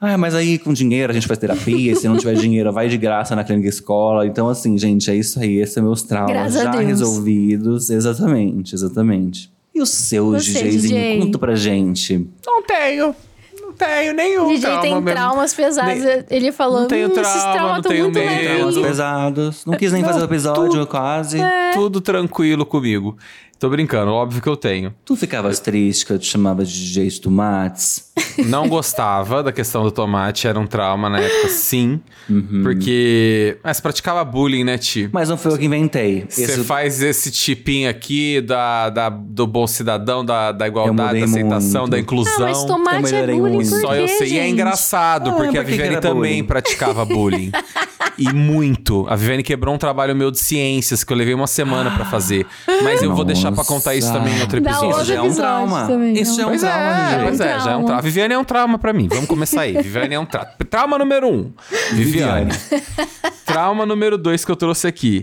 [0.00, 2.88] Ah, mas aí com dinheiro a gente faz terapia, e se não tiver dinheiro, vai
[2.88, 4.26] de graça na clínica escola.
[4.26, 5.56] Então, assim, gente, é isso aí.
[5.56, 6.84] Esses são meus traumas Graças já Deus.
[6.84, 7.90] resolvidos.
[7.90, 9.50] Exatamente, exatamente.
[9.74, 10.80] E o seu, Você, DJzinho?
[10.80, 11.18] DJ?
[11.20, 12.26] Conta pra gente.
[12.46, 13.14] Não tenho.
[13.80, 15.10] Não tenho nenhum DJ trauma tem mesmo.
[15.10, 16.04] traumas pesados.
[16.04, 18.54] Nem- Ele falou, Não tenho hum, esses trauma, traumas não tão tenho muito medo.
[18.56, 19.64] Traumas pesados.
[19.66, 21.38] Não quis nem Não, fazer o episódio, tudo- quase.
[21.74, 23.16] Tudo tranquilo comigo.
[23.58, 24.94] Tô brincando, óbvio que eu tenho.
[25.04, 28.08] Tu ficavas triste que eu te chamava de DJ de tomates?
[28.46, 32.00] Não gostava da questão do tomate, era um trauma na época, sim.
[32.30, 32.60] Uhum.
[32.62, 33.58] Porque.
[33.64, 35.08] Mas praticava bullying, né, Ti?
[35.12, 36.24] Mas não foi eu que inventei.
[36.28, 41.24] Você Esse- faz esse tipinho aqui da, da- do bom cidadão, da, da igualdade, da
[41.24, 41.90] aceitação, muito.
[41.92, 42.46] da inclusão.
[42.46, 44.28] Ah, mas tomate Eu é bullying Só quê, eu sei.
[44.28, 44.52] E é gente?
[44.52, 46.44] engraçado, Ah, porque por a Viviane também bullying?
[46.44, 47.50] praticava bullying.
[48.18, 49.06] e muito.
[49.08, 52.46] A Viviane quebrou um trabalho meu de ciências que eu levei uma semana pra fazer.
[52.82, 54.90] Mas eu vou deixar pra contar isso também em outro episódio.
[54.90, 55.86] Isso já é um trauma.
[55.86, 57.84] também, Isso já é um Pois trauma, é, pois é, já é um Trauma.
[57.86, 58.02] trauma.
[58.02, 59.08] Viviane é um trauma pra mim.
[59.08, 59.72] Vamos começar aí.
[59.74, 60.50] Viviane é um trauma.
[60.68, 61.52] Trauma número um.
[61.92, 62.50] Viviane.
[63.44, 65.22] trauma número dois que eu trouxe aqui.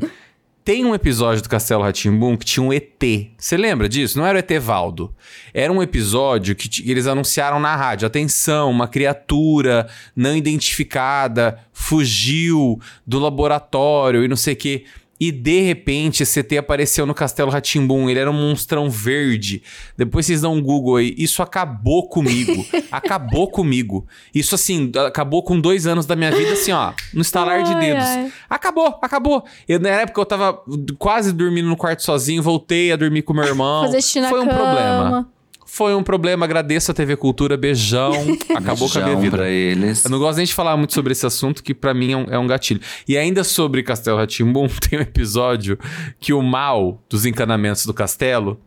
[0.66, 3.00] Tem um episódio do Castelo Ratimbum que tinha um ET.
[3.38, 4.18] Você lembra disso?
[4.18, 5.14] Não era o ET Valdo.
[5.54, 8.08] Era um episódio que eles anunciaram na rádio.
[8.08, 14.86] Atenção, uma criatura não identificada fugiu do laboratório e não sei o quê.
[15.20, 18.10] E de repente ET apareceu no Castelo Ratimbum.
[18.10, 19.64] Ele era um monstrão verde.
[19.98, 21.16] Depois vocês dão um Google aí.
[21.18, 22.66] Isso acabou comigo.
[22.92, 24.06] acabou comigo.
[24.34, 27.80] Isso assim, acabou com dois anos da minha vida, assim, ó, no estalar de Ai,
[27.80, 28.04] dedos.
[28.04, 28.32] ai.
[28.50, 29.46] Acabou, acabou.
[29.68, 30.62] Eu, na época eu tava
[31.00, 33.84] quase dormindo no quarto sozinho, voltei a dormir com meu irmão.
[33.86, 34.58] Fazer xixi na Foi um cama.
[34.58, 35.30] problema.
[35.76, 38.14] Foi um problema, agradeço a TV Cultura, beijão.
[38.56, 39.36] Acabou com a minha Beijão vida.
[39.36, 40.06] pra eles.
[40.06, 42.26] Eu não gosto nem de falar muito sobre esse assunto, que pra mim é um,
[42.30, 42.80] é um gatilho.
[43.06, 45.78] E ainda sobre Castelo Ratimbum, tem um episódio
[46.18, 48.58] que o mal dos encanamentos do castelo,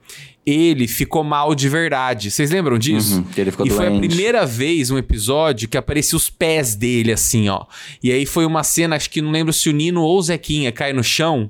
[0.44, 2.30] ele ficou mal de verdade.
[2.30, 3.16] Vocês lembram disso?
[3.16, 4.06] Uhum, que ele ficou e foi a doente.
[4.06, 7.64] primeira vez um episódio que aparecia os pés dele assim, ó.
[8.02, 10.70] E aí foi uma cena, acho que não lembro se o Nino ou o Zequinha
[10.70, 11.48] cai no chão.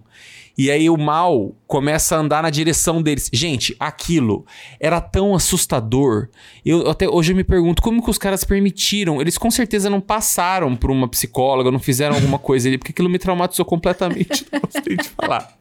[0.59, 3.31] E aí o mal começa a andar na direção deles.
[3.33, 4.45] Gente, aquilo
[4.81, 6.29] era tão assustador.
[6.67, 9.21] Eu até hoje eu me pergunto como que os caras permitiram.
[9.21, 13.09] Eles com certeza não passaram por uma psicóloga, não fizeram alguma coisa ali, porque aquilo
[13.09, 14.45] me traumatizou completamente.
[14.51, 15.57] Não gostei de falar.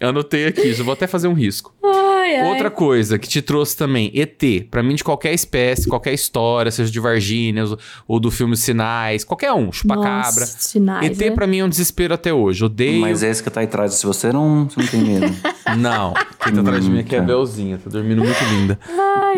[0.00, 1.74] Anotei aqui, já vou até fazer um risco.
[1.84, 2.48] Ai, ai.
[2.50, 4.66] Outra coisa que te trouxe também, ET.
[4.70, 7.64] Pra mim, de qualquer espécie, qualquer história, seja de Varginha
[8.06, 10.40] ou do filme Sinais, qualquer um, chupacabra.
[10.40, 11.30] Nossa, Sinais, ET né?
[11.32, 12.64] pra mim é um desespero até hoje.
[12.64, 13.00] Odeio.
[13.00, 15.34] Mas esse que tá aí atrás, se você não, você não tem medo.
[15.76, 16.14] Não.
[16.42, 17.22] Quem tá atrás de mim aqui é a.
[17.22, 18.78] Belzinha, tá dormindo muito linda.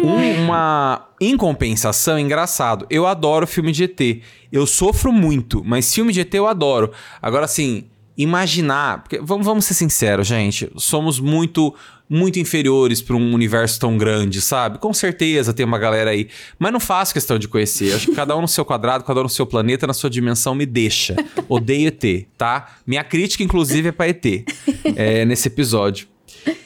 [0.01, 1.09] Um- uma.
[1.21, 2.87] Em compensação, engraçado.
[2.89, 4.23] Eu adoro filme de ET.
[4.53, 6.93] Eu sofro muito, mas filme de ET eu adoro.
[7.21, 7.85] Agora, assim,
[8.23, 9.03] imaginar.
[9.03, 10.71] Porque, vamos, vamos ser sinceros, gente.
[10.77, 11.75] Somos muito.
[12.13, 14.81] Muito inferiores para um universo tão grande, sabe?
[14.81, 16.27] Com certeza tem uma galera aí.
[16.59, 17.95] Mas não faço questão de conhecer.
[17.95, 20.53] Acho que cada um no seu quadrado, cada um no seu planeta, na sua dimensão,
[20.53, 21.15] me deixa.
[21.49, 22.67] Odeio ET, tá?
[22.85, 24.25] Minha crítica, inclusive, é pra ET.
[24.97, 26.09] é, nesse episódio.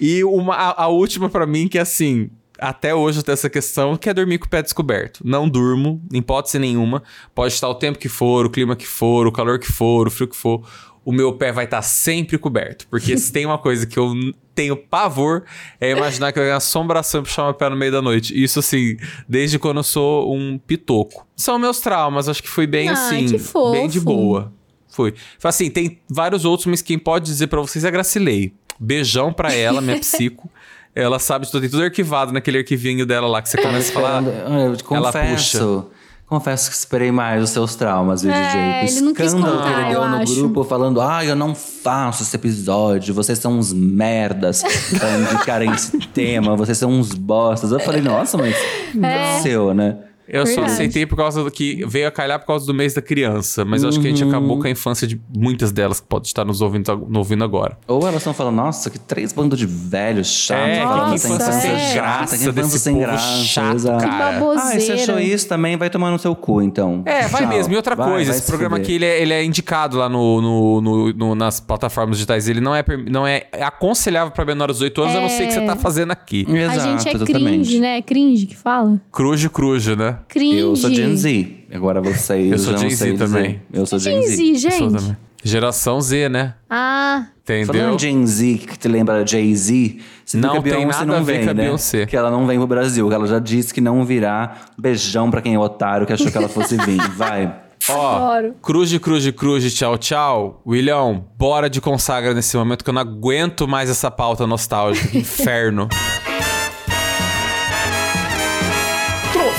[0.00, 3.50] E uma, a, a última pra mim, que é assim, até hoje eu tenho essa
[3.50, 5.20] questão, que é dormir com o pé descoberto.
[5.24, 7.02] Não durmo, em hipótese nenhuma.
[7.34, 10.10] Pode estar o tempo que for, o clima que for, o calor que for, o
[10.10, 10.64] frio que for.
[11.04, 12.86] O meu pé vai estar sempre coberto.
[12.88, 14.12] Porque se tem uma coisa que eu
[14.54, 15.44] tenho pavor,
[15.80, 18.32] é imaginar que eu tenho assombração e puxar meu pé no meio da noite.
[18.40, 18.96] Isso, assim,
[19.28, 21.26] desde quando eu sou um pitoco.
[21.36, 23.72] São meus traumas, acho que fui bem Ah, assim, que fofo.
[23.72, 24.52] bem de boa.
[24.88, 25.12] Foi.
[25.38, 28.54] Fala Assim, tem vários outros, mas quem pode dizer pra vocês é a Gracilei.
[28.78, 30.48] Beijão pra ela, minha psico.
[30.94, 33.92] Ela sabe de tudo, tem tudo arquivado naquele arquivinho dela lá que você começa a
[33.92, 34.22] falar.
[34.22, 35.90] Eu te ela confesso.
[36.34, 38.88] Confesso que esperei mais os seus traumas, viu, É, DJ?
[38.96, 40.34] ele não O quis escândalo que contar, ele deu eu no acho.
[40.34, 44.62] grupo falando: ai, eu não faço esse episódio, vocês são uns merdas
[44.98, 47.70] pra indicarem esse tema, vocês são uns bostas.
[47.70, 48.56] Eu falei, nossa, mas
[49.00, 49.38] É.
[49.42, 49.96] seu, né?
[50.28, 50.72] Eu só Verdade.
[50.72, 53.64] aceitei por causa do que veio a calhar por causa do mês da criança.
[53.64, 54.30] Mas eu acho que a gente Uhum.
[54.30, 57.76] acabou com a infância de muitas delas que podem estar nos ouvindo, nos ouvindo agora.
[57.86, 60.64] Ou elas estão falando, nossa, que três bandos de velhos chatos.
[60.68, 63.44] É, falando que sem infância sem chata, graça que infância sem graça.
[63.44, 64.04] chato, exato.
[64.04, 64.32] cara.
[64.40, 64.70] baboseira.
[64.72, 65.76] Ah, e você achou isso também?
[65.76, 67.02] Vai tomar no seu cu, então.
[67.04, 67.50] É, vai Tchau.
[67.50, 67.72] mesmo.
[67.74, 68.84] E outra Vai, coisa, vai esse se programa fuder.
[68.86, 72.48] aqui, ele é, ele é indicado lá no, no- no- no- nas plataformas digitais.
[72.48, 75.52] Ele não é, não é aconselhável pra menores de 18 anos, a não ser que
[75.52, 76.46] você tá fazendo aqui.
[76.48, 77.44] a gente é exatamente.
[77.44, 77.98] cringe, né?
[77.98, 79.00] É cringe que fala?
[79.12, 80.13] Crujo, crujo, né?
[80.28, 80.58] Cringe.
[80.58, 81.54] Eu sou Gen Z.
[81.72, 83.60] Agora vocês Eu sou Gen Z também.
[83.72, 84.42] Eu sou Gen Gen Z, Z.
[84.66, 84.98] Eu sou gente.
[85.00, 85.16] também.
[85.46, 86.54] Geração Z, né?
[86.70, 87.66] Ah, Entendeu?
[87.66, 90.98] Falando em Gen Z, que te lembra Jay-Z, você viu Não que a tem Beyoncé
[91.00, 91.62] nada não a ver vem, com a né?
[91.64, 92.06] Beyoncé.
[92.06, 94.56] Que ela não vem pro Brasil, que ela já disse que não virá.
[94.78, 96.96] Beijão pra quem é otário que achou que ela fosse vir.
[97.14, 97.54] Vai.
[97.90, 98.54] Ó, Adoro.
[98.62, 100.62] cruze, cruze, cruze, tchau, tchau.
[100.66, 105.10] William, bora de consagra nesse momento que eu não aguento mais essa pauta nostálgica.
[105.18, 105.90] Inferno.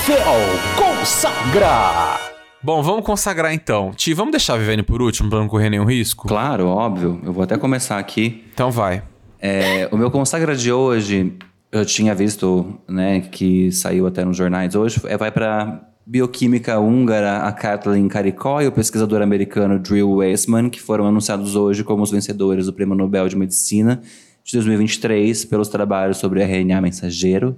[0.06, 0.34] Troféu
[0.78, 2.20] Consagra!
[2.62, 3.92] Bom, vamos consagrar então.
[3.92, 6.28] Ti, vamos deixar a Viviane por último pra não correr nenhum risco?
[6.28, 7.20] Claro, óbvio.
[7.24, 8.44] Eu vou até começar aqui.
[8.54, 9.02] Então vai.
[9.40, 11.34] É, o meu consagra de hoje,
[11.72, 17.38] eu tinha visto, né, que saiu até nos jornais hoje, é, vai para bioquímica húngara,
[17.38, 22.12] a Kathleen Caricó e o pesquisador americano Drew Weissman, que foram anunciados hoje como os
[22.12, 24.04] vencedores do Prêmio Nobel de Medicina
[24.44, 27.58] de 2023 pelos trabalhos sobre RNA mensageiro,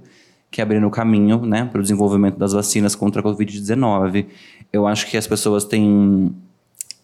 [0.50, 4.26] que abriram o caminho, né, para o desenvolvimento das vacinas contra a Covid-19.
[4.72, 6.34] Eu acho que as pessoas têm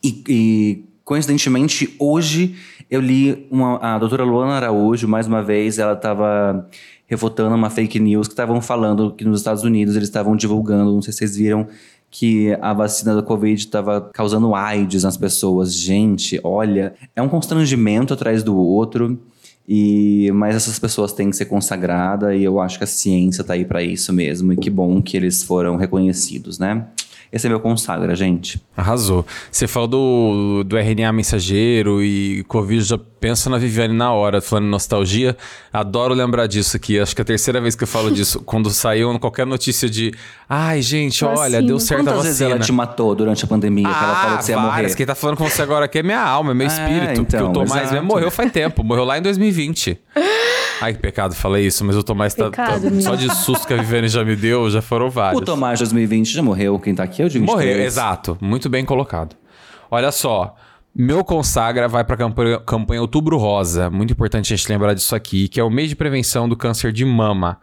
[0.05, 2.55] e, e, coincidentemente, hoje
[2.91, 6.69] eu li uma, a doutora Luana Araújo, mais uma vez, ela estava
[7.07, 11.01] refutando uma fake news que estavam falando que nos Estados Unidos eles estavam divulgando, não
[11.01, 11.67] sei se vocês viram,
[12.11, 15.75] que a vacina da Covid estava causando AIDS nas pessoas.
[15.75, 19.19] Gente, olha, é um constrangimento atrás do outro.
[19.67, 23.55] E, mas essas pessoas têm que ser consagradas e eu acho que a ciência tá
[23.55, 24.53] aí para isso mesmo.
[24.53, 26.87] E que bom que eles foram reconhecidos, né?
[27.35, 28.63] Esse é meu consagra, gente.
[28.77, 29.27] Arrasou.
[29.51, 34.67] Você falou do, do RNA mensageiro e Covid, já penso na Viviane na hora, falando
[34.67, 35.37] em nostalgia.
[35.73, 37.01] Adoro lembrar disso aqui.
[37.01, 38.41] Acho que é a terceira vez que eu falo disso.
[38.45, 40.13] Quando saiu qualquer notícia de.
[40.49, 41.63] Ai, gente, olha, Vacina.
[41.63, 42.57] deu certo Quantas a vezes vacina.
[42.57, 43.89] ela te matou durante a pandemia?
[43.89, 44.83] que ela falou que você ia Ah, várias.
[44.93, 44.97] morrer?
[44.97, 47.15] Quem tá falando com você agora aqui é minha alma, é meu É, espírito.
[47.25, 48.85] porque então, o Tomás mesmo morreu faz tempo.
[48.85, 49.99] Morreu lá em 2020.
[50.81, 53.73] Ai, que pecado, falei isso, mas o Tomás tá, tá- Pecado, Só de susto que
[53.73, 55.41] a Viviane já me deu, já foram vários.
[55.41, 56.79] O Tomás 2020 já morreu.
[56.79, 57.47] Quem tá aqui de 23.
[57.47, 58.39] Morreu, exato.
[58.41, 59.37] Muito bem colocado.
[59.91, 60.55] Olha só.
[60.95, 63.91] Meu consagra vai para a campanha, campanha Outubro Rosa.
[63.91, 66.93] Muito importante a gente lembrar disso aqui, que é o mês de prevenção do câncer
[66.93, 67.59] de mama.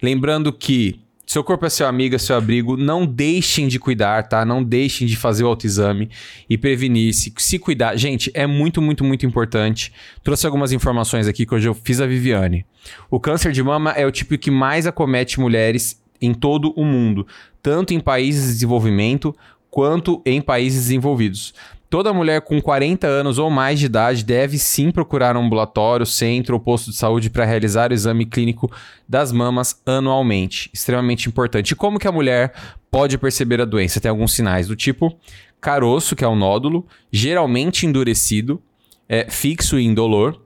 [0.00, 2.76] Lembrando que seu corpo é seu amigo, é seu abrigo.
[2.76, 4.44] Não deixem de cuidar, tá?
[4.44, 6.08] Não deixem de fazer o autoexame
[6.48, 7.34] e prevenir-se.
[7.36, 7.96] Se cuidar.
[7.96, 9.92] Gente, é muito, muito, muito importante.
[10.22, 12.64] Trouxe algumas informações aqui que hoje eu fiz a Viviane.
[13.10, 17.26] O câncer de mama é o tipo que mais acomete mulheres em todo o mundo,
[17.66, 19.34] tanto em países de desenvolvimento
[19.68, 21.52] quanto em países desenvolvidos.
[21.90, 26.54] Toda mulher com 40 anos ou mais de idade deve sim procurar um ambulatório, centro
[26.54, 28.70] ou posto de saúde para realizar o exame clínico
[29.08, 30.70] das mamas anualmente.
[30.72, 31.72] Extremamente importante.
[31.72, 32.54] E como que a mulher
[32.88, 34.00] pode perceber a doença?
[34.00, 35.18] Tem alguns sinais do tipo
[35.60, 38.62] caroço, que é o nódulo, geralmente endurecido,
[39.08, 40.40] é, fixo e indolor,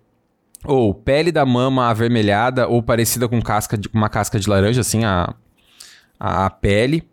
[0.64, 5.04] ou pele da mama avermelhada ou parecida com casca de, uma casca de laranja, assim,
[5.04, 5.34] a,
[6.18, 7.09] a pele.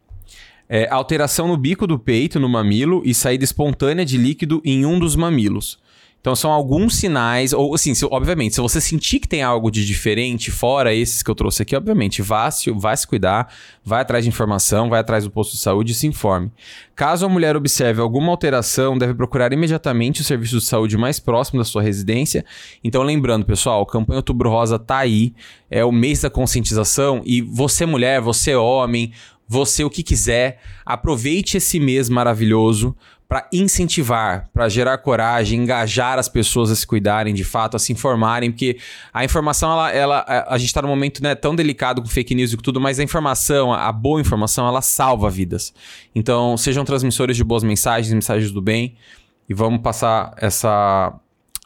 [0.70, 5.00] É, alteração no bico do peito, no mamilo, e saída espontânea de líquido em um
[5.00, 5.80] dos mamilos.
[6.20, 9.86] Então são alguns sinais, ou assim, se- obviamente, se você sentir que tem algo de
[9.86, 14.26] diferente, fora esses que eu trouxe aqui, obviamente, vá se, vá se cuidar, vai atrás
[14.26, 16.52] de informação, vai atrás do posto de saúde e se informe.
[16.96, 21.60] Caso a mulher observe alguma alteração, deve procurar imediatamente o serviço de saúde mais próximo
[21.60, 22.44] da sua residência.
[22.84, 25.34] Então, lembrando, pessoal, a campanha Outubro Rosa tá aí,
[25.72, 29.14] é o mês da conscientização e você mulher, você homem,
[29.48, 32.96] você o que quiser, aproveite esse mês maravilhoso
[33.28, 37.92] para incentivar, para gerar coragem, engajar as pessoas a se cuidarem de fato, a se
[37.92, 38.78] informarem, porque
[39.14, 42.54] a informação, ela, ela a, gente está num momento né, tão delicado com fake news
[42.54, 45.74] e tudo, mas a informação, a, a boa informação, ela salva vidas.
[46.16, 48.96] Então, sejam transmissores de boas mensagens, mensagens do bem,
[49.50, 51.14] e vamos passar essa,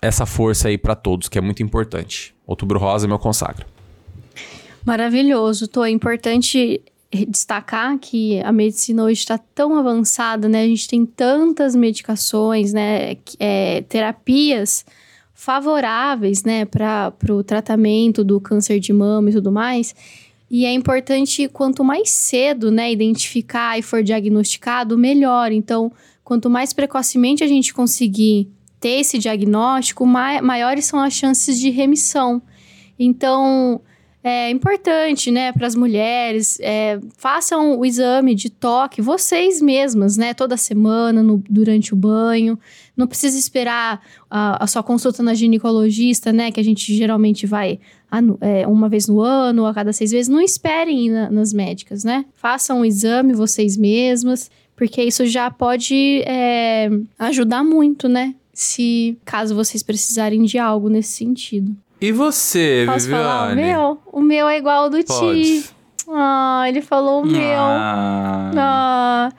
[0.02, 2.34] essa força aí para todos, que é muito importante.
[2.46, 3.68] Outubro Rosa é meu consagro.
[4.84, 5.68] Maravilhoso.
[5.68, 6.82] Tô, é importante
[7.28, 10.64] destacar que a medicina hoje está tão avançada, né?
[10.64, 13.18] A gente tem tantas medicações, né?
[13.38, 14.86] é, terapias
[15.34, 16.66] favoráveis, né?
[16.66, 19.94] Para o tratamento do câncer de mama e tudo mais.
[20.50, 22.92] E é importante, quanto mais cedo, né?
[22.92, 25.52] Identificar e for diagnosticado, melhor.
[25.52, 25.92] Então,
[26.24, 31.70] quanto mais precocemente a gente conseguir ter esse diagnóstico, mai- maiores são as chances de
[31.70, 32.42] remissão.
[32.98, 33.82] Então,
[34.24, 40.34] é importante, né, para as mulheres, é, façam o exame de toque vocês mesmas, né,
[40.34, 42.58] toda semana, no- durante o banho.
[42.96, 44.00] Não precisa esperar
[44.30, 47.80] a, a sua consulta na ginecologista, né, que a gente geralmente vai
[48.12, 50.28] anu- é, uma vez no ano, a cada seis vezes.
[50.28, 52.26] Não esperem ir na- nas médicas, né?
[52.36, 58.36] Façam o exame vocês mesmas, porque isso já pode é, ajudar muito, né?
[58.54, 61.76] Se caso vocês precisarem de algo nesse sentido.
[62.02, 63.72] E você, Posso falar o Viviane?
[63.74, 64.00] meu?
[64.12, 65.62] O meu é igual ao do Pode.
[65.62, 65.70] Ti.
[66.10, 67.60] Ah, ele falou o meu.
[67.60, 69.30] Ah, Ah,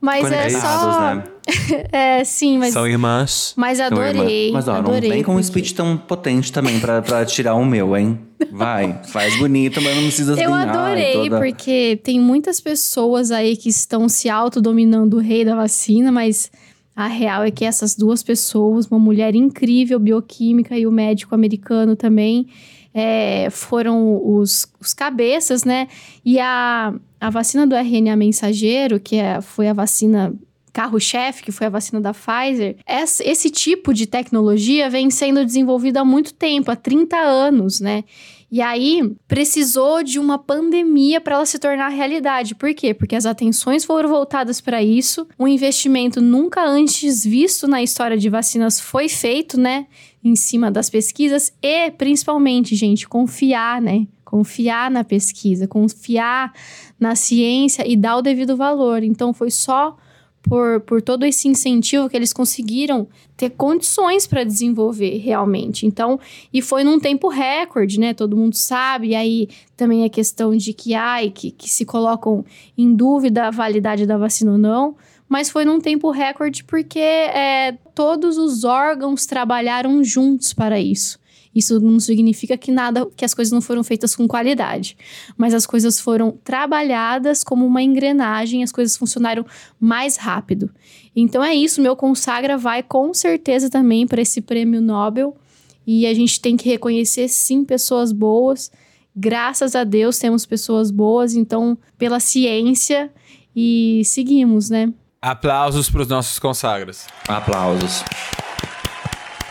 [0.00, 1.14] mas é só.
[1.14, 1.24] né?
[1.90, 2.72] é, sim, mas.
[2.74, 3.54] São irmãs.
[3.56, 4.52] Mas Então, irmã, adorei.
[4.52, 5.10] Mas ó, não adorei.
[5.10, 8.20] vem com um porque- speech tão potente também pra, pra tirar o meu, hein?
[8.52, 13.68] Vai, faz bonito, mas não precisa Eu adorei, toda- porque tem muitas pessoas aí que
[13.70, 16.50] estão se autodominando o rei da vacina, mas
[16.94, 21.96] a real é que essas duas pessoas, uma mulher incrível, bioquímica, e o médico americano
[21.96, 22.46] também,
[22.92, 25.86] é, foram os, os cabeças, né?
[26.24, 30.34] E a, a vacina do RNA mensageiro, que é, foi a vacina
[30.72, 36.00] carro-chefe, que foi a vacina da Pfizer, essa- esse tipo de tecnologia vem sendo desenvolvida
[36.00, 38.04] há muito tempo, há 30 anos, né?
[38.50, 42.56] E aí, precisou de uma pandemia para ela se tornar realidade.
[42.56, 42.92] Por quê?
[42.92, 48.28] Porque as atenções foram voltadas para isso, um investimento nunca antes visto na história de
[48.28, 49.86] vacinas foi feito, né?
[50.22, 54.08] Em cima das pesquisas e, principalmente, gente, confiar, né?
[54.24, 56.52] Confiar na pesquisa, confiar
[56.98, 59.04] na ciência e dar o devido valor.
[59.04, 59.96] Então, foi só
[60.42, 63.06] por, por todo esse incentivo que eles conseguiram
[63.36, 65.86] ter condições para desenvolver realmente.
[65.86, 66.18] Então,
[66.52, 68.14] e foi num tempo recorde, né?
[68.14, 69.08] Todo mundo sabe.
[69.08, 72.44] E aí também a questão de que, ai, que, que se colocam
[72.76, 74.96] em dúvida a validade da vacina ou não.
[75.28, 81.20] Mas foi num tempo recorde porque é, todos os órgãos trabalharam juntos para isso.
[81.54, 84.96] Isso não significa que nada, que as coisas não foram feitas com qualidade,
[85.36, 89.44] mas as coisas foram trabalhadas como uma engrenagem, as coisas funcionaram
[89.78, 90.70] mais rápido.
[91.14, 95.36] Então é isso, meu consagra vai com certeza também para esse prêmio Nobel
[95.84, 98.70] e a gente tem que reconhecer sim pessoas boas.
[99.14, 103.10] Graças a Deus temos pessoas boas, então pela ciência
[103.56, 104.92] e seguimos, né?
[105.20, 107.06] Aplausos pros nossos consagras.
[107.28, 108.04] Aplausos.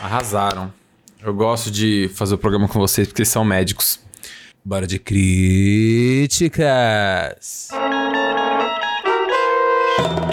[0.02, 0.79] Arrasaram.
[1.24, 4.00] Eu gosto de fazer o programa com vocês porque são médicos.
[4.64, 6.58] Bora de críticas.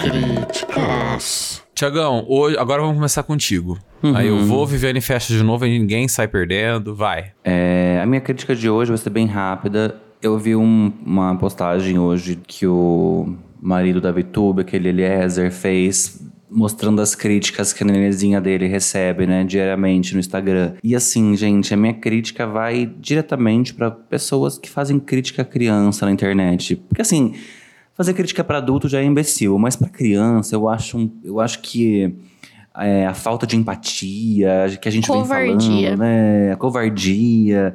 [0.00, 1.62] Críticas.
[1.74, 3.78] Tiagão, hoje, agora vamos começar contigo.
[4.14, 6.94] Aí eu vou, Viviane fecha de novo, aí ninguém sai perdendo.
[6.94, 7.32] Vai.
[7.44, 9.96] É, a minha crítica de hoje vai ser bem rápida.
[10.20, 17.00] Eu vi um- uma postagem hoje que o marido da VTube, aquele Eliezer, fez mostrando
[17.00, 20.74] as críticas que a nenenzinha dele recebe, né, diariamente no Instagram.
[20.82, 26.06] E assim, gente, a minha crítica vai diretamente para pessoas que fazem crítica à criança
[26.06, 26.76] na internet.
[26.76, 27.34] Porque assim,
[27.94, 32.14] fazer crítica para adulto já é imbecil, mas para criança eu acho, eu acho que
[32.76, 35.48] é, a falta de empatia que a gente Covardia.
[35.48, 36.52] vem falando, né?
[36.52, 37.74] A covardia.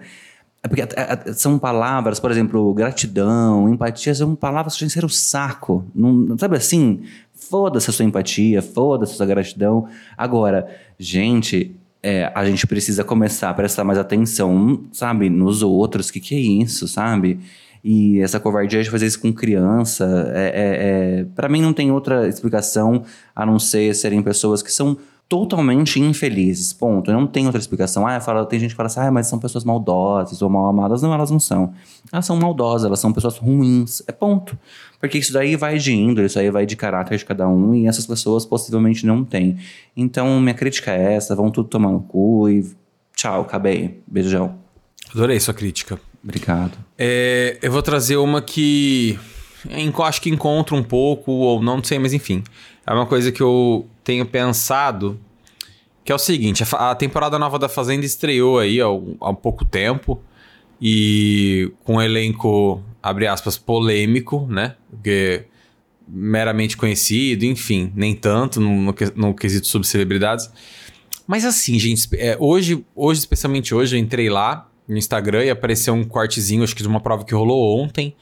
[0.63, 5.09] É porque é, é, são palavras, por exemplo, gratidão, empatia, são palavras que ser o
[5.09, 5.83] saco.
[5.93, 7.01] Não, sabe assim?
[7.49, 9.87] Foda-se a sua empatia, foda-se a sua gratidão.
[10.17, 10.67] Agora,
[10.97, 16.11] gente, é, a gente precisa começar a prestar mais atenção, sabe, nos outros.
[16.11, 17.39] Que que é isso, sabe?
[17.83, 21.91] E essa covardia de fazer isso com criança, é, é, é, para mim não tem
[21.91, 23.03] outra explicação
[23.35, 24.97] a não ser serem pessoas que são
[25.33, 27.11] totalmente infelizes, ponto.
[27.11, 28.05] Não tem outra explicação.
[28.05, 31.01] Ah, fala, tem gente que fala assim, ah, mas são pessoas maldosas ou mal amadas.
[31.01, 31.73] Não, elas não são.
[32.11, 34.03] Elas são maldosas, elas são pessoas ruins.
[34.07, 34.55] É ponto.
[34.99, 37.87] Porque isso daí vai de índole, isso aí vai de caráter de cada um e
[37.87, 39.57] essas pessoas possivelmente não têm.
[39.97, 42.71] Então, minha crítica é essa, vão tudo tomar no cu e
[43.15, 44.03] tchau, acabei.
[44.05, 44.53] Beijão.
[45.15, 45.99] Adorei sua crítica.
[46.23, 46.77] Obrigado.
[46.95, 49.17] É, eu vou trazer uma que
[50.03, 52.43] acho que encontra um pouco, ou não, não sei, mas enfim.
[52.85, 55.19] É uma coisa que eu tenho pensado,
[56.03, 58.85] que é o seguinte, a a temporada nova da Fazenda estreou aí há,
[59.21, 60.21] há pouco tempo,
[60.81, 64.75] e com um elenco, abre aspas, polêmico, né?
[64.89, 65.45] Porque
[66.07, 70.51] meramente conhecido, enfim, nem tanto no, no quesito subcelebridades.
[71.25, 75.93] Mas assim, gente, é, hoje, hoje, especialmente hoje, eu entrei lá no Instagram e apareceu
[75.93, 78.15] um cortezinho, acho que de uma prova que rolou ontem.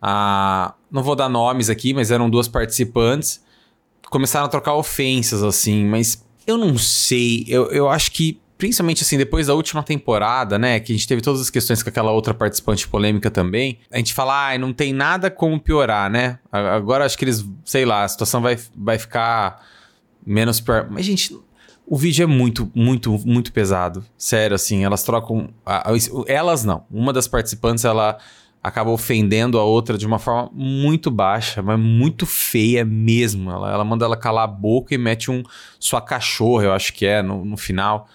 [0.00, 3.44] Ah, não vou dar nomes aqui, mas eram duas participantes.
[4.10, 7.44] Começaram a trocar ofensas, assim, mas eu não sei.
[7.48, 10.78] Eu, eu acho que, principalmente assim, depois da última temporada, né?
[10.78, 13.78] Que a gente teve todas as questões com aquela outra participante polêmica também.
[13.90, 16.38] A gente fala, ah, não tem nada como piorar, né?
[16.52, 19.60] Agora acho que eles, sei lá, a situação vai, vai ficar
[20.24, 20.86] menos pior.
[20.88, 21.36] Mas, gente,
[21.86, 24.04] o vídeo é muito, muito, muito pesado.
[24.16, 25.50] Sério, assim, elas trocam.
[26.26, 26.84] Elas não.
[26.90, 28.18] Uma das participantes, ela
[28.66, 33.50] acaba ofendendo a outra de uma forma muito baixa, mas muito feia mesmo.
[33.50, 35.42] Ela, ela manda ela calar a boca e mete um
[35.78, 38.08] sua cachorra, eu acho que é, no, no final.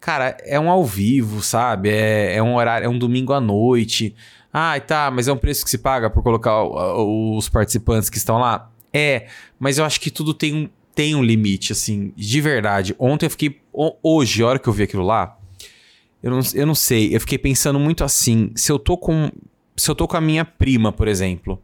[0.00, 1.88] Cara, é um ao vivo, sabe?
[1.90, 4.14] É, é um horário, é um domingo à noite.
[4.52, 8.38] Ah, tá, mas é um preço que se paga por colocar os participantes que estão
[8.38, 8.70] lá?
[8.92, 9.26] É,
[9.58, 12.94] mas eu acho que tudo tem um, tem um limite, assim, de verdade.
[12.98, 13.60] Ontem eu fiquei.
[13.72, 15.36] ho- Hoje, a hora que eu vi aquilo lá,
[16.22, 19.30] eu não, eu não sei, eu fiquei pensando muito assim, se eu tô com.
[19.76, 21.60] Se eu tô com a minha prima, por exemplo,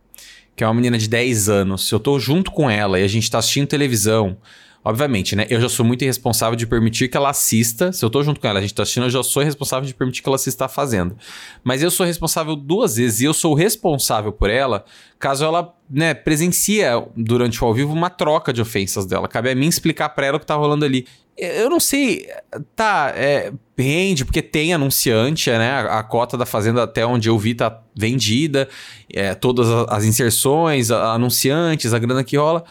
[0.54, 3.08] que é uma menina de 10 anos, se eu tô junto com ela e a
[3.08, 4.36] gente tá assistindo televisão,
[4.84, 5.46] obviamente, né?
[5.48, 7.92] Eu já sou muito irresponsável de permitir que ela assista.
[7.92, 9.94] Se eu tô junto com ela, a gente tá assistindo, eu já sou responsável de
[9.94, 11.16] permitir que ela assista a Fazenda.
[11.62, 14.84] Mas eu sou responsável duas vezes e eu sou responsável por ela
[15.18, 19.28] caso ela, né, presencia durante o ao vivo uma troca de ofensas dela.
[19.28, 21.06] Cabe a mim explicar pra ela o que tá rolando ali.
[21.38, 22.26] Eu não sei,
[22.74, 25.70] tá, é, rende, porque tem anunciante, né?
[25.70, 28.68] A, a cota da Fazenda, até onde eu vi, tá vendida.
[29.14, 32.64] É, todas as inserções, a- anunciantes, a grana que rola.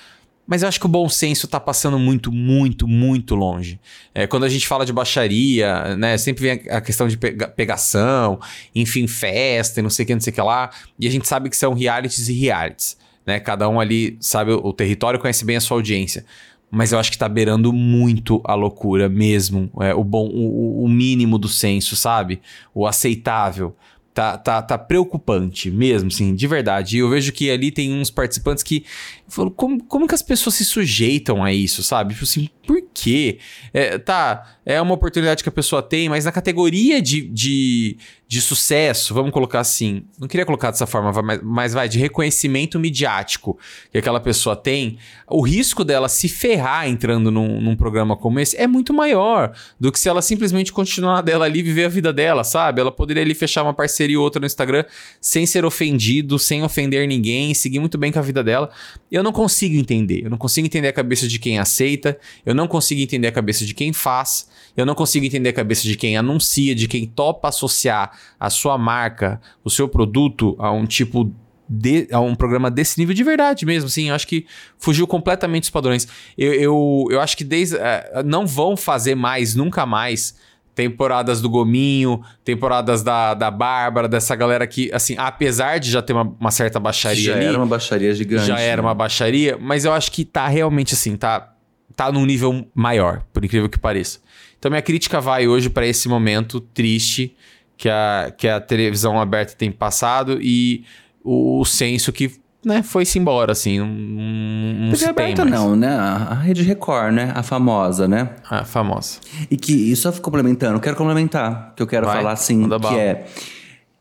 [0.51, 3.79] Mas eu acho que o bom senso tá passando muito, muito, muito longe.
[4.13, 6.17] É, quando a gente fala de baixaria, né?
[6.17, 8.37] Sempre vem a questão de pega- pegação,
[8.75, 10.69] enfim, festa e não sei o que, não sei o que lá.
[10.99, 12.97] E a gente sabe que são realities e realities.
[13.25, 13.39] Né?
[13.39, 16.25] Cada um ali sabe o o território, conhece bem a sua audiência.
[16.69, 19.71] Mas eu acho que tá beirando muito a loucura mesmo.
[19.79, 22.41] É, o bom, o, o mínimo do senso, sabe?
[22.73, 23.73] O aceitável.
[24.13, 26.97] Tá, tá, tá preocupante mesmo, sim, de verdade.
[26.97, 28.83] E eu vejo que ali tem uns participantes que.
[29.29, 32.13] Falo, como, como que as pessoas se sujeitam a isso, sabe?
[32.13, 33.39] Tipo assim, por quê?
[33.73, 37.97] É, tá, é uma oportunidade que a pessoa tem, mas na categoria de, de,
[38.27, 40.03] de sucesso, vamos colocar assim.
[40.19, 43.57] Não queria colocar dessa forma, mas, mas vai, de reconhecimento midiático
[43.91, 44.97] que aquela pessoa tem,
[45.27, 49.91] o risco dela se ferrar entrando num, num programa como esse é muito maior do
[49.91, 52.79] que se ela simplesmente continuar dela ali viver a vida dela, sabe?
[52.79, 54.85] Ela poderia ali fechar uma parceria ou outra no Instagram
[55.19, 58.69] sem ser ofendido, sem ofender ninguém, seguir muito bem com a vida dela.
[59.11, 60.23] Eu não consigo entender.
[60.23, 63.65] Eu não consigo entender a cabeça de quem aceita, eu não consigo entender a cabeça
[63.65, 67.49] de quem faz, eu não consigo entender a cabeça de quem anuncia, de quem topa
[67.49, 71.33] associar a sua marca, o seu produto a um tipo
[71.73, 74.45] de, a um programa desse nível de verdade mesmo, assim, eu acho que
[74.77, 76.05] fugiu completamente dos padrões.
[76.37, 80.35] Eu, eu, eu acho que desde eh, não vão fazer mais, nunca mais,
[80.81, 86.11] temporadas do Gominho, temporadas da, da Bárbara, dessa galera que, assim, apesar de já ter
[86.11, 88.47] uma, uma certa baixaria Já ali, era uma baixaria gigante.
[88.47, 88.87] já era né?
[88.87, 91.53] uma baixaria, mas eu acho que tá realmente assim, tá,
[91.95, 94.17] tá num nível maior, por incrível que pareça.
[94.57, 97.35] Então minha crítica vai hoje pra esse momento triste
[97.77, 100.83] que a, que a televisão aberta tem passado e
[101.23, 102.31] o, senso que
[102.63, 105.59] né, foi-se embora, assim, não, não, TV se tem aberta mais.
[105.59, 105.89] não, né?
[105.95, 107.31] A Rede Record, né?
[107.35, 108.29] A famosa, né?
[108.49, 109.19] A famosa.
[109.49, 112.99] E que, e só complementando, quero complementar, que eu quero Vai, falar assim, que bala.
[112.99, 113.25] é...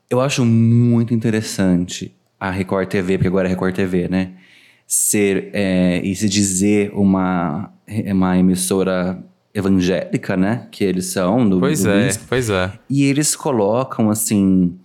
[0.08, 4.32] Eu acho muito interessante a Record TV, porque agora é Record TV, né?
[4.86, 7.70] Ser é, e se dizer uma
[8.06, 9.22] uma emissora
[9.54, 10.66] evangélica, né?
[10.70, 11.48] Que eles são.
[11.48, 12.24] Do, Pois do é, Bispo.
[12.28, 12.72] pois é.
[12.88, 14.76] E eles colocam, assim,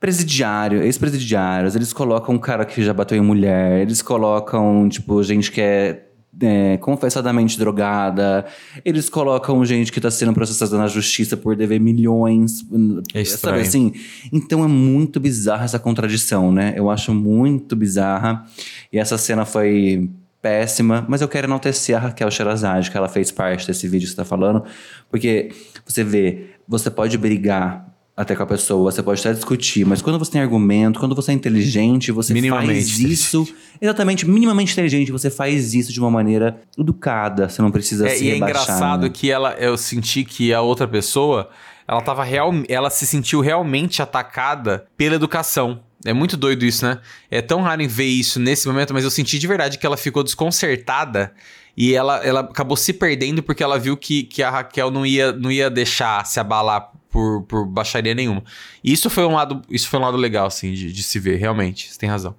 [0.00, 5.52] presidiário, ex-presidiários, eles colocam um cara que já bateu em mulher, eles colocam, tipo, gente
[5.52, 6.04] que é,
[6.42, 8.46] é, confessadamente drogada,
[8.82, 12.64] eles colocam gente que tá sendo processada na justiça por dever milhões,
[13.12, 13.92] É sabe assim?
[14.32, 16.72] Então é muito bizarra essa contradição, né?
[16.74, 18.46] Eu acho muito bizarra.
[18.90, 20.08] E essa cena foi
[20.40, 24.12] péssima, mas eu quero enaltecer a Raquel Sherazade, que ela fez parte desse vídeo que
[24.12, 24.64] você tá falando,
[25.10, 25.50] porque
[25.84, 27.89] você vê, você pode brigar
[28.20, 31.30] até com a pessoa, você pode até discutir, mas quando você tem argumento, quando você
[31.30, 33.48] é inteligente, você faz isso,
[33.80, 38.26] exatamente, minimamente inteligente, você faz isso de uma maneira educada, você não precisa É, se
[38.26, 39.08] e é engraçado né?
[39.08, 41.48] que ela, eu senti que a outra pessoa,
[41.88, 45.80] ela tava real, ela se sentiu realmente atacada pela educação.
[46.04, 46.98] É muito doido isso, né?
[47.30, 49.96] É tão raro em ver isso nesse momento, mas eu senti de verdade que ela
[49.96, 51.32] ficou desconcertada
[51.74, 55.32] e ela, ela acabou se perdendo porque ela viu que, que a Raquel não ia,
[55.32, 58.42] não ia deixar se abalar por, por baixaria nenhuma.
[58.82, 61.36] E isso foi um lado, isso foi um lado legal, assim, de, de se ver,
[61.36, 61.92] realmente.
[61.92, 62.34] Você tem razão.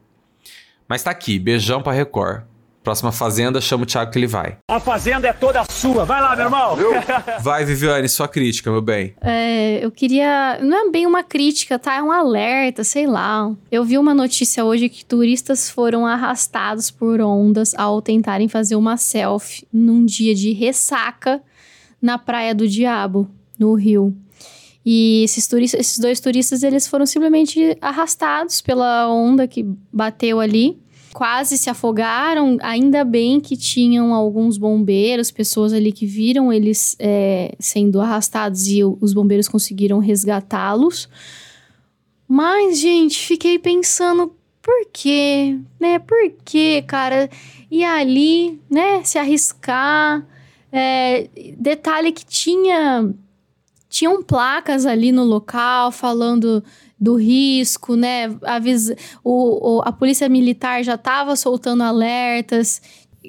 [0.88, 2.43] Mas tá aqui, beijão pra Record.
[2.84, 4.57] Próxima Fazenda, chama o Thiago que ele vai.
[4.68, 6.03] A fazenda é toda sua.
[6.03, 6.76] Vai lá, meu irmão.
[7.39, 9.14] Vai, Viviane, sua crítica, meu bem.
[9.22, 10.57] É, eu queria.
[10.64, 11.93] Não é bem uma crítica, tá?
[11.93, 13.56] É um alerta, sei lá.
[13.72, 18.98] Eu vi uma notícia hoje que turistas foram arrastados por ondas ao tentarem fazer uma
[18.98, 21.39] selfie num dia de ressaca
[22.02, 23.30] na Praia do Diabo,
[23.60, 24.18] no Rio.
[24.86, 30.80] E esses, turistas, esses dois turistas, eles foram simplesmente arrastados pela onda que bateu ali.
[31.14, 37.53] Quase se afogaram, ainda bem que tinham alguns bombeiros, pessoas ali que viram eles é,
[37.60, 41.10] sendo arrastados e os bombeiros conseguiram resgatá-los.
[42.28, 45.60] Mas, gente, fiquei pensando, por quê?
[45.78, 45.99] Né?
[45.99, 47.30] Por quê, cara?
[47.70, 50.26] E ali, né, se arriscar.
[50.72, 51.28] É,
[51.58, 53.14] detalhe que tinha
[53.92, 56.64] tinham placas ali no local falando
[57.00, 58.34] do risco, né?
[58.44, 62.82] Avisa, o, o- a polícia militar já estava soltando alertas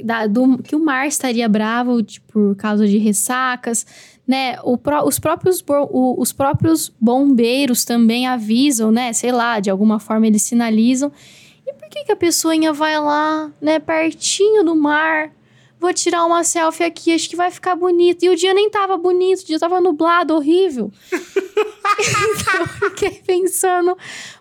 [0.04, 3.84] da- do, que o mar estaria bravo de- por causa de ressacas,
[4.26, 4.56] né?
[4.62, 9.12] O os, próprios, o- os próprios bombeiros também avisam, né?
[9.12, 11.10] Sei lá, de alguma forma eles sinalizam.
[11.66, 13.78] E por que, que a pessoinha vai lá, né?
[13.78, 15.30] Pertinho do mar,
[15.82, 18.22] vou tirar uma selfie aqui, acho que vai ficar bonito.
[18.24, 20.90] E o dia nem tava bonito, o dia tava nublado, horrível.
[21.12, 23.96] então eu fiquei pensando,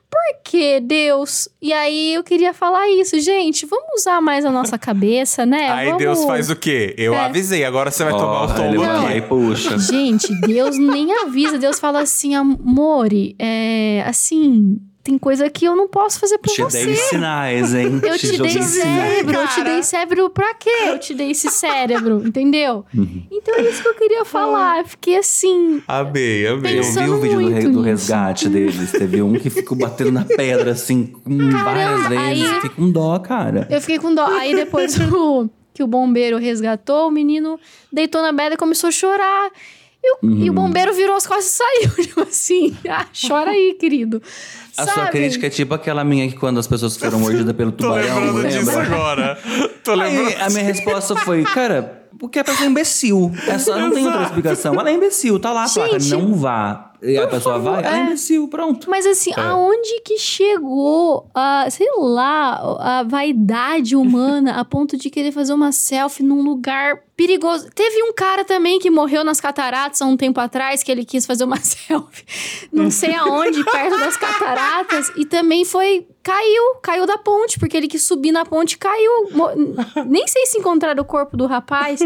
[0.10, 1.48] por que Deus?
[1.62, 5.70] E aí eu queria falar isso, gente, vamos usar mais a nossa cabeça, né?
[5.72, 6.94] Aí Vamos- Deus faz o quê?
[6.98, 7.20] Eu É.
[7.26, 9.18] avisei, agora você vai tomar o tombo vai lá aqui.
[9.18, 9.78] e puxa.
[9.80, 11.58] Gente, Deus nem avisa.
[11.58, 16.62] Deus fala assim, amore, é, assim, tem coisa que eu não posso fazer por Te
[16.62, 16.86] você.
[16.86, 18.00] dei sinais, hein?
[18.06, 20.70] Eu te joguei dei cérebro, eu te dei cérebro pra quê?
[20.88, 22.86] Eu te dei esse cérebro, entendeu?
[22.94, 23.24] Uhum.
[23.32, 24.80] Então é isso que eu queria falar.
[24.80, 25.82] Eu fiquei assim.
[25.88, 26.80] Amei, amei.
[26.80, 28.92] Eu vi o vídeo do, do resgate deles.
[28.92, 32.18] Teve um que ficou batendo na pedra, assim, com várias vezes.
[32.18, 33.68] aí- Fiquei com dó, cara.
[33.72, 34.26] Eu fiquei com dó.
[34.28, 37.58] Aí depois o- que o bombeiro resgatou, o menino
[37.92, 39.50] deitou na pedra e começou a chorar.
[40.04, 40.54] E o, e o Uhum.
[40.56, 41.92] bombeiro virou as costas e saiu.
[42.04, 44.22] Tipo assim, ah, chora aí, querido.
[44.78, 44.92] A Sabe?
[44.94, 48.20] sua crítica é tipo aquela minha que quando as pessoas foram mordidas pelo Tô tubarão,
[48.20, 49.38] lembrando disso agora.
[49.84, 50.42] Tô Aí lembrando.
[50.42, 53.32] a minha resposta foi, cara, porque a pessoa é imbecil.
[53.48, 54.74] Essa não tem outra explicação.
[54.74, 56.91] Ela é imbecil, tá lá a placa, não vá.
[57.02, 58.04] E a por pessoa favor, vai, ela é é.
[58.04, 58.90] imbecil, pronto.
[58.90, 65.32] Mas assim, aonde que chegou a, sei lá, a vaidade humana a ponto de querer
[65.32, 67.70] fazer uma selfie num lugar perigoso?
[67.74, 71.26] Teve um cara também que morreu nas cataratas há um tempo atrás, que ele quis
[71.26, 72.24] fazer uma selfie,
[72.72, 76.08] não sei aonde, perto das cataratas, e também foi.
[76.24, 79.12] Caiu, caiu da ponte, porque ele quis subir na ponte e caiu.
[80.06, 82.00] Nem sei se encontraram o corpo do rapaz.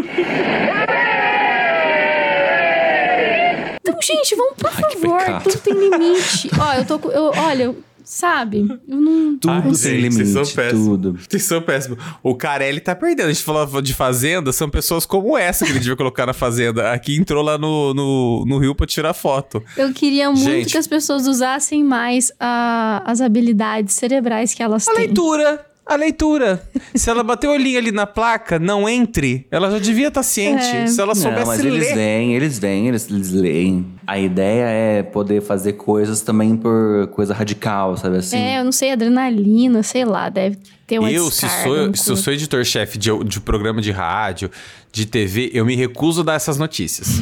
[4.06, 5.42] Gente, vamos, por favor, pecado.
[5.44, 6.50] tudo tem limite.
[6.58, 7.10] Ó, eu tô com.
[7.10, 8.66] Eu, olha, eu- sabe?
[8.88, 9.36] Eu não.
[9.36, 10.86] Tudo Ai, tem gente, vocês são limite, péssimos.
[10.86, 11.18] tudo.
[11.28, 11.98] Vocês são péssimos.
[12.22, 13.26] O Carelli tá perdendo.
[13.28, 16.92] A gente falou de Fazenda, são pessoas como essa que ele devia colocar na Fazenda.
[16.92, 19.60] Aqui entrou lá no, no, no Rio pra tirar foto.
[19.76, 20.70] Eu queria muito Gente.
[20.72, 25.06] que as pessoas usassem mais a- as habilidades cerebrais que elas A têm.
[25.06, 25.66] leitura.
[25.86, 26.60] A leitura.
[26.96, 30.64] Se ela bater o olhinho ali na placa, não entre, ela já devia estar ciente.
[30.64, 30.86] É.
[30.88, 31.94] Se ela Não, soubesse mas eles ler.
[31.94, 33.86] vêm, eles vêm, eles, eles leem.
[34.04, 38.36] A ideia é poder fazer coisas também por coisa radical, sabe assim?
[38.36, 40.58] É, eu não sei, adrenalina, sei lá, deve
[40.88, 44.50] ter uma Eu, se sou, se eu sou editor-chefe de, de programa de rádio,
[44.90, 47.20] de TV, eu me recuso a dar essas notícias.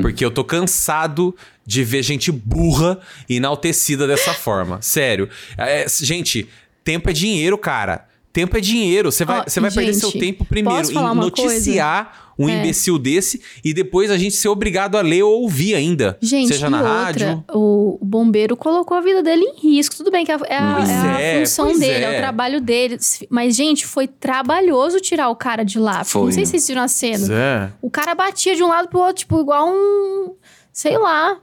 [0.00, 1.34] porque eu tô cansado
[1.66, 4.80] de ver gente burra e enaltecida dessa forma.
[4.82, 5.28] Sério.
[5.56, 6.46] É, gente,
[6.84, 8.06] tempo é dinheiro, cara.
[8.32, 9.12] Tempo é dinheiro.
[9.12, 12.58] Você vai, Ó, você vai perder gente, seu tempo primeiro em noticiar um É.
[12.58, 16.18] imbecil desse e depois a gente ser obrigado a ler ou ouvir ainda.
[16.20, 17.44] Gente, seja na outra, rádio.
[17.52, 19.94] o bombeiro colocou a vida dele em risco.
[19.94, 22.14] Tudo bem que é a, é é a é, função dele, é.
[22.14, 22.16] é.
[22.16, 22.98] o trabalho dele.
[23.30, 26.02] Mas, gente, foi trabalhoso tirar o cara de lá.
[26.02, 26.24] Foi.
[26.24, 27.28] Não sei se vocês viram a cena.
[27.32, 27.70] É.
[27.80, 30.34] O cara batia de um lado pro outro, tipo, igual um.
[30.72, 31.38] Sei lá.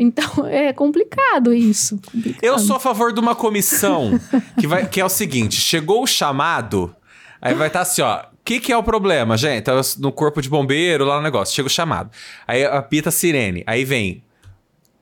[0.00, 2.00] Então é complicado isso.
[2.10, 2.42] Complicado.
[2.42, 4.18] Eu sou a favor de uma comissão
[4.58, 6.96] que, vai, que é o seguinte: chegou o chamado,
[7.40, 8.22] aí vai estar assim, ó.
[8.22, 9.64] O que, que é o problema, gente?
[9.64, 11.54] Tá No corpo de bombeiro, lá no negócio.
[11.54, 12.10] Chega o chamado.
[12.48, 13.62] Aí apita a sirene.
[13.66, 14.24] Aí vem.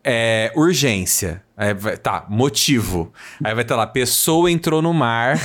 [0.05, 1.43] é, urgência.
[1.57, 3.13] Aí vai, tá, motivo.
[3.43, 5.39] Aí vai estar lá, pessoa entrou no mar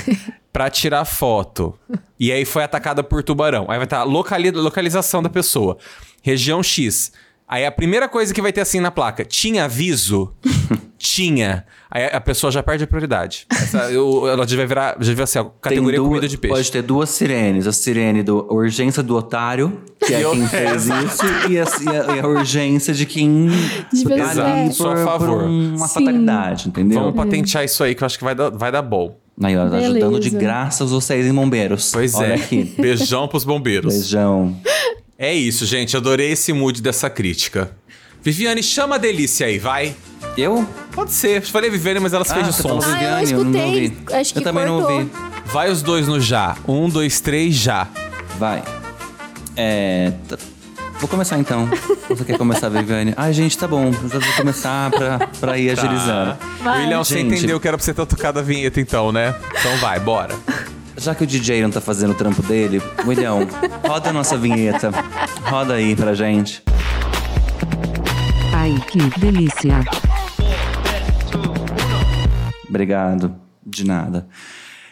[0.52, 1.78] pra tirar foto.
[2.20, 3.68] E aí foi atacada por tubarão.
[3.70, 5.78] Aí vai estar locali localização da pessoa.
[6.22, 7.12] Região X.
[7.48, 10.34] Aí a primeira coisa que vai ter assim na placa, tinha aviso?
[10.98, 11.66] tinha.
[11.92, 13.46] Aí a pessoa já perde a prioridade.
[13.52, 16.38] Essa, eu- ela já vai virar, já vai ser a categoria Tem duas- comida de
[16.38, 16.56] peixe.
[16.56, 17.68] Pode ter duas sirenes.
[17.68, 22.16] A sirene do urgência do otário, que é quem fez isso, e a, e a-
[22.16, 23.50] e a urgência de quem
[23.92, 25.40] De tá ali Sou a por, favor.
[25.40, 25.94] por uma Sim.
[25.94, 27.00] fatalidade, entendeu?
[27.00, 29.18] Vamos patentear isso aí que eu acho que vai dar, vai dar bom.
[29.42, 31.90] Aí, ó, ajudando de graça vocês em bombeiros.
[31.92, 32.36] Pois Olha é.
[32.36, 32.76] aqui.
[32.78, 33.92] Beijão pros bombeiros.
[33.94, 34.56] Beijão.
[35.18, 35.96] É isso, gente.
[35.96, 37.72] Adorei esse mood dessa crítica.
[38.22, 39.96] Viviane, chama a delícia aí, vai.
[40.38, 40.68] Eu?
[40.94, 41.38] Pode ser.
[41.38, 42.70] Eu falei Viviane, mas ela Ah, fez o você som.
[42.70, 43.84] Ah, eu Viviane, eu não escutei.
[43.84, 43.98] ouvi.
[44.14, 44.98] Acho que Eu também não cortou.
[45.00, 45.12] ouvi.
[45.46, 46.56] Vai os dois no já.
[46.68, 47.88] Um, dois, três, já.
[48.40, 48.64] Vai.
[49.56, 50.14] É.
[51.00, 51.70] Vou começar então.
[52.08, 53.14] Você quer começar, Viviane?
[53.18, 53.92] Ai, gente, tá bom.
[53.92, 56.38] Vou começar pra, pra ir agilizando.
[56.62, 56.84] Vai.
[56.84, 57.36] William, você Gente.
[57.36, 59.36] entendeu que era pra você ter tocado a vinheta então, né?
[59.60, 60.34] Então vai, bora.
[60.98, 63.48] Já que o DJ não tá fazendo o trampo dele, William,
[63.88, 64.92] roda a nossa vinheta.
[65.44, 66.64] Roda aí pra gente.
[68.54, 69.80] Ai, que delícia.
[72.70, 73.36] Obrigado.
[73.66, 74.28] De nada.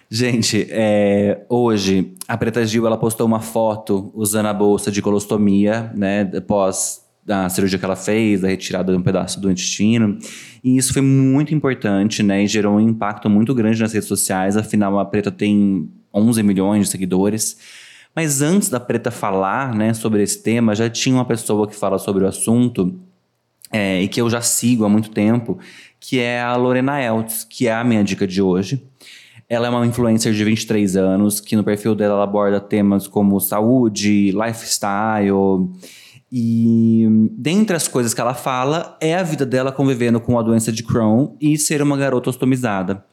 [0.09, 5.91] Gente, é, hoje a Preta Gil ela postou uma foto usando a bolsa de colostomia,
[5.95, 6.29] né?
[6.35, 7.01] Após
[7.31, 10.17] a cirurgia que ela fez, a retirada de um pedaço do intestino.
[10.63, 12.43] E isso foi muito importante, né?
[12.43, 14.57] E gerou um impacto muito grande nas redes sociais.
[14.57, 17.57] Afinal, a Preta tem 11 milhões de seguidores.
[18.15, 21.97] Mas antes da Preta falar, né, sobre esse tema, já tinha uma pessoa que fala
[21.97, 22.93] sobre o assunto
[23.71, 25.57] é, e que eu já sigo há muito tempo,
[25.99, 28.83] que é a Lorena Eltz, que é a minha dica de hoje.
[29.47, 33.39] Ela é uma influencer de 23 anos, que no perfil dela ela aborda temas como
[33.39, 35.69] saúde, lifestyle.
[36.31, 40.71] E dentre as coisas que ela fala é a vida dela convivendo com a doença
[40.71, 43.03] de Crohn e ser uma garota ostomizada.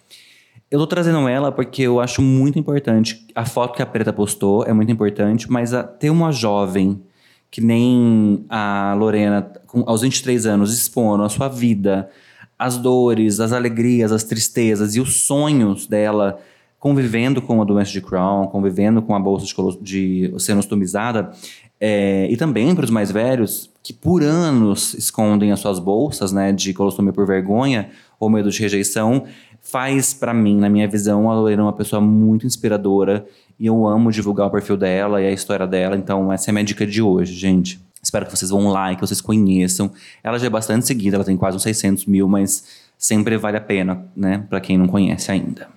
[0.71, 3.27] Eu tô trazendo ela porque eu acho muito importante.
[3.35, 7.03] A foto que a Preta postou é muito importante, mas a- ter uma jovem
[7.51, 12.11] que nem a Lorena, com, aos 23 anos, expondo a sua vida,
[12.59, 16.39] as dores, as alegrias, as tristezas e os sonhos dela
[16.79, 19.47] convivendo com a doença de Crohn, convivendo com a bolsa
[19.83, 21.33] de, de sendo ostomizada,
[21.81, 26.53] é, e também para os mais velhos, que por anos escondem as suas bolsas né,
[26.53, 29.25] de colostomia por vergonha ou medo de rejeição,
[29.63, 33.27] faz para mim, na minha visão, a Lorena uma pessoa muito inspiradora
[33.59, 36.55] e eu amo divulgar o perfil dela e a história dela, então essa é a
[36.55, 37.81] minha dica de hoje, gente.
[38.03, 39.91] Espero que vocês vão lá e que vocês conheçam.
[40.23, 42.65] Ela já é bastante seguida, ela tem quase uns 600 mil, mas
[42.97, 45.69] sempre vale a pena, né, para quem não conhece ainda.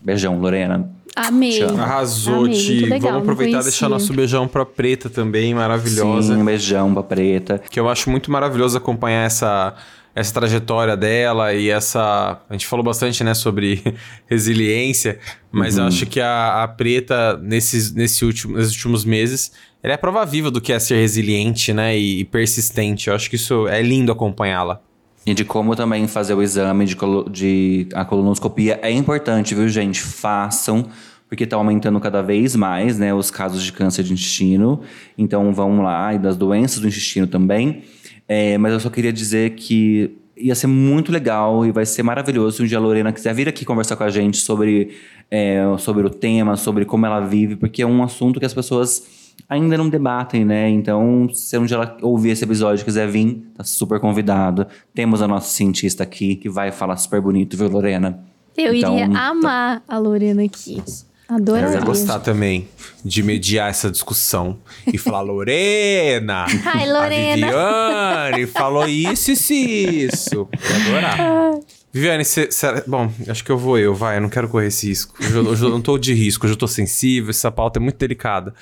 [0.00, 0.88] Beijão, Lorena.
[1.16, 1.50] Amei.
[1.52, 1.80] Te amo.
[1.80, 2.80] Arrasou, Amei, Ti.
[2.86, 6.34] legal, Vamos aproveitar e deixar nosso beijão pra Preta também, maravilhosa.
[6.34, 7.58] Sim, um beijão pra Preta.
[7.70, 9.74] Que eu acho muito maravilhoso acompanhar essa,
[10.14, 12.40] essa trajetória dela e essa.
[12.48, 13.82] A gente falou bastante, né, sobre
[14.26, 15.18] resiliência,
[15.52, 15.88] mas eu Uhum.
[15.88, 20.24] acho que a, a Preta, nesses, nesse último, nesses últimos meses, ela é a prova
[20.26, 23.08] viva do que é ser resiliente, né, e, e persistente.
[23.08, 24.80] Eu acho que isso é lindo acompanhá-la.
[25.26, 26.96] E de como também fazer o exame de,
[27.30, 30.02] de a colonoscopia é importante, viu, gente?
[30.02, 30.86] Façam,
[31.28, 34.80] porque tá aumentando cada vez mais, né, os casos de câncer de intestino.
[35.16, 37.82] Então vão lá, e das doenças do intestino também.
[38.28, 42.56] É, mas eu só queria dizer que ia ser muito legal e vai ser maravilhoso
[42.56, 44.96] se um dia a Lorena quiser vir aqui conversar com a gente sobre,
[45.30, 49.23] é, sobre o tema, sobre como ela vive, porque é um assunto que as pessoas
[49.48, 50.68] ainda não debatem, né?
[50.70, 54.66] Então, se um dia ela ouvir esse episódio e quiser vir, tá super convidado.
[54.94, 58.18] Temos a nossa cientista aqui que vai falar super bonito, viu, Lorena?
[58.56, 60.82] Eu Então, iria amar a Lorena aqui.
[61.28, 61.78] Eu Adoraria.
[61.78, 62.68] ia gostar também
[63.04, 66.44] de mediar essa discussão e falar, Lorena!
[66.66, 67.46] Ai, Lorena.
[67.48, 70.34] A Viviane falou isso, isso e isso.
[70.34, 71.54] Eu ia adorar.
[71.92, 74.86] Viviane, cê, cê- bom, acho que eu vou eu, vai, eu não quero correr esse
[74.88, 75.14] risco.
[75.22, 78.52] Eu, hoje eu não tô de risco, eu tô sensível, essa pauta é muito delicada.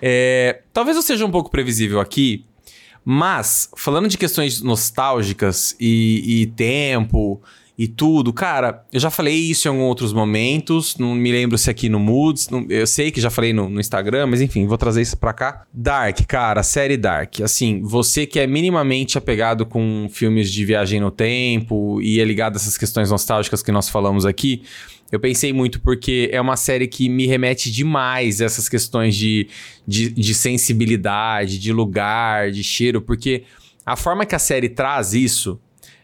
[0.00, 2.44] É, talvez eu seja um pouco previsível aqui,
[3.04, 7.40] mas falando de questões nostálgicas e, e tempo
[7.78, 8.32] e tudo.
[8.32, 12.00] Cara, eu já falei isso em alguns outros momentos, não me lembro se aqui no
[12.00, 15.16] Moods, não- eu sei que já falei no, no Instagram, mas enfim, vou trazer isso
[15.16, 15.62] pra cá.
[15.72, 17.40] Dark, cara, série Dark.
[17.40, 22.54] Assim, você que é minimamente apegado com filmes de viagem no tempo e é ligado
[22.54, 24.62] a essas questões nostálgicas que nós falamos aqui,
[25.10, 29.48] eu pensei muito porque é uma série que me remete demais a essas questões de,
[29.86, 33.44] de, de sensibilidade, de lugar, de cheiro, porque
[33.84, 35.58] a forma que a série traz isso,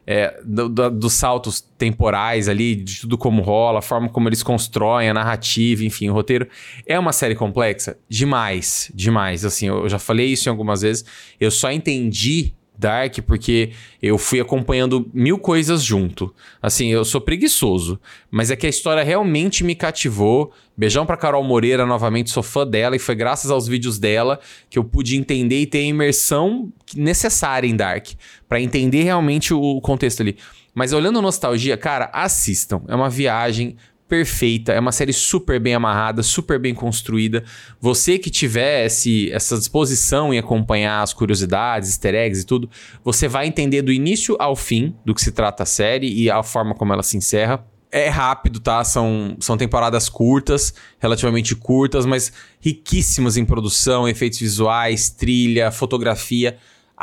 [0.06, 4.42] é, do- do- dos saltos temporais ali, de tudo como rola, a forma como eles
[4.42, 6.46] constroem, a narrativa, enfim, o roteiro,
[6.86, 7.96] é uma série complexa?
[8.08, 9.44] Demais, demais.
[9.44, 11.04] Assim, eu já falei isso em algumas vezes,
[11.40, 13.70] eu só entendi Dark porque
[14.02, 16.34] eu fui acompanhando mil coisas junto.
[16.60, 20.52] Assim, eu sou preguiçoso, mas é que a história realmente me cativou.
[20.76, 24.78] Beijão pra Carol Moreira, novamente sou fã dela e foi graças aos vídeos dela que
[24.78, 28.08] eu pude entender e ter a imersão necessária em Dark
[28.48, 30.36] Pra entender realmente o contexto ali.
[30.74, 32.82] Mas olhando nostalgia, cara, assistam.
[32.88, 33.76] É uma viagem
[34.08, 37.42] perfeita, é uma série super bem amarrada, super bem construída.
[37.80, 42.68] Você que tiver esse, essa disposição em acompanhar as curiosidades, easter eggs e tudo,
[43.02, 46.42] você vai entender do início ao fim do que se trata a série e a
[46.42, 47.64] forma como ela se encerra.
[47.90, 48.82] É rápido, tá?
[48.82, 56.58] São, são temporadas curtas, relativamente curtas, mas riquíssimas em produção, efeitos visuais, trilha, fotografia.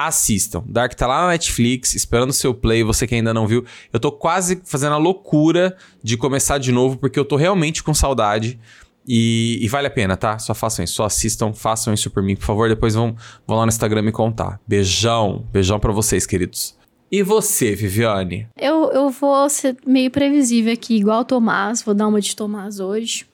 [0.07, 0.63] Assistam.
[0.67, 3.65] Dark tá lá na Netflix, esperando o seu play, você que ainda não viu.
[3.91, 7.93] Eu tô quase fazendo a loucura de começar de novo, porque eu tô realmente com
[7.93, 8.59] saudade.
[9.07, 10.37] E, e vale a pena, tá?
[10.37, 12.69] Só façam isso, só assistam, façam isso por mim, por favor.
[12.69, 13.15] Depois vão,
[13.47, 14.59] vão lá no Instagram me contar.
[14.67, 16.75] Beijão, beijão pra vocês, queridos.
[17.11, 18.47] E você, Viviane?
[18.57, 21.81] Eu, eu vou ser meio previsível aqui, igual o Tomás.
[21.81, 23.25] Vou dar uma de Tomás hoje.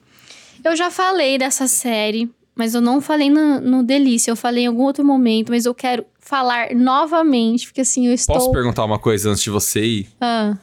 [0.64, 4.32] Eu já falei dessa série, mas eu não falei no, no Delícia.
[4.32, 8.34] Eu falei em algum outro momento, mas eu quero falar novamente, porque assim, eu estou...
[8.36, 10.08] Posso perguntar uma coisa antes de você ir?
[10.20, 10.56] Ah,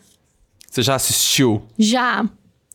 [0.69, 1.63] Você já assistiu?
[1.77, 2.23] já.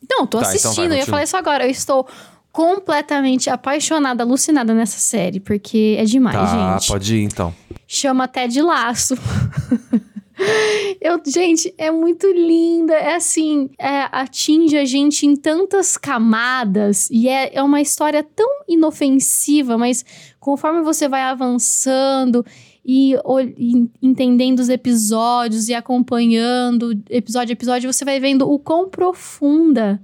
[0.09, 0.89] Não, tô Tá, então assistindo.
[0.89, 1.65] vai, eu ia falar isso agora.
[1.65, 2.05] Eu estou
[2.51, 6.87] completamente apaixonada, alucinada nessa série, porque é demais, tá, gente.
[6.89, 7.55] pode ir então.
[7.87, 9.15] chama Ted Laço.
[10.99, 12.93] Eu, gente, é muito linda.
[12.93, 18.49] É assim, é, atinge a gente em tantas camadas e é, é uma história tão
[18.67, 20.03] inofensiva, mas
[20.39, 22.43] conforme você vai avançando
[22.85, 23.15] e,
[23.57, 30.01] e entendendo os episódios e acompanhando episódio a episódio, você vai vendo o quão profunda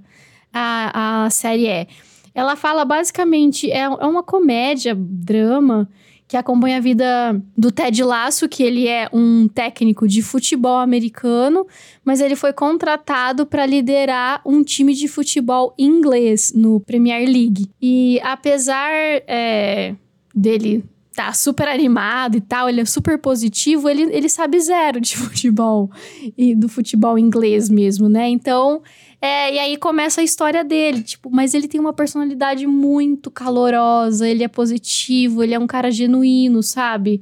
[0.52, 1.86] a, a série é.
[2.34, 5.88] Ela fala basicamente, é, é uma comédia, drama,
[6.28, 11.66] que acompanha a vida do Ted Lasso, que ele é um técnico de futebol americano,
[12.04, 17.70] mas ele foi contratado para liderar um time de futebol inglês no Premier League.
[17.80, 18.92] E apesar
[19.26, 19.96] é,
[20.34, 20.84] dele
[21.18, 25.90] tá super animado e tal, ele é super positivo, ele, ele sabe zero de futebol
[26.36, 28.28] e do futebol inglês mesmo, né?
[28.28, 28.80] Então,
[29.20, 34.28] é, e aí começa a história dele, tipo, mas ele tem uma personalidade muito calorosa,
[34.28, 37.20] ele é positivo, ele é um cara genuíno, sabe?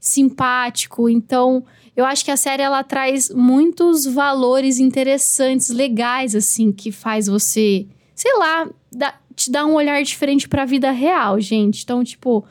[0.00, 1.06] Simpático.
[1.10, 7.26] Então, eu acho que a série ela traz muitos valores interessantes, legais assim, que faz
[7.26, 11.82] você, sei lá, dá- te dar um olhar diferente pra vida real, gente.
[11.82, 12.42] Então, tipo,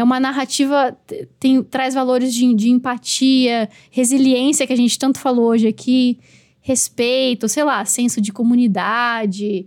[0.00, 0.96] é uma narrativa,
[1.38, 6.18] tem, traz valores de, de empatia, resiliência, que a gente tanto falou hoje aqui,
[6.60, 9.66] respeito, sei lá, senso de comunidade,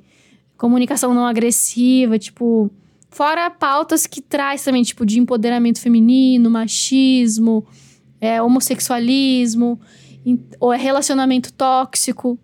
[0.57, 2.69] comunicação não agressiva, tipo.
[3.09, 7.63] Fora pautas que traz também, tipo, de empoderamento feminino, machismo,
[8.19, 9.79] é, homossexualismo,
[10.25, 12.39] em- ou é relacionamento tóxico.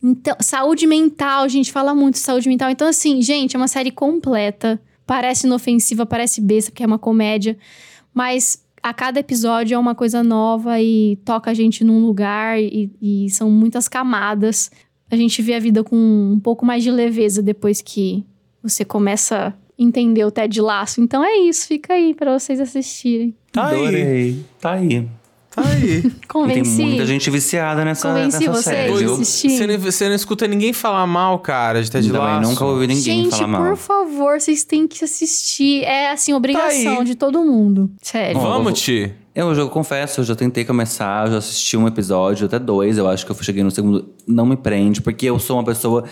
[0.00, 2.70] Então, saúde mental, a gente fala muito de saúde mental.
[2.70, 4.80] Então, assim, gente, é uma série completa.
[5.10, 7.58] Parece inofensiva, parece besta, porque é uma comédia.
[8.14, 12.92] Mas a cada episódio é uma coisa nova e toca a gente num lugar e,
[13.02, 14.70] e são muitas camadas.
[15.10, 18.24] A gente vê a vida com um pouco mais de leveza depois que
[18.62, 21.00] você começa a entender o Ted Laço.
[21.00, 23.34] Então é isso, fica aí pra vocês assistirem.
[23.50, 23.80] Tá aí.
[23.80, 24.44] Adorei.
[24.60, 25.08] Tá aí.
[25.50, 25.98] Tá aí.
[25.98, 26.80] E tem Convenci?
[26.80, 29.16] muita gente viciada nessa, Convenci nessa vocês série, viu?
[29.16, 32.50] Você não, você não escuta ninguém falar mal, cara, de Ted Também Lasso.
[32.50, 33.64] nunca ouvi ninguém Gente, falar mal.
[33.64, 35.82] por favor, vocês têm que assistir.
[35.82, 37.04] É, assim, obrigação aí.
[37.04, 37.90] de todo mundo.
[38.00, 38.40] Sério.
[38.40, 39.12] Vamos, Ti?
[39.34, 43.08] Eu já confesso, eu já tentei começar, eu já assisti um episódio, até dois, eu
[43.08, 44.08] acho que eu cheguei no segundo.
[44.26, 46.04] Não me prende, porque eu sou uma pessoa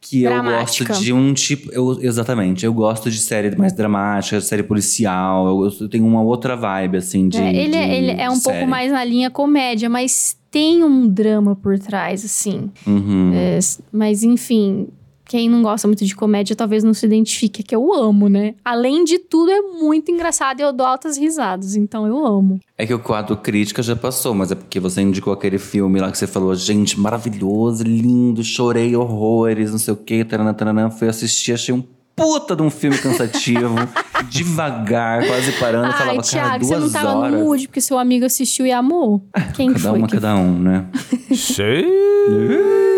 [0.00, 0.88] que eu Dramática.
[0.90, 1.70] gosto de um tipo.
[1.72, 5.46] eu- exatamente, eu gosto de série mais dramática, série policial.
[5.64, 7.38] Eu, eu tenho uma outra vibe, assim, de.
[7.38, 8.58] É, ele, é- de ele é um série.
[8.58, 12.70] pouco mais na linha comédia, mas tem um drama por trás, assim.
[12.86, 13.32] Uhum.
[13.34, 13.58] É,
[13.92, 14.88] mas, enfim,
[15.28, 18.54] quem não gosta muito de comédia talvez não se identifique, é que eu amo, né?
[18.64, 22.58] Além de tudo, é muito engraçado e eu dou altas risadas, então eu amo.
[22.78, 26.10] É que o quadro crítica já passou, mas é porque você indicou aquele filme lá
[26.10, 30.90] que você falou, gente, maravilhoso, lindo, chorei horrores, não sei o quê, taranã, taranã.
[30.90, 31.84] Fui assistir, achei um
[32.16, 33.74] puta de um filme cansativo,
[34.30, 35.86] devagar, quase parando.
[35.86, 37.32] Ai, falava, cara, Thiago, duas você não tava horas.
[37.32, 39.22] no mood porque seu amigo assistiu e amou.
[39.54, 39.98] Quem Cada foi?
[39.98, 40.86] uma, que cada um, né?
[41.28, 42.97] Tá,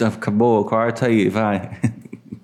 [0.00, 1.70] Acabou, corta aí, vai.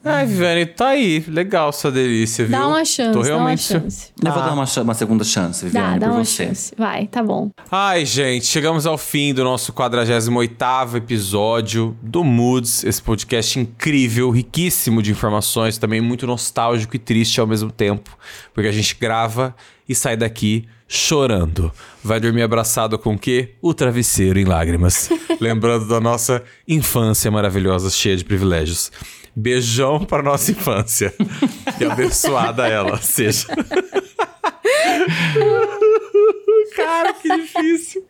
[0.06, 1.24] Ai, Viviane, tá aí.
[1.26, 2.52] Legal sua delícia, viu?
[2.58, 3.62] Dá uma chance, Tô dá uma realmente...
[3.62, 4.12] chance.
[4.22, 4.46] Eu vou Ah.
[4.46, 6.44] dar uma, uma segunda chance, Dá, Viviane, dá por uma você.
[6.46, 6.74] chance.
[6.76, 7.50] Vai, tá bom.
[7.70, 15.00] Ai, gente, chegamos ao fim do nosso 48º episódio do Moods, esse podcast incrível, riquíssimo
[15.00, 18.10] de informações, também muito nostálgico e triste ao mesmo tempo,
[18.52, 19.56] porque a gente grava
[19.88, 21.72] e sai daqui chorando.
[22.02, 23.54] Vai dormir abraçado com o quê?
[23.60, 25.08] O travesseiro em lágrimas.
[25.40, 28.90] Lembrando da nossa infância maravilhosa, cheia de privilégios.
[29.34, 31.12] Beijão para nossa infância.
[31.80, 33.48] E abençoada ela seja.
[36.76, 38.04] Cara, que difícil.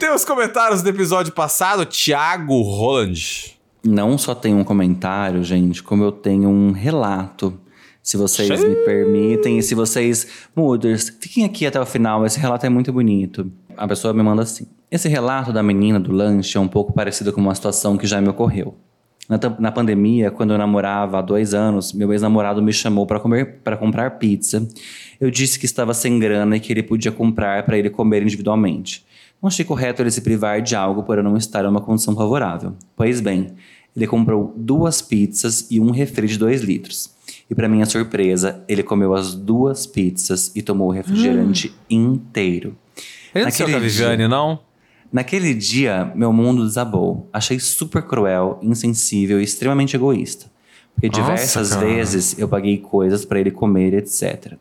[0.00, 3.54] Tem os comentários do episódio passado, Thiago Roland.
[3.84, 7.56] Não só tenho um comentário, gente, como eu tenho um relato.
[8.02, 12.64] Se vocês me permitem, e se vocês, Mooders, fiquem aqui até o final, esse relato
[12.64, 13.50] é muito bonito.
[13.76, 17.32] A pessoa me manda assim: Esse relato da menina do lanche é um pouco parecido
[17.32, 18.74] com uma situação que já me ocorreu.
[19.28, 23.60] Na, na pandemia, quando eu namorava há dois anos, meu ex-namorado me chamou para comer
[23.62, 24.66] para comprar pizza.
[25.20, 29.04] Eu disse que estava sem grana e que ele podia comprar para ele comer individualmente.
[29.40, 32.14] Não achei correto ele se privar de algo por eu não estar em uma condição
[32.14, 32.74] favorável.
[32.96, 33.54] Pois bem,
[33.94, 37.14] ele comprou duas pizzas e um refri de 2 litros.
[37.50, 42.76] E para minha surpresa, ele comeu as duas pizzas e tomou o refrigerante inteiro.
[43.34, 44.60] Ele não Naquele Viviane, não?
[45.12, 47.28] Naquele dia, meu mundo desabou.
[47.32, 50.46] Achei super cruel, insensível e extremamente egoísta.
[50.94, 54.54] Porque diversas vezes eu paguei coisas para ele comer, etc.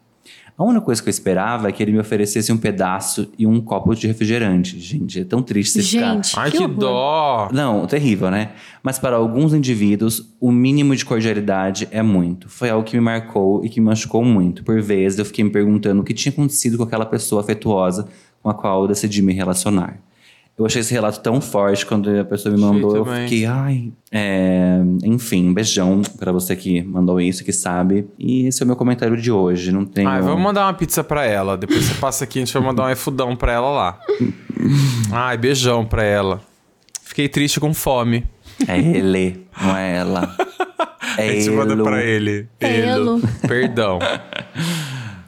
[0.59, 3.61] A única coisa que eu esperava é que ele me oferecesse um pedaço e um
[3.61, 4.77] copo de refrigerante.
[4.77, 6.41] Gente, é tão triste você Gente, ficar...
[6.41, 7.47] Ai, que, dó.
[7.53, 8.51] Não, terrível, né?
[8.83, 12.49] Mas para alguns indivíduos, o mínimo de cordialidade é muito.
[12.49, 14.61] Foi algo que me marcou e que me machucou muito.
[14.61, 18.09] Por vezes, eu fiquei me perguntando o que tinha acontecido com aquela pessoa afetuosa
[18.43, 19.97] com a qual eu decidi me relacionar.
[20.59, 22.93] Eu achei esse relato tão forte quando a pessoa me mandou.
[22.93, 23.93] Eu fiquei, ai.
[24.11, 28.05] É, enfim, um beijão pra você que mandou isso, que sabe.
[28.19, 29.71] E esse é o meu comentário de hoje.
[29.71, 30.09] Não tenho.
[30.09, 31.57] Ai, vamos mandar uma pizza pra ela.
[31.57, 33.99] Depois você passa aqui, a gente vai mandar um efudão pra ela lá.
[35.13, 36.41] Ai, beijão pra ela.
[37.03, 38.25] Fiquei triste com fome.
[38.67, 40.35] É ele, não é ela.
[41.17, 41.83] É a gente manda elo.
[41.85, 42.49] pra ele.
[42.59, 43.21] É elo.
[43.47, 43.99] Perdão.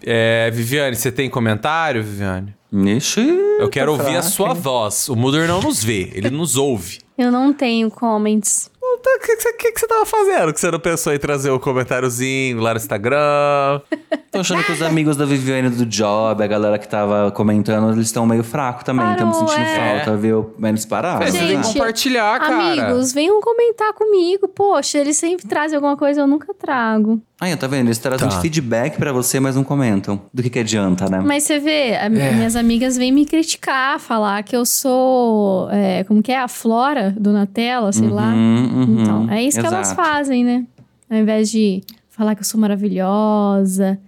[0.04, 2.56] É, Viviane, você tem comentário, Viviane?
[2.74, 3.20] Ixi,
[3.60, 4.56] Eu quero tá ouvir a fraca, sua hein?
[4.56, 5.10] voz.
[5.10, 7.00] O Muder não nos vê, ele nos ouve.
[7.18, 8.72] Eu não tenho comments.
[8.82, 10.54] O que, que, que, que você tava fazendo?
[10.54, 13.82] Que você não pensou em trazer o comentáriozinho lá no Instagram?
[14.32, 18.08] Tô achando que os amigos da Viviane do Job, a galera que tava comentando, eles
[18.08, 19.12] estão meio fracos também.
[19.12, 20.00] Estamos sentindo é.
[20.00, 20.54] falta, viu?
[20.58, 21.20] Mas eles pararam.
[21.20, 21.64] Mas você tem que né?
[21.64, 22.88] Gente, compartilhar, cara.
[22.88, 24.48] Amigos, venham comentar comigo.
[24.48, 27.22] Poxa, eles sempre trazem alguma coisa, eu nunca trago.
[27.42, 27.88] Aí, tá vendo?
[27.88, 28.36] Eles trazem Tá.
[28.36, 30.22] de feedback pra você, mas não comentam.
[30.32, 31.20] Do que que adianta, né?
[31.26, 32.10] Mas você vê, a- É.
[32.10, 35.68] minhas amigas vêm me criticar, falar que eu sou.
[35.72, 36.38] é, como que é?
[36.40, 38.28] A Flora do Nutella, sei lá.
[38.32, 39.96] Uhum, uhum, Então, é isso que elas exato.
[40.08, 40.66] fazem, né?
[41.10, 44.00] Ao invés de falar que eu sou maravilhosa,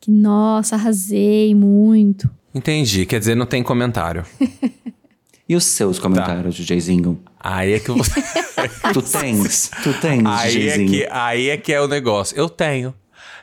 [0.00, 2.28] que, nossa, arrasei muito.
[2.54, 4.24] Entendi, quer dizer, não tem comentário.
[5.48, 7.18] E os seus comentários, DJzinho?
[7.40, 8.22] Aí é que você.
[8.92, 9.70] Tu tens?
[9.82, 12.36] Tu tens, aí, é que, aí é que é o negócio.
[12.36, 12.92] Eu tenho.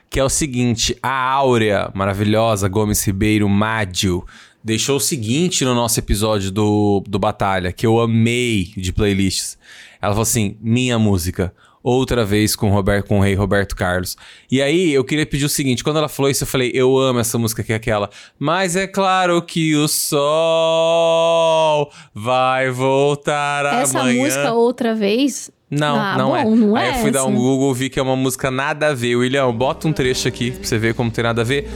[0.10, 4.24] Que é o seguinte: a Áurea, maravilhosa, Gomes Ribeiro Mádio,
[4.64, 9.58] deixou o seguinte no nosso episódio do, do Batalha, que eu amei de playlists.
[10.02, 11.54] Ela falou assim: minha música.
[11.88, 14.18] Outra vez com, o Roberto, com o rei Roberto Carlos.
[14.52, 17.20] E aí, eu queria pedir o seguinte: quando ela falou isso, eu falei, eu amo
[17.20, 18.10] essa música que é aquela.
[18.40, 24.24] Mas é claro que o sol vai voltar Essa amanhã.
[24.24, 25.52] música outra vez.
[25.70, 26.46] Não, Ah, não bom, é.
[26.46, 27.38] não Aí é eu fui dar um essa.
[27.38, 29.16] Google, vi que é uma música nada a ver.
[29.16, 31.68] William, bota um trecho aqui pra você ver como tem nada a ver.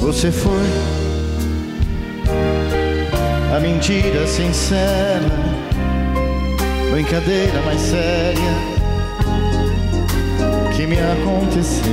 [0.00, 0.52] Você foi
[3.54, 5.20] a mentira sincera,
[6.92, 8.52] brincadeira mais séria
[10.76, 11.90] que me aconteceu.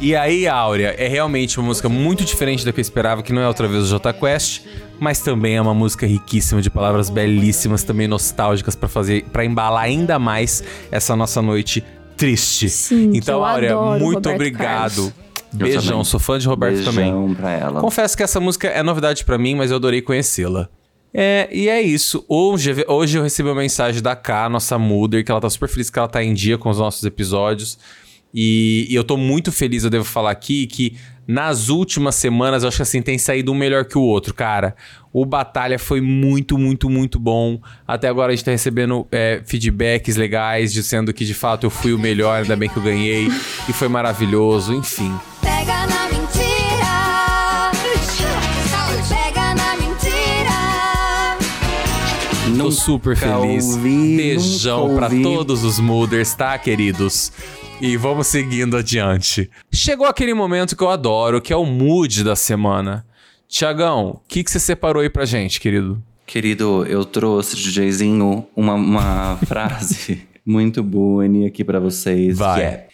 [0.00, 3.40] E aí, Áurea, é realmente uma música muito diferente da que eu esperava, que não
[3.40, 4.62] é outra vez o Jota Quest,
[4.98, 9.84] mas também é uma música riquíssima de palavras belíssimas, também nostálgicas pra fazer, para embalar
[9.84, 11.84] ainda mais essa nossa noite
[12.16, 12.68] triste.
[12.68, 14.94] Sim, que então, eu Áurea, adoro muito Roberto obrigado.
[14.96, 15.12] Carlos.
[15.52, 17.34] Beijão, sou fã de Roberto Beijão também.
[17.34, 17.80] pra ela.
[17.80, 20.68] Confesso que essa música é novidade pra mim, mas eu adorei conhecê-la.
[21.14, 22.24] É, e é isso.
[22.28, 25.90] Hoje, hoje eu recebi uma mensagem da K, nossa Mother, que ela tá super feliz
[25.90, 27.78] que ela tá em dia com os nossos episódios.
[28.34, 32.68] E, e eu tô muito feliz, eu devo falar aqui, que nas últimas semanas eu
[32.68, 34.74] acho que assim tem saído um melhor que o outro, cara.
[35.12, 37.60] O Batalha foi muito, muito, muito bom.
[37.86, 41.92] Até agora a gente tá recebendo é, feedbacks legais, dizendo que de fato eu fui
[41.92, 43.28] o melhor, ainda bem que eu ganhei.
[43.68, 45.14] E foi maravilhoso, enfim.
[45.42, 46.01] Pega na
[52.58, 53.64] Tô super feliz.
[53.64, 55.22] ouvi, Beijão ouvi.
[55.22, 57.32] todos os Mooders, tá, queridos?
[57.80, 59.50] E vamos seguindo adiante.
[59.72, 63.04] Chegou aquele momento que eu adoro, que é o mood da semana.
[63.48, 66.02] Tiagão, o que, que você separou aí pra gente, querido?
[66.26, 72.38] Querido, eu trouxe, DJzinho, uma, uma frase muito boa aqui pra vocês.
[72.38, 72.60] Vai.
[72.60, 72.88] Que é,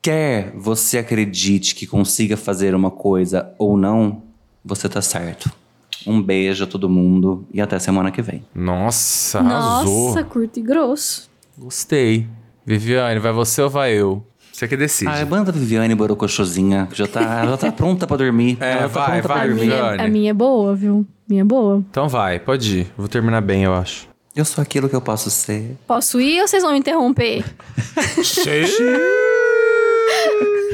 [0.00, 4.22] quer você acredite que consiga fazer uma coisa ou não,
[4.64, 5.52] você tá certo.
[6.06, 8.44] Um beijo a todo mundo e até semana que vem.
[8.54, 10.08] Nossa, arrasou.
[10.08, 11.30] Nossa, curto e grosso.
[11.56, 12.26] Gostei.
[12.64, 14.24] Viviane, vai você ou vai eu?
[14.52, 15.10] Você que decide.
[15.10, 18.56] Ah, manda a Viviane Borocochosinha, que já tá, já tá pronta pra dormir.
[18.62, 20.02] É, Ela tá vai, pra vai, A minha, Viviane.
[20.02, 21.06] a minha é boa, viu?
[21.28, 21.82] Minha é boa.
[21.90, 22.92] Então vai, pode ir.
[22.96, 24.06] Vou terminar bem, eu acho.
[24.36, 25.76] Eu sou aquilo que eu posso ser.
[25.86, 27.44] Posso ir ou vocês vão me interromper?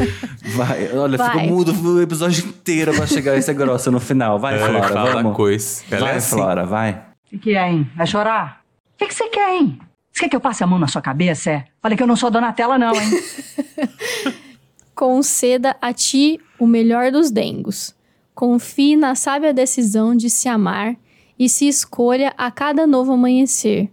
[0.57, 1.31] Vai, olha, Vai.
[1.33, 4.39] fico mudo o episódio inteiro pra chegar esse grosso no final.
[4.39, 5.37] Vai, É, Flora, fala vamos.
[5.37, 5.83] coisa.
[5.91, 6.37] Ela Vai, é assim.
[6.37, 6.93] Flora, vai.
[6.93, 7.91] O que, que é, hein?
[7.97, 8.63] Vai chorar?
[8.95, 9.79] O que, que você quer, hein?
[10.13, 11.65] Você quer que eu passe a mão na sua cabeça, é?
[11.83, 13.11] Olha que eu não sou Donatella, não, hein?
[14.95, 17.95] Conceda a ti o melhor dos dengos.
[18.35, 20.97] Confie na sábia decisão de se amar
[21.39, 23.91] e se escolha a cada novo amanhecer.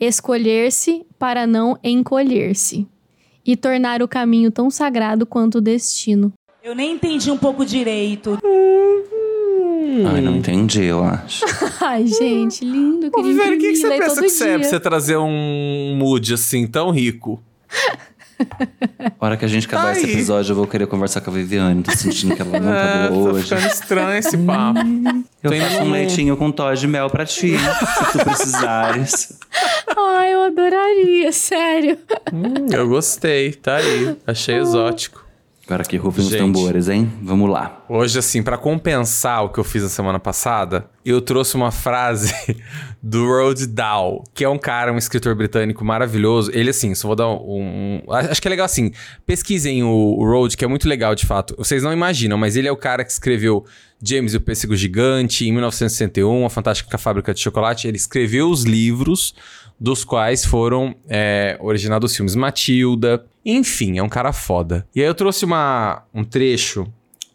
[0.00, 2.86] Escolher-se para não encolher-se.
[3.46, 6.32] E tornar o caminho tão sagrado quanto o destino.
[6.62, 8.38] Eu nem entendi um pouco direito.
[10.12, 11.44] Ai, não entendi, eu acho.
[11.80, 13.06] Ai, gente, lindo.
[13.06, 14.80] Ô, Queria Viviane, o que, que você ler pensa todo que você é pra você
[14.80, 17.40] trazer um mood assim tão rico?
[18.38, 21.32] A hora que a gente acabar Tá esse episódio, eu vou querer conversar com a
[21.32, 21.82] Viviane.
[21.82, 23.42] Tô sentindo que ela não tá É, boa tá hoje.
[23.44, 24.80] ficando estranho esse papo.
[25.42, 29.38] Eu indo faço um leitinho com Todd de mel pra ti, se tu precisares.
[29.96, 31.98] Ai, eu adoraria, sério.
[32.32, 34.16] Hum, eu gostei, tá aí.
[34.26, 35.24] Achei exótico.
[35.68, 37.10] Agora que rufem os tambores, hein?
[37.20, 37.84] Vamos lá.
[37.88, 42.32] Hoje, assim, pra compensar o que eu fiz na semana passada, eu trouxe uma frase
[43.02, 46.52] do Roald Dahl, que é um cara, um escritor britânico maravilhoso.
[46.54, 48.00] Ele, assim, só vou dar um.
[48.06, 48.92] um- acho que é legal assim.
[49.26, 51.52] Pesquisem o, o Roald, que é muito legal, de fato.
[51.58, 53.64] Vocês não imaginam, mas ele é o cara que escreveu
[54.02, 57.88] James e o Pêssego Gigante, em 1961, A Fantástica Fábrica de Chocolate.
[57.88, 59.34] Ele escreveu os livros
[59.78, 63.24] dos quais foram é, originados os filmes Matilda.
[63.44, 64.86] Enfim, é um cara foda.
[64.94, 66.86] E aí eu trouxe uma, um trecho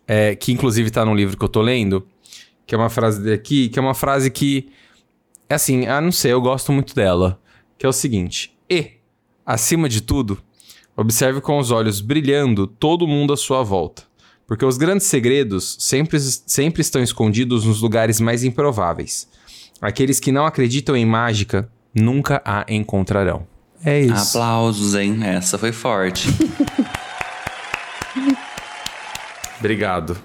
[0.08, 2.06] é, que inclusive tá no livro que eu tô lendo,
[2.66, 4.70] que é uma frase daqui, que é uma frase que,
[5.50, 7.40] é assim, ah, não sei, eu gosto muito dela,
[7.78, 8.94] que é o seguinte: E,
[9.46, 10.38] acima de tudo,
[10.98, 14.04] observe com os olhos brilhando todo mundo à sua volta,
[14.52, 19.26] porque os grandes segredos sempre, sempre estão escondidos nos lugares mais improváveis.
[19.82, 23.48] Aqueles que não acreditam em mágica nunca a encontrarão.
[23.82, 24.38] É isso.
[24.38, 25.20] Aplausos, hein?
[25.24, 26.28] Essa foi forte.
[29.58, 30.18] Obrigado.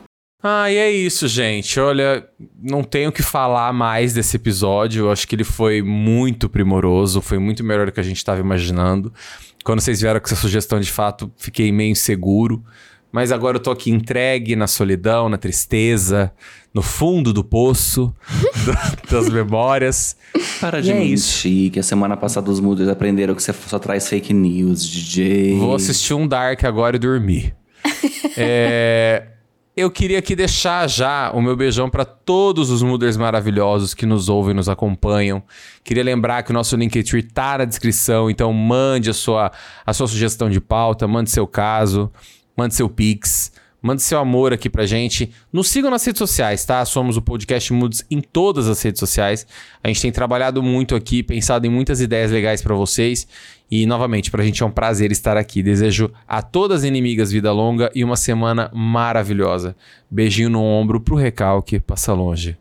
[0.43, 1.79] Ah, e é isso, gente.
[1.79, 2.27] Olha,
[2.61, 5.05] não tenho o que falar mais desse episódio.
[5.05, 8.41] Eu acho que ele foi muito primoroso, foi muito melhor do que a gente estava
[8.41, 9.15] imaginando.
[9.63, 12.65] Quando vocês vieram com essa sugestão, de fato, fiquei meio inseguro.
[13.13, 16.31] Mas agora eu tô aqui entregue na solidão, na tristeza,
[16.75, 18.13] no fundo do poço
[18.65, 20.17] do- das memórias.
[20.61, 21.47] Para E de é isso.
[21.49, 25.59] mentir, que a semana passada os mudos aprenderam que você só traz fake news, DJ.
[25.59, 27.55] Vou assistir um Dark agora e dormir.
[28.39, 29.29] É,
[29.75, 34.29] eu queria aqui deixar já o meu beijão para todos os Mooders maravilhosos que nos
[34.29, 35.43] ouvem e nos acompanham.
[35.83, 39.51] Queria lembrar que o nosso Linktree tá na descrição, então mande a sua,
[39.87, 42.11] a sua sugestão de pauta, mande seu caso,
[42.57, 43.53] mande seu pix.
[43.87, 45.31] Mande seu amor aqui pra gente.
[45.53, 46.85] Nos sigam nas redes sociais, tá?
[46.85, 49.47] Somos o Podcast Moods em todas as redes sociais.
[49.85, 53.29] A gente tem trabalhado muito aqui, pensado em muitas ideias legais pra vocês.
[53.71, 55.63] E, novamente, pra gente é um prazer estar aqui.
[55.63, 59.77] Desejo a todas as inimigas vida longa e uma semana maravilhosa.
[60.11, 61.79] Beijinho no ombro pro recalque.
[61.79, 62.57] Passa longe.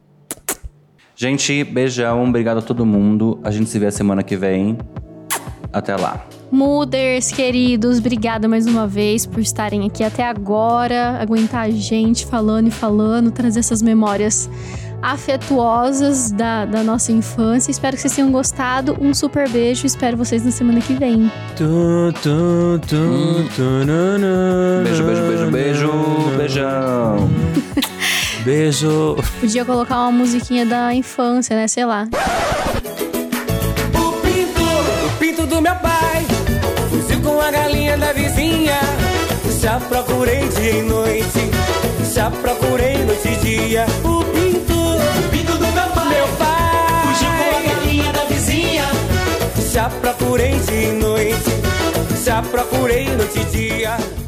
[1.15, 3.39] Gente, beijão, obrigado a todo mundo.
[3.43, 4.77] A gente se vê a semana que vem.
[5.71, 6.27] Até lá.
[6.51, 12.67] Mooders, queridos, obrigada mais uma vez por estarem aqui até agora, aguentar a gente falando
[12.67, 14.49] e falando, trazer essas memórias
[15.01, 17.69] afetuosas da, da nossa infância.
[17.69, 18.97] Espero que vocês tenham gostado.
[18.99, 21.31] Um super beijo, espero vocês na semana que vem.
[24.83, 25.91] Beijo, beijo, beijo, beijo.
[26.37, 27.29] Beijão.
[28.43, 29.17] Beijo.
[29.39, 31.67] Podia colocar uma musiquinha da infância, né?
[31.67, 32.07] Sei lá.
[35.05, 35.94] O pinto do meu pai
[37.45, 38.79] fugiu com a galinha da vizinha.
[39.61, 41.51] Já procurei dia e noite,
[42.13, 43.85] já procurei noite e dia.
[44.03, 48.85] O pinto, o pinto do meu pai, meu pai fugiu com a galinha da vizinha.
[49.71, 51.51] Já procurei dia e noite,
[52.23, 54.24] já procurei noite e dia.